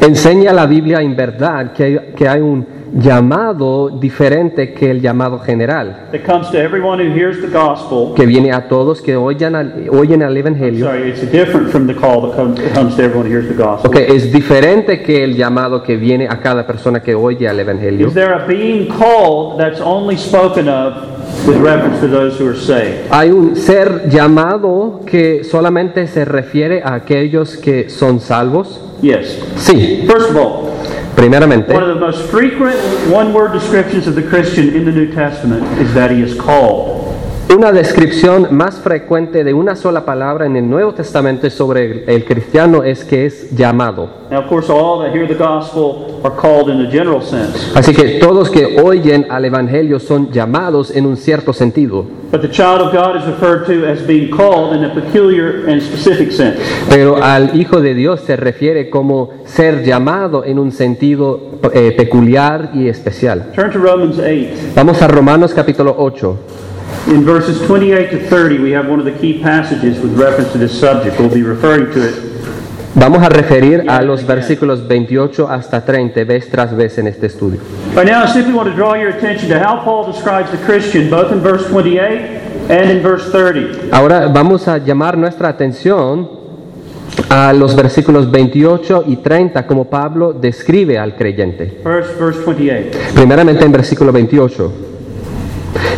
Enseña 0.00 0.52
la 0.52 0.66
Biblia 0.66 1.00
en 1.00 1.14
verdad 1.14 1.72
que 1.72 1.84
hay, 1.84 1.98
que 2.16 2.28
hay 2.28 2.40
un 2.40 2.77
llamado 2.94 3.90
diferente 3.90 4.72
que 4.72 4.90
el 4.90 5.00
llamado 5.00 5.38
general, 5.38 6.08
That 6.12 6.24
comes 6.24 6.50
to 6.50 6.58
everyone 6.58 6.98
who 7.00 7.12
hears 7.14 7.40
the 7.40 7.48
gospel. 7.48 8.14
que 8.14 8.26
viene 8.26 8.52
a 8.52 8.68
todos 8.68 9.00
que 9.02 9.16
oyen 9.16 9.54
al, 9.54 9.88
oyen 9.90 10.22
al 10.22 10.36
Evangelio. 10.36 10.86
Sorry, 10.86 11.10
it's 11.10 11.20
different 11.30 11.70
from 11.70 11.86
the 11.86 11.94
call 11.94 12.22
that 12.28 12.36
comes, 12.36 12.56
that 12.60 12.74
comes 12.74 12.96
to 12.96 13.02
everyone 13.02 13.26
who 13.26 13.32
hears 13.38 13.48
the 13.48 13.54
gospel. 13.54 13.90
Ok, 13.90 13.96
es 14.08 14.32
diferente 14.32 15.02
que 15.02 15.24
el 15.24 15.34
llamado 15.36 15.82
que 15.82 15.96
viene 15.96 16.26
a 16.28 16.40
cada 16.40 16.66
persona 16.66 17.00
que 17.00 17.14
oye 17.14 17.48
al 17.48 17.58
Evangelio. 17.60 18.08
Is 18.08 18.14
there 18.14 18.32
a 18.34 18.46
being 18.46 18.88
called 18.88 19.58
that's 19.58 19.80
only 19.80 20.16
spoken 20.16 20.68
of 20.68 20.94
with 21.46 21.56
reference 21.62 22.00
to 22.00 22.08
those 22.08 22.38
who 22.40 22.48
are 22.48 22.56
saved? 22.56 23.08
Hay 23.10 23.30
un 23.30 23.56
ser 23.56 24.08
llamado 24.08 25.00
que 25.06 25.44
solamente 25.44 26.06
se 26.06 26.24
refiere 26.24 26.82
a 26.82 26.94
aquellos 26.94 27.56
que 27.56 27.88
son 27.88 28.20
salvos. 28.20 28.80
Yes. 29.00 29.38
Sí, 29.56 30.04
First 30.08 30.30
of 30.30 30.36
all, 30.36 30.70
primeramente, 31.18 31.72
one 31.72 31.82
of 31.82 31.88
the 31.88 32.00
most 32.00 32.30
frequent 32.30 32.78
one 33.10 33.32
word 33.32 33.52
descriptions 33.52 34.06
of 34.06 34.14
the 34.14 34.22
Christian 34.22 34.68
in 34.74 34.84
the 34.84 34.92
New 34.92 35.12
Testament 35.12 35.64
is 35.80 35.92
that 35.94 36.12
he 36.12 36.22
is 36.22 36.38
called. 36.38 36.97
Una 37.54 37.72
descripción 37.72 38.48
más 38.50 38.78
frecuente 38.78 39.42
de 39.42 39.54
una 39.54 39.74
sola 39.74 40.04
palabra 40.04 40.46
en 40.46 40.56
el 40.56 40.68
Nuevo 40.68 40.92
Testamento 40.92 41.48
sobre 41.48 41.84
el, 41.84 42.04
el 42.06 42.24
cristiano 42.24 42.82
es 42.82 43.04
que 43.04 43.26
es 43.26 43.56
llamado. 43.56 44.10
Así 47.74 47.94
que 47.94 48.18
todos 48.18 48.50
que 48.50 48.80
oyen 48.82 49.26
al 49.30 49.44
Evangelio 49.44 49.98
son 49.98 50.30
llamados 50.30 50.94
en 50.94 51.06
un 51.06 51.16
cierto 51.16 51.52
sentido. 51.52 52.04
Pero 56.90 57.16
al 57.22 57.58
Hijo 57.58 57.80
de 57.80 57.94
Dios 57.94 58.20
se 58.20 58.36
refiere 58.36 58.90
como 58.90 59.30
ser 59.46 59.82
llamado 59.84 60.44
en 60.44 60.58
un 60.58 60.70
sentido 60.70 61.40
eh, 61.72 61.94
peculiar 61.96 62.72
y 62.74 62.88
especial. 62.88 63.52
Turn 63.54 63.70
to 63.70 63.78
Romans 63.78 64.18
8. 64.18 64.72
Vamos 64.74 65.00
a 65.00 65.08
Romanos 65.08 65.54
capítulo 65.54 65.94
8. 65.96 66.38
In 67.08 67.24
verses 67.24 67.58
28 67.66 68.10
to 68.10 68.28
30, 68.28 68.58
we 68.58 68.70
have 68.72 68.86
one 68.86 68.98
of 68.98 69.06
the 69.06 69.18
key 69.18 69.40
passages 69.40 69.98
with 69.98 70.12
reference 70.18 70.52
to 70.52 70.58
this 70.58 70.78
subject. 70.78 71.18
We'll 71.18 71.32
be 71.32 71.42
referring 71.42 71.90
to 71.94 72.06
it. 72.06 72.14
Vamos 72.94 73.22
a 73.22 73.30
referir 73.30 73.86
a 73.88 74.02
los 74.02 74.26
versículos 74.26 74.86
28 74.86 75.48
hasta 75.48 75.80
30 75.86 76.24
vez 76.24 76.50
tras 76.50 76.76
vez 76.76 76.98
en 76.98 77.06
este 77.06 77.26
estudio. 77.26 77.60
By 77.94 78.04
now, 78.04 78.24
I 78.24 78.26
simply 78.26 78.52
want 78.52 78.68
to 78.68 78.76
draw 78.76 78.94
your 78.94 79.08
attention 79.08 79.48
to 79.48 79.58
how 79.58 79.82
Paul 79.82 80.12
describes 80.12 80.50
the 80.50 80.58
Christian, 80.66 81.08
both 81.08 81.32
in 81.32 81.40
verse 81.40 81.66
28 81.70 82.68
and 82.68 82.90
in 82.90 83.02
verse 83.02 83.30
30. 83.30 83.88
Ahora 83.90 84.28
vamos 84.28 84.68
a 84.68 84.76
llamar 84.76 85.16
nuestra 85.16 85.48
atención 85.48 86.28
a 87.30 87.54
los 87.54 87.74
versículos 87.74 88.30
28 88.30 89.04
y 89.06 89.16
30 89.16 89.66
como 89.66 89.86
Pablo 89.86 90.34
describe 90.34 90.98
al 90.98 91.16
creyente. 91.16 91.80
First, 91.82 92.20
verse 92.20 92.40
28. 92.44 92.98
Primeramente 93.14 93.64
en 93.64 93.72
versículo 93.72 94.12
28. 94.12 94.87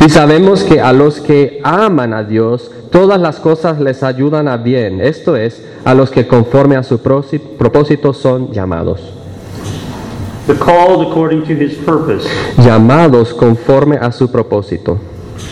Y 0.04 0.08
sabemos 0.08 0.64
que 0.64 0.80
a 0.80 0.92
los 0.92 1.20
que 1.20 1.60
aman 1.62 2.14
a 2.14 2.24
Dios, 2.24 2.70
todas 2.90 3.20
las 3.20 3.38
cosas 3.38 3.80
les 3.80 4.02
ayudan 4.02 4.48
a 4.48 4.56
bien, 4.56 5.00
esto 5.00 5.36
es, 5.36 5.62
a 5.84 5.94
los 5.94 6.10
que 6.10 6.26
conforme 6.26 6.76
a 6.76 6.82
su 6.82 7.00
propósito 7.00 8.12
son 8.12 8.52
llamados. 8.52 9.00
the 10.46 10.54
called 10.54 11.06
according 11.06 11.44
to 11.44 11.54
his 11.54 11.74
purpose. 11.84 12.26
llamados 12.58 13.32
conforme 13.34 13.96
a 13.96 14.10
su 14.10 14.28
propósito. 14.30 14.98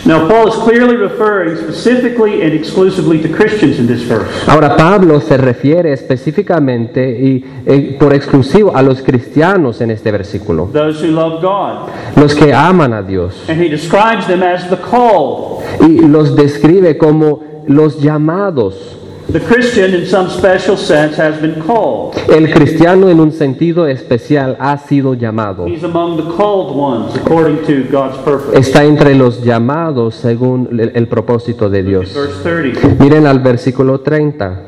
Now, 0.05 0.27
Paul 0.27 0.47
is 0.47 0.55
clearly 0.55 0.95
referring 0.95 1.57
specifically 1.57 2.41
and 2.41 2.53
exclusively 2.53 3.21
to 3.21 3.27
Christians 3.29 3.79
in 3.79 3.85
this 3.87 4.01
verse. 4.03 4.27
Ahora 4.47 4.75
Pablo 4.77 5.19
se 5.19 5.35
refiere 5.37 5.91
específicamente 5.93 7.19
y 7.19 7.43
eh, 7.65 7.97
por 7.99 8.13
exclusivo 8.13 8.75
a 8.75 8.81
los 8.81 9.01
cristianos 9.01 9.81
en 9.81 9.91
este 9.91 10.11
versículo, 10.11 10.69
Those 10.71 11.05
who 11.05 11.11
love 11.11 11.41
God. 11.41 11.89
los 12.15 12.33
que 12.33 12.53
aman 12.53 12.93
a 12.93 13.01
Dios 13.03 13.43
And 13.49 13.61
he 13.61 13.67
describes 13.69 14.25
them 14.27 14.41
as 14.41 14.69
the 14.69 14.77
called. 14.77 15.63
y 15.81 15.99
los 16.07 16.35
describe 16.35 16.97
como 16.97 17.41
los 17.67 18.01
llamados. 18.01 18.95
The 19.31 19.39
Christian, 19.39 19.93
in 19.93 20.07
some 20.07 20.27
special 20.27 20.75
sense, 20.75 21.15
has 21.21 21.39
been 21.39 21.61
called. 21.61 22.15
El 22.27 22.51
cristiano 22.51 23.09
en 23.09 23.19
un 23.19 23.31
sentido 23.31 23.85
especial 23.85 24.57
ha 24.59 24.75
sido 24.79 25.13
llamado. 25.13 25.67
He's 25.67 25.83
among 25.83 26.17
the 26.17 26.35
called 26.35 26.75
ones 26.75 27.15
according 27.15 27.57
to 27.67 27.87
God's 27.91 28.17
purpose. 28.23 28.57
Está 28.57 28.85
entre 28.85 29.13
los 29.13 29.43
llamados 29.43 30.15
según 30.15 30.69
el, 30.71 30.93
el 30.95 31.07
propósito 31.07 31.69
de 31.69 31.83
Dios. 31.83 32.11
Verse 32.11 32.41
30. 32.41 33.03
Miren 33.03 33.27
al 33.27 33.39
versículo 33.39 33.99
30. 33.99 34.63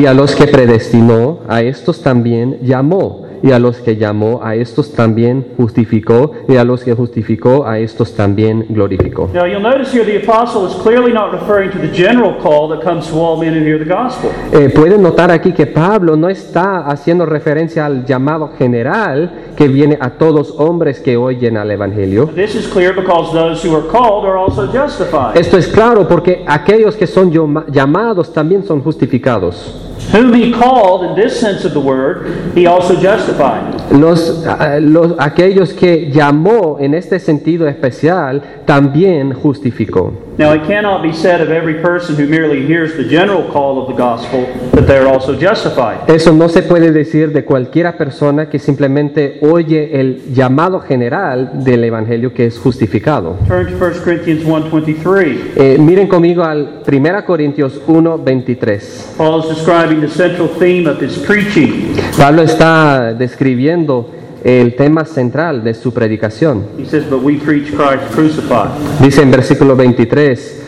Y 0.00 0.06
a 0.06 0.12
los 0.12 0.34
que 0.34 0.48
predestinó, 0.48 1.42
a 1.46 1.62
estos 1.62 2.02
también 2.02 2.58
llamó. 2.62 3.27
Y 3.42 3.52
a 3.52 3.58
los 3.58 3.78
que 3.78 3.96
llamó, 3.96 4.40
a 4.42 4.54
estos 4.54 4.92
también 4.92 5.46
justificó. 5.56 6.32
Y 6.48 6.56
a 6.56 6.64
los 6.64 6.82
que 6.84 6.94
justificó, 6.94 7.66
a 7.66 7.78
estos 7.78 8.14
también 8.14 8.66
glorificó. 8.68 9.30
Now, 9.32 9.46
you'll 9.46 9.62
notice 9.62 9.92
here 9.96 10.04
the 10.04 10.24
apostle 10.28 10.66
is 10.66 10.74
clearly 10.82 11.12
not 11.12 11.32
referring 11.32 11.70
to 11.70 11.78
the 11.78 11.88
general 11.92 12.36
call 12.42 12.68
that 12.70 12.82
comes 12.82 13.06
to 13.08 13.16
all 13.20 13.38
men 13.38 13.54
who 13.54 13.64
hear 13.64 13.78
the 13.78 13.84
gospel. 13.88 14.30
Eh, 14.52 14.70
pueden 14.70 15.02
notar 15.02 15.30
aquí 15.30 15.52
que 15.52 15.66
Pablo 15.66 16.16
no 16.16 16.28
está 16.28 16.86
haciendo 16.86 17.26
referencia 17.26 17.86
al 17.86 18.04
llamado 18.04 18.50
general 18.58 19.30
que 19.56 19.68
viene 19.68 19.98
a 20.00 20.10
todos 20.10 20.54
hombres 20.58 21.00
que 21.00 21.16
oyen 21.16 21.56
al 21.56 21.70
Evangelio. 21.70 22.26
This 22.34 22.54
is 22.54 22.66
clear 22.68 22.94
because 22.94 23.32
those 23.32 23.66
who 23.66 23.76
are 23.76 23.86
called 23.88 24.24
are 24.24 24.36
also 24.38 24.66
justified. 24.66 25.36
Esto 25.36 25.56
es 25.58 25.68
claro 25.68 26.06
porque 26.08 26.44
aquellos 26.46 26.96
que 26.96 27.06
son 27.06 27.30
llama- 27.30 27.66
llamados 27.70 28.32
también 28.32 28.64
son 28.64 28.80
justificados. 28.80 29.84
Whom 30.12 30.32
he 30.32 30.50
called, 30.52 31.04
in 31.10 31.14
this 31.14 31.38
sense 31.38 31.64
of 31.66 31.72
the 31.74 31.80
word, 31.80 32.52
he 32.54 32.66
also 32.66 32.94
justified. 32.94 33.74
Los, 33.92 34.44
ah, 34.46 34.78
los- 34.80 35.14
aquellos 35.18 35.72
que 35.74 36.10
llamó 36.10 36.78
en 36.80 36.94
este 36.94 37.18
sentido 37.18 37.68
especial 37.68 38.40
también 38.64 39.32
justificó. 39.34 40.12
Now, 40.38 40.52
it 40.52 40.68
cannot 40.68 41.02
be 41.02 41.12
said 41.12 41.40
of 41.40 41.50
every 41.50 41.82
person 41.82 42.14
who 42.14 42.28
merely 42.28 42.64
hears 42.64 42.96
the 42.96 43.02
general 43.02 43.50
call 43.50 43.82
of 43.82 43.88
the 43.88 43.92
gospel 43.92 44.46
that 44.70 44.86
they 44.86 44.96
are 44.96 45.08
also 45.08 45.34
justified. 45.36 46.08
Eso 46.08 46.32
no 46.32 46.48
se 46.48 46.62
puede 46.62 46.92
decir 46.92 47.32
de 47.32 47.44
cualquiera 47.44 47.98
persona 47.98 48.48
que 48.48 48.60
simplemente 48.60 49.40
oye 49.42 49.98
el 49.98 50.32
llamado 50.32 50.78
general 50.78 51.64
del 51.64 51.82
Evangelio 51.82 52.32
que 52.32 52.46
es 52.46 52.56
justificado. 52.56 53.36
Turn 53.48 53.66
to 53.66 53.84
1 53.84 54.04
Corinthians 54.04 54.44
1.23. 54.44 55.38
Eh, 55.56 55.76
miren 55.80 56.06
conmigo 56.06 56.44
al 56.44 56.84
1 56.86 57.24
Corintios 57.24 57.80
1:23. 57.84 59.14
Paul 59.16 59.40
is 59.40 59.56
describing 59.56 60.00
the 60.00 60.08
central 60.08 60.48
theme 60.60 60.88
of 60.88 61.02
his 61.02 61.18
preaching. 61.18 61.96
Pablo 62.16 62.42
está 62.42 63.12
describiendo 63.12 64.08
el 64.44 64.76
tema 64.76 65.04
central 65.04 65.64
de 65.64 65.74
su 65.74 65.92
predicación. 65.92 66.64
He 66.78 66.84
says, 66.86 67.04
But 67.10 67.22
we 67.22 67.34
preach 67.38 67.68
Christ 67.70 68.12
crucified. 68.14 68.70
Dice 69.00 69.22
en 69.22 69.30
versículo 69.30 69.74
23 69.76 70.62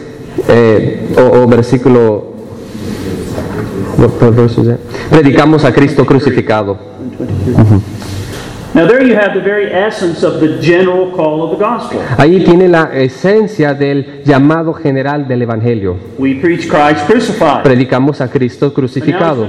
eh, 0.49 1.15
o, 1.19 1.43
o 1.43 1.47
versículo 1.47 2.31
what- 3.99 4.21
what 4.21 4.35
verse 4.35 4.61
is 4.61 4.67
that? 4.69 4.79
predicamos 5.11 5.65
a 5.65 5.73
Cristo 5.73 6.05
crucificado. 6.07 6.79
Now, 6.79 7.27
there 7.27 8.00
you 8.75 9.17
have 9.17 9.35
the 9.35 9.41
very 9.41 9.73
essence 9.73 10.25
of 10.25 10.41
the 10.41 10.61
general 10.61 11.11
call 11.11 11.43
of 11.43 11.59
the 11.59 11.65
gospel. 11.65 12.01
Ahí 12.17 12.45
tiene 12.45 12.69
la 12.69 12.91
esencia 12.95 13.75
del 13.75 14.23
llamado 14.25 14.73
general 14.75 15.27
del 15.27 15.43
evangelio. 15.43 15.97
We 16.19 16.37
preach 16.37 16.69
Christ 16.69 17.07
crucified. 17.07 17.63
Predicamos 17.63 18.21
a 18.21 18.29
Cristo 18.29 18.73
crucificado. 18.73 19.49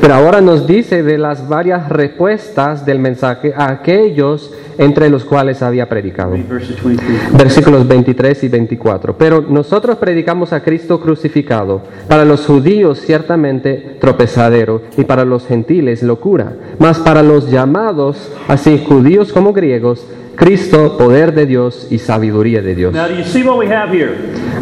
Pero 0.00 0.14
ahora 0.14 0.40
nos 0.40 0.66
dice 0.66 1.02
de 1.02 1.18
las 1.18 1.48
varias 1.48 1.88
respuestas 1.88 2.86
del 2.86 2.98
mensaje 2.98 3.52
a 3.56 3.70
aquellos 3.70 4.52
entre 4.78 5.08
los 5.08 5.24
cuales 5.24 5.62
había 5.62 5.88
predicado. 5.88 6.32
Read 6.32 6.48
verses 6.48 6.82
23. 6.82 7.32
Versículos 7.32 7.88
23 7.88 8.44
y 8.44 8.48
24. 8.48 9.16
Pero 9.16 9.40
nosotros 9.40 9.96
predicamos 9.96 10.52
a 10.52 10.62
Cristo 10.62 11.00
crucificado, 11.00 11.82
para 12.08 12.24
los 12.24 12.44
judíos 12.46 13.00
ciertamente 13.00 13.96
tropezadero 14.00 14.75
y 14.96 15.04
para 15.04 15.24
los 15.24 15.46
gentiles 15.46 16.02
locura, 16.02 16.52
mas 16.78 16.98
para 16.98 17.22
los 17.22 17.50
llamados, 17.50 18.30
así 18.48 18.82
judíos 18.86 19.32
como 19.32 19.52
griegos, 19.52 20.06
Cristo 20.36 20.96
poder 20.98 21.34
de 21.34 21.46
Dios 21.46 21.88
y 21.90 21.98
sabiduría 21.98 22.62
de 22.62 22.74
Dios. 22.74 22.92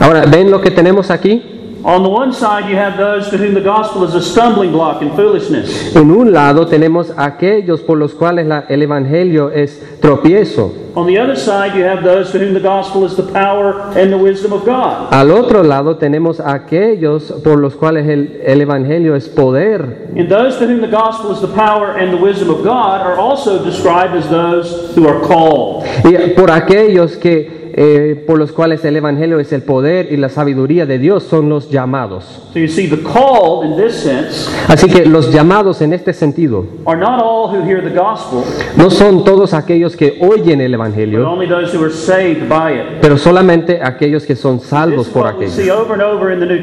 Ahora, 0.01 0.25
¿ven 0.27 0.51
lo 0.51 0.61
que 0.61 0.71
tenemos 0.71 1.11
aquí? 1.11 1.54
On 1.87 2.03
the 2.03 2.09
one 2.09 2.33
side, 2.33 2.67
you 2.71 2.77
have 2.77 2.97
those 2.97 3.29
to 3.29 3.37
whom 3.37 3.53
the 3.53 3.61
gospel 3.61 4.05
is 4.05 4.15
a 4.15 4.23
stumbling 4.23 4.73
block 4.73 5.03
and 5.03 5.13
foolishness. 5.15 5.95
En 5.95 6.11
un 6.11 6.33
lado 6.33 6.67
tenemos 6.67 7.13
aquellos 7.15 7.83
por 7.83 7.99
los 7.99 8.15
cuales 8.15 8.47
la- 8.47 8.65
el 8.71 8.81
Evangelio 8.81 9.51
es 9.51 9.83
tropiezo. 10.01 10.73
On 10.97 11.07
the 11.07 11.19
other 11.19 11.37
side, 11.37 11.75
you 11.77 11.85
have 11.85 12.03
those 12.03 12.31
to 12.33 12.39
whom 12.39 12.55
the 12.55 12.61
gospel 12.61 13.05
is 13.05 13.17
the 13.17 13.23
power 13.25 13.91
and 13.99 14.11
the 14.11 14.17
wisdom 14.17 14.53
of 14.55 14.65
God. 14.65 15.13
Al 15.13 15.31
otro 15.31 15.63
lado 15.63 15.97
tenemos 15.99 16.41
aquellos 16.41 17.31
por 17.43 17.59
los 17.59 17.75
cuales 17.75 18.09
el, 18.09 18.41
el 18.47 18.61
Evangelio 18.63 19.15
es 19.15 19.29
poder 19.29 20.09
And 20.17 20.29
those 20.31 20.57
to 20.61 20.67
whom 20.67 20.81
the 20.81 20.87
gospel 20.91 21.33
is 21.33 21.41
the 21.43 21.49
power 21.55 21.99
and 21.99 22.11
the 22.17 22.23
wisdom 22.23 22.49
of 22.49 22.63
God 22.65 23.03
are 23.03 23.19
also 23.19 23.63
described 23.63 24.15
as 24.17 24.27
those 24.31 24.95
who 24.97 25.07
are 25.07 25.21
called. 25.21 25.85
Y 26.05 26.33
por 26.35 26.51
aquellos 26.51 27.17
que 27.19 27.64
eh, 27.77 28.23
por 28.27 28.39
los 28.39 28.53
cuales 28.53 28.85
el 28.85 28.97
evangelio 28.97 29.41
es 29.41 29.53
el 29.53 29.63
poder 29.63 30.13
y 30.13 30.17
la 30.17 30.29
sabiduría 30.29 30.87
de 30.87 30.99
Dios 30.99 31.25
son 31.25 31.49
los 31.49 31.71
llamados. 31.71 32.25
So 32.53 32.61
you 32.61 32.69
see, 32.69 32.89
the 32.89 33.03
called, 33.03 33.65
in 33.67 33.77
this 33.77 33.95
sense, 33.95 34.49
Así 34.69 34.89
que 34.89 35.07
los 35.07 35.33
llamados 35.33 35.83
en 35.83 35.93
este 35.93 36.13
sentido 36.13 36.67
are 36.87 36.99
not 36.99 37.21
all 37.21 37.49
who 37.49 37.65
hear 37.65 37.83
the 37.83 37.91
gospel, 37.91 38.45
no 38.77 38.91
son 38.91 39.25
todos 39.25 39.55
aquellos 39.55 39.97
que 39.97 40.19
oyen 40.21 40.61
el 40.61 40.73
but 40.73 40.81
evangelio, 40.81 41.29
only 41.29 41.49
those 41.49 41.77
who 41.77 41.83
are 41.83 41.93
saved 41.93 42.49
by 42.49 42.73
it. 42.73 43.01
pero 43.01 43.19
solamente 43.19 43.81
aquellos 43.83 44.25
que 44.25 44.37
son 44.37 44.61
salvos 44.61 45.09
por 45.09 45.27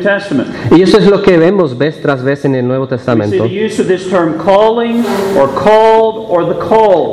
Testament. 0.01 0.49
Y 0.71 0.81
eso 0.81 0.97
es 0.97 1.07
lo 1.07 1.21
que 1.21 1.37
vemos 1.37 1.77
vez 1.77 2.01
tras 2.01 2.23
vez 2.23 2.45
en 2.45 2.55
el 2.55 2.67
Nuevo 2.67 2.87
Testamento. 2.87 3.45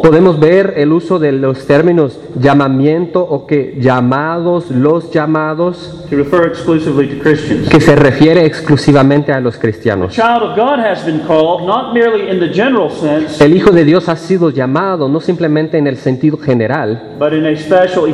Podemos 0.03 0.41
ver 0.41 0.75
el 0.77 0.93
uso 0.93 1.19
de 1.19 1.33
los 1.33 1.67
términos 1.67 2.19
llamamiento 2.39 3.23
o 3.23 3.47
que 3.47 3.77
llamados, 3.89 4.71
los 4.71 5.11
llamados, 5.11 6.05
to 6.11 6.17
refer 6.17 6.47
exclusively 6.47 7.07
to 7.09 7.23
Christians. 7.23 7.71
que 7.71 7.81
se 7.81 7.97
refiere 7.97 8.45
exclusivamente 8.45 9.33
a 9.33 9.41
los 9.41 9.57
cristianos. 9.57 10.15
El 13.41 13.57
Hijo 13.57 13.71
de 13.71 13.85
Dios 13.85 14.09
ha 14.11 14.17
sido 14.17 14.51
llamado 14.51 15.09
no 15.09 15.21
simplemente 15.21 15.79
en 15.79 15.87
el 15.87 15.97
sentido 15.97 16.37
general, 16.37 17.15
but 17.19 17.33
in 17.33 17.47
a 17.47 17.57
special, 17.57 18.07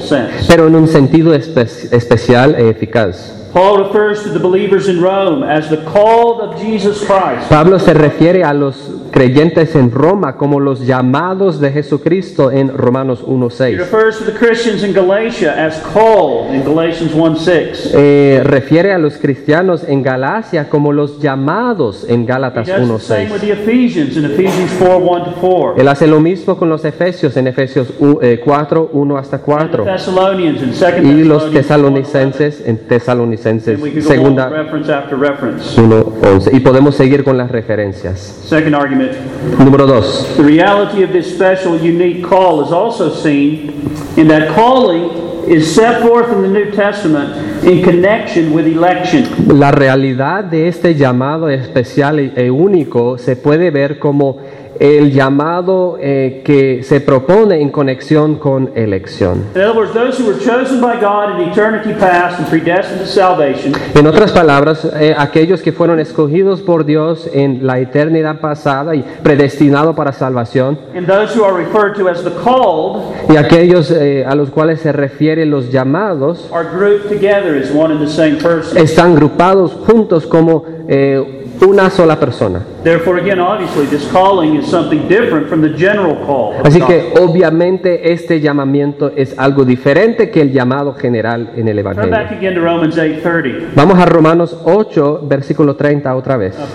sense. 0.00 0.46
pero 0.48 0.66
en 0.68 0.74
un 0.76 0.88
sentido 0.88 1.34
espe- 1.34 1.92
especial 1.92 2.54
e 2.54 2.70
eficaz. 2.70 3.36
Paul 3.52 3.78
refers 3.84 4.22
to 4.22 4.30
the 4.30 4.38
believers 4.38 4.88
in 4.88 5.00
Rome 5.02 5.42
as 5.42 5.68
the 5.70 5.78
called 5.78 6.40
of 6.40 6.60
Jesus 6.60 7.00
Christ. 7.04 7.48
Pablo 7.48 7.78
se 7.80 7.92
refiere 7.94 8.44
a 8.44 8.52
los 8.54 8.76
creyentes 9.10 9.74
en 9.74 9.90
Roma 9.90 10.36
como 10.36 10.60
los 10.60 10.86
llamados 10.86 11.58
de 11.60 11.72
Jesucristo 11.72 12.52
en 12.52 12.68
Romanos 12.76 13.20
He 13.26 13.30
1.6. 13.32 13.76
refers 13.78 14.18
to 14.18 14.24
the 14.24 14.32
Christians 14.38 14.84
in 14.84 14.92
Galatia 14.92 15.52
as 15.66 15.82
called 15.92 16.54
in 16.54 16.62
Galatians 16.62 17.12
1:6. 17.12 17.90
Eh, 17.92 18.40
refiere 18.44 18.92
a 18.92 18.98
los 18.98 19.16
cristianos 19.18 19.82
en 19.88 20.02
Galacia 20.04 20.68
como 20.68 20.92
los 20.92 21.18
llamados 21.20 22.04
en 22.08 22.22
He 22.22 22.26
Gálatas 22.26 22.68
does 22.68 22.88
the 22.88 22.98
same 23.00 23.32
with 23.32 23.40
1.6. 23.40 23.40
the 23.40 23.52
Ephesians 23.52 24.16
in 24.16 24.26
Ephesians 24.26 24.70
4 24.78 24.98
1 24.98 25.24
to 25.24 25.30
4. 25.40 25.74
Él 25.76 25.88
hace 25.88 26.06
lo 26.06 26.20
mismo 26.20 26.56
con 26.56 26.68
los 26.68 26.84
efesios 26.84 27.36
en 27.36 27.48
Efesios 27.48 27.88
u- 27.98 28.20
eh, 28.22 28.40
4, 28.44 28.90
1 28.92 29.18
hasta 29.18 29.38
The 29.38 29.44
4. 29.44 29.84
Thessalonians 29.84 30.62
in 30.62 30.70
2 30.72 31.02
Y 31.02 31.24
los 31.24 31.50
Thessalonians 31.50 31.50
1:11. 31.50 31.52
tesalonicenses 31.52 32.62
en 32.64 32.78
Tesalonicenses, 32.86 33.39
Segunda 33.42 34.48
reference 34.48 34.88
after 34.92 35.16
reference. 35.18 35.76
1.11. 35.80 36.50
Y 36.52 36.60
podemos 36.60 36.94
seguir 36.94 37.24
con 37.24 37.36
las 37.38 37.50
referencias. 37.50 38.18
Second 38.46 38.74
argument. 38.74 39.12
Número 39.58 39.86
2. 39.86 40.36
The 40.36 40.42
reality 40.42 41.02
of 41.02 41.10
this 41.12 41.26
special, 41.34 41.76
unique 41.80 42.22
call 42.26 42.62
is 42.64 42.72
also 42.72 43.10
seen 43.14 43.72
in 44.16 44.28
that 44.28 44.54
calling 44.54 45.10
is 45.48 45.74
set 45.74 46.02
forth 46.02 46.30
in 46.30 46.42
the 46.42 46.48
New 46.48 46.70
Testament 46.70 47.64
in 47.64 47.82
connection 47.82 48.52
with 48.54 48.66
election. 48.66 49.24
La 49.58 49.70
realidad 49.70 50.44
de 50.44 50.68
este 50.68 50.94
llamado 50.94 51.48
especial 51.48 52.18
e- 52.20 52.32
e 52.36 52.50
único 52.50 53.18
se 53.18 53.36
puede 53.36 53.70
ver 53.70 53.98
como 53.98 54.36
el 54.80 55.12
llamado 55.12 55.98
eh, 56.00 56.40
que 56.42 56.82
se 56.82 57.02
propone 57.02 57.60
en 57.60 57.68
conexión 57.68 58.36
con 58.36 58.70
elección. 58.74 59.44
In 59.54 59.60
other 59.60 59.76
words, 59.76 59.92
those 59.92 60.18
who 60.18 60.26
were 60.26 60.38
chosen 60.38 60.80
by 60.80 60.98
God 60.98 61.38
in 61.38 61.50
eternity 61.50 61.92
past 61.92 62.38
and 62.38 62.48
predestined 62.48 63.00
to 63.00 63.06
salvation 63.06 63.74
En 63.94 64.06
otras 64.06 64.32
palabras, 64.32 64.90
eh, 64.98 65.14
aquellos 65.16 65.60
que 65.60 65.72
fueron 65.72 66.00
escogidos 66.00 66.62
por 66.62 66.86
Dios 66.86 67.28
en 67.30 67.66
la 67.66 67.78
eternidad 67.78 68.40
pasada 68.40 68.94
y 68.94 69.04
predestinados 69.22 69.94
para 69.94 70.12
salvación, 70.12 70.78
and 70.94 71.06
those 71.06 71.38
who 71.38 71.44
are 71.44 71.54
referred 71.54 71.94
to 71.94 72.08
as 72.08 72.24
the 72.24 72.32
called 72.42 73.02
y 73.28 73.36
aquellos 73.36 73.90
eh, 73.90 74.24
a 74.26 74.34
los 74.34 74.50
cuales 74.50 74.80
se 74.80 74.92
refieren 74.92 75.50
los 75.50 75.70
llamados, 75.70 76.48
are 76.52 76.66
grouped 76.70 77.10
together 77.10 77.54
as 77.54 77.70
one 77.70 77.92
and 77.92 78.00
the 78.00 78.10
same 78.10 78.36
person. 78.38 78.78
están 78.78 79.12
agrupados 79.12 79.72
juntos 79.86 80.26
como 80.26 80.64
eh, 80.88 81.39
una 81.62 81.90
sola 81.90 82.18
persona. 82.18 82.64
Therefore, 82.82 83.20
again, 83.20 83.38
obviously, 83.38 83.86
this 83.86 84.10
calling 84.10 84.56
is 84.56 84.66
something 84.66 85.06
different 85.08 85.48
from 85.48 85.60
the 85.60 85.68
general 85.76 86.16
call. 86.26 86.54
of 86.58 86.66
Así 86.66 86.80
que 86.80 87.12
obviamente 87.20 88.12
este 88.12 88.40
llamamiento 88.40 89.12
es 89.14 89.38
algo 89.38 89.64
diferente 89.64 90.30
que 90.30 90.40
el 90.40 90.52
llamado 90.52 90.94
general 90.94 91.50
en 91.56 91.68
el 91.68 91.78
Evangelio. 91.78 92.16
again 92.16 92.54
to 92.54 92.60
Romans 92.60 92.96
8:30. 92.96 93.72
Vamos 93.74 93.98
a 93.98 94.06
Romanos 94.06 94.56
8, 94.64 95.20
versículo 95.28 95.76
30 95.76 96.14
otra 96.14 96.36
vez. 96.36 96.56
Uh. 96.58 96.66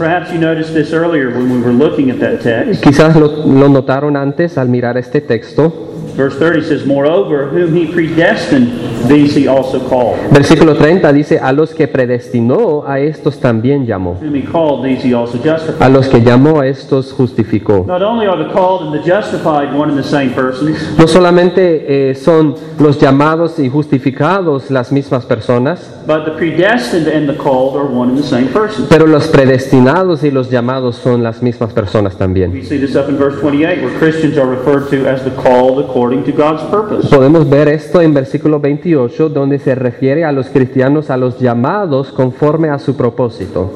Quizás 2.82 3.16
lo, 3.16 3.28
lo 3.46 3.70
notaron 3.70 4.16
antes 4.16 4.58
al 4.58 4.70
mirar 4.70 4.98
este 4.98 5.22
texto. 5.22 5.95
Verse 6.16 6.38
30 6.38 6.64
says, 6.64 6.86
Moreover, 6.86 7.50
whom 7.50 7.76
he 7.76 7.92
predestined, 7.92 8.72
these 9.10 9.36
he 9.36 9.48
also 9.48 9.86
called. 9.90 10.18
Versículo 10.32 10.78
30 10.78 11.12
dice, 11.12 11.40
a 11.42 11.52
los 11.52 11.74
que 11.74 11.88
predestinó, 11.88 12.84
a 12.88 13.00
estos 13.00 13.40
también 13.40 13.86
llamó. 13.86 14.18
Whom 14.22 14.34
he 14.36 14.42
called, 14.42 14.86
these 14.86 15.04
he 15.06 15.14
also 15.14 15.38
justified. 15.38 15.82
A 15.82 15.90
los 15.90 16.08
que 16.08 16.22
llamó, 16.22 16.62
a 16.62 16.68
estos 16.68 17.12
justificó. 17.12 17.86
Not 17.86 18.02
only 18.02 18.28
are 18.28 18.42
the 18.42 18.52
called 18.54 18.84
and 18.84 18.94
the 18.94 19.06
justified 19.06 19.74
one 19.74 19.90
and 19.90 19.98
the 19.98 20.08
same 20.08 20.34
persons, 20.34 20.78
No 20.98 21.08
solamente 21.08 22.12
eh, 22.12 22.16
son 22.16 22.56
los 22.80 23.00
llamados 23.00 23.60
y 23.60 23.70
justificados 23.70 24.72
las 24.72 24.92
mismas 24.92 25.26
personas, 25.26 25.95
but 26.08 26.26
the 26.26 26.32
predestined 26.32 27.08
and 27.08 27.28
the 27.28 27.36
called 27.36 27.76
are 27.76 27.86
one 27.86 28.10
and 28.10 28.18
the 28.18 28.24
same 28.24 28.48
person. 28.50 28.86
pero 28.90 29.08
los 29.08 29.28
predestinados 29.28 30.24
y 30.24 30.32
los 30.32 30.50
llamados 30.50 30.96
son 30.98 31.24
las 31.24 31.42
mismas 31.42 31.74
personas 31.74 32.18
también. 32.18 32.52
We 32.52 32.64
see 32.64 32.78
this 32.78 32.96
up 32.96 33.10
in 33.10 33.18
verse 33.18 33.40
28, 33.40 33.82
where 33.84 33.98
Christians 34.00 34.38
are 34.38 34.50
referred 34.50 34.90
to 34.90 35.08
as 35.08 35.24
the 35.24 35.32
called 35.32 35.84
according 35.84 36.24
to 36.26 36.32
God's 36.32 36.64
purpose. 36.70 37.10
Podemos 37.10 37.50
ver 37.50 37.70
esto 37.70 38.02
en 38.02 38.14
versículo 38.14 38.60
28, 38.60 39.30
donde 39.30 39.60
se 39.60 39.76
refiere 39.76 40.26
a 40.26 40.32
los 40.32 40.48
cristianos, 40.50 41.10
a 41.10 41.18
los 41.18 41.40
llamados 41.40 42.12
conforme 42.12 42.70
a 42.70 42.80
su 42.80 42.96
propósito. 42.96 43.72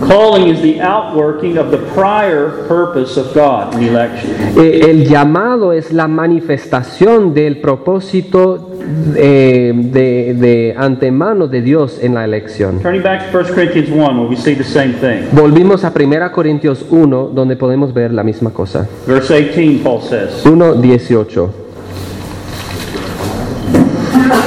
Calling 0.00 0.48
is 0.48 0.60
the 0.60 0.80
outworking 0.80 1.58
of 1.58 1.70
the 1.70 1.78
prior 1.94 2.66
purpose 2.66 3.16
of 3.16 3.32
God 3.34 3.74
in 3.74 3.84
election. 3.84 4.30
Eh, 4.56 4.90
el 4.90 5.06
llamado 5.06 5.72
es 5.72 5.92
la 5.92 6.08
manifestación 6.08 7.34
del 7.34 7.60
propósito 7.60 8.70
eh, 9.16 9.72
de, 9.74 10.34
de 10.34 10.74
antemano 10.76 11.46
de 11.46 11.62
Dios 11.62 11.98
en 12.02 12.14
la 12.14 12.24
elección. 12.24 12.80
Turning 12.80 13.02
back 13.02 13.30
to 13.30 13.38
1 13.38 13.54
Corinthians 13.54 13.90
1, 13.90 14.18
where 14.18 14.28
we 14.28 14.36
see 14.36 14.54
the 14.54 14.64
same 14.64 14.94
thing. 14.94 15.28
Volvimos 15.32 15.84
a 15.84 15.92
1 15.94 16.32
Corintios 16.32 16.84
1, 16.90 17.30
donde 17.34 17.56
podemos 17.56 17.94
ver 17.94 18.12
la 18.12 18.22
misma 18.22 18.50
cosa. 18.50 18.88
Verse 19.06 19.34
18, 19.34 19.82
Paul 19.82 20.00
says, 20.02 20.44
1.18. 20.44 21.63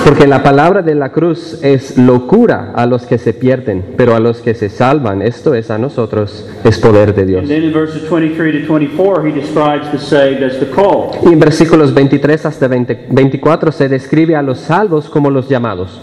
Porque 0.05 0.27
la 0.27 0.41
palabra 0.41 0.81
de 0.81 0.95
la 0.95 1.11
cruz 1.11 1.59
es 1.61 1.97
locura 1.97 2.71
a 2.75 2.85
los 2.85 3.05
que 3.05 3.17
se 3.17 3.33
pierden, 3.33 3.83
pero 3.97 4.15
a 4.15 4.19
los 4.19 4.39
que 4.39 4.53
se 4.53 4.69
salvan, 4.69 5.21
esto 5.21 5.53
es 5.53 5.69
a 5.69 5.77
nosotros, 5.77 6.47
es 6.63 6.77
poder 6.79 7.13
de 7.13 7.25
Dios. 7.25 7.41
And 7.41 7.49
then 7.49 7.63
in 7.63 7.73
verses 7.73 8.03
23 8.07 8.61
to 8.61 8.67
24, 8.67 9.27
he 9.27 9.31
describes 9.31 9.91
the 9.91 9.99
saved 9.99 10.43
as 10.43 10.59
the 10.59 10.67
called. 10.69 11.17
Y 11.23 11.33
en 11.33 11.39
versículos 11.39 11.93
23 11.93 12.45
hasta 12.45 12.67
20 12.67 13.07
24 13.09 13.71
se 13.71 13.89
describe 13.89 14.35
a 14.35 14.41
los 14.41 14.59
salvos 14.59 15.09
como 15.09 15.29
los 15.29 15.49
llamados. 15.49 16.01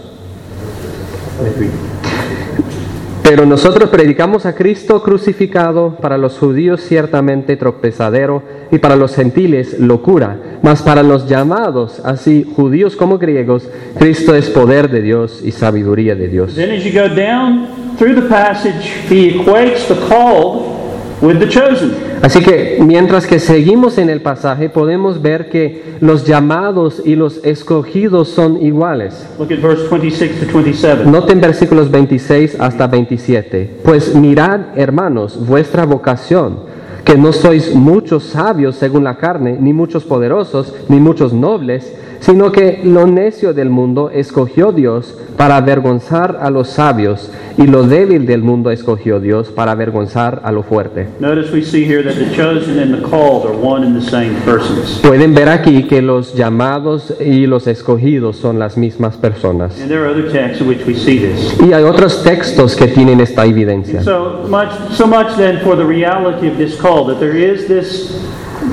Pero 3.23 3.45
nosotros 3.47 3.89
predicamos 3.89 4.45
a 4.45 4.53
Cristo 4.53 5.01
crucificado, 5.01 5.95
para 5.99 6.15
los 6.15 6.37
judíos 6.37 6.81
ciertamente 6.81 7.57
tropezadero 7.57 8.43
y 8.71 8.77
para 8.77 8.95
los 8.95 9.15
gentiles 9.15 9.79
locura, 9.79 10.37
mas 10.61 10.81
para 10.81 11.03
los 11.03 11.27
llamados, 11.27 12.01
así 12.03 12.45
judíos 12.55 12.95
como 12.95 13.17
griegos, 13.17 13.69
Cristo 13.97 14.35
es 14.35 14.49
poder 14.49 14.89
de 14.89 15.01
Dios 15.01 15.41
y 15.43 15.51
sabiduría 15.51 16.15
de 16.15 16.27
Dios. 16.27 16.55
Then 16.55 16.71
as 16.71 16.83
you 16.83 16.91
go 16.91 17.07
down 17.07 17.67
through 17.97 18.15
the 18.15 18.27
passage, 18.27 18.91
he 19.09 19.35
equates 19.35 19.87
the 19.87 19.95
called 20.07 20.75
with 21.21 21.39
the 21.39 21.47
chosen. 21.47 21.93
Así 22.21 22.41
que 22.41 22.79
mientras 22.81 23.27
que 23.27 23.39
seguimos 23.39 23.97
en 23.97 24.09
el 24.09 24.21
pasaje 24.21 24.69
podemos 24.69 25.21
ver 25.21 25.49
que 25.49 25.83
los 25.99 26.25
llamados 26.25 27.01
y 27.05 27.15
los 27.15 27.39
escogidos 27.43 28.29
son 28.29 28.61
iguales. 28.65 29.27
Look 29.37 29.51
at 29.51 29.59
verse 29.61 29.87
26 29.89 30.39
to 30.39 30.45
27. 30.51 31.05
Noten 31.05 31.39
versículos 31.39 31.91
26 31.91 32.59
hasta 32.59 32.87
27. 32.87 33.69
Pues 33.83 34.15
mirad, 34.15 34.61
hermanos, 34.75 35.37
vuestra 35.45 35.85
vocación, 35.85 36.59
que 37.05 37.17
no 37.17 37.31
sois 37.31 37.73
muchos 37.73 38.23
sabios 38.23 38.75
según 38.75 39.03
la 39.03 39.17
carne, 39.17 39.57
ni 39.59 39.73
muchos 39.73 40.03
poderosos, 40.03 40.73
ni 40.89 40.99
muchos 40.99 41.33
nobles, 41.33 41.95
sino 42.25 42.51
que 42.51 42.79
lo 42.83 43.05
necio 43.05 43.53
del 43.53 43.69
mundo 43.69 44.09
escogió 44.09 44.71
Dios 44.71 45.15
para 45.37 45.57
avergonzar 45.57 46.39
a 46.41 46.49
los 46.49 46.69
sabios, 46.69 47.29
y 47.57 47.67
lo 47.67 47.83
débil 47.83 48.25
del 48.25 48.41
mundo 48.41 48.71
escogió 48.71 49.19
Dios 49.19 49.49
para 49.49 49.73
avergonzar 49.73 50.41
a 50.43 50.51
lo 50.51 50.63
fuerte. 50.63 51.07
Notice 51.19 51.53
we 51.53 51.61
see 51.61 51.85
here 51.85 52.01
that 52.03 52.15
the 52.15 52.35
chosen 52.35 52.79
and 52.79 52.95
the 52.95 53.07
called 53.07 53.45
are 53.45 53.55
one 53.55 53.85
and 53.85 53.95
the 53.95 54.09
same 54.09 54.33
persons. 54.43 54.99
Pueden 55.03 55.35
ver 55.35 55.49
aquí 55.49 55.83
que 55.83 56.01
los 56.01 56.33
llamados 56.33 57.13
y 57.19 57.45
los 57.45 57.67
escogidos 57.67 58.37
son 58.37 58.57
las 58.57 58.75
mismas 58.75 59.17
personas. 59.17 59.77
Y 59.77 61.73
hay 61.73 61.83
otros 61.83 62.23
textos 62.23 62.75
que 62.75 62.87
tienen 62.87 63.19
esta 63.21 63.45
evidencia. 63.45 64.01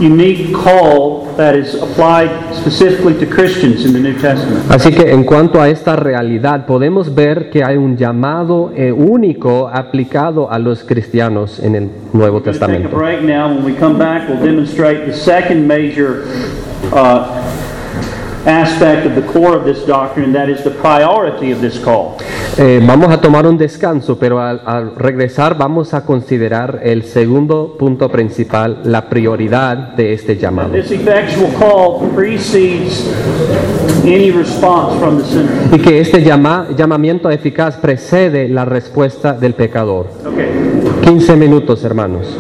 Unique 0.01 0.53
call 0.53 1.27
that 1.37 1.55
is 1.55 1.75
applied 1.75 2.31
specifically 2.55 3.15
to 3.15 3.27
Christians 3.27 3.85
in 3.85 3.93
the 3.93 4.01
New 4.01 4.15
Testament. 4.15 4.65
Así 4.71 4.91
que 4.93 5.13
en 5.13 5.25
cuanto 5.25 5.61
a 5.61 5.69
esta 5.69 5.97
realidad, 5.97 6.67
podemos 6.67 7.15
ver 7.15 7.51
que 7.51 7.63
hay 7.65 7.77
un 7.77 7.97
llamado 7.97 8.73
eh, 8.75 8.93
único 8.93 9.69
aplicado 9.69 10.51
a 10.51 10.59
los 10.59 10.85
cristianos 10.85 11.61
en 11.61 11.75
el 11.75 11.91
Nuevo 12.13 12.39
take 12.41 12.51
a 12.51 12.53
Testamento. 12.53 12.97
break 12.97 13.23
now. 13.23 13.49
When 13.49 13.65
we 13.65 13.75
come 13.79 13.99
back, 13.99 14.29
we'll 14.29 14.43
demonstrate 14.43 15.07
the 15.07 15.15
second 15.15 15.67
major 15.67 16.25
uh, 16.93 17.62
aspect 18.47 19.07
of 19.07 19.15
the 19.15 19.23
core 19.33 19.57
of 19.57 19.65
this 19.65 19.85
doctrine, 19.87 20.33
that 20.33 20.49
is 20.49 20.63
the 20.65 20.71
priority 20.71 21.53
of 21.53 21.61
this 21.61 21.79
call. 21.79 22.17
Eh, 22.59 22.81
vamos 22.85 23.11
a 23.13 23.21
tomar 23.21 23.47
un 23.47 23.57
descanso, 23.57 24.19
pero 24.19 24.41
al, 24.41 24.61
al 24.67 24.95
regresar 24.97 25.57
vamos 25.57 25.95
a 25.95 26.05
considerar 26.05 26.81
el 26.83 27.05
segundo 27.05 27.77
punto 27.79 28.09
principal, 28.11 28.81
la 28.85 29.09
prioridad 29.09 29.95
de 29.95 30.13
este 30.13 30.37
llamado. 30.37 30.71
This 30.73 30.91
effectual 30.91 31.51
call 31.59 32.09
precedes 32.15 33.11
any 34.05 34.31
response 34.31 34.99
from 34.99 35.19
the 35.19 35.25
sinner. 35.25 35.49
Y 35.73 35.79
que 35.79 36.01
este 36.01 36.23
llama- 36.23 36.67
llamamiento 36.77 37.31
eficaz 37.31 37.77
precede 37.77 38.49
la 38.49 38.65
respuesta 38.65 39.33
del 39.35 39.55
pecador. 39.55 40.09
Okay. 40.27 40.51
15 41.03 41.37
minutos, 41.37 41.85
hermanos. 41.85 42.37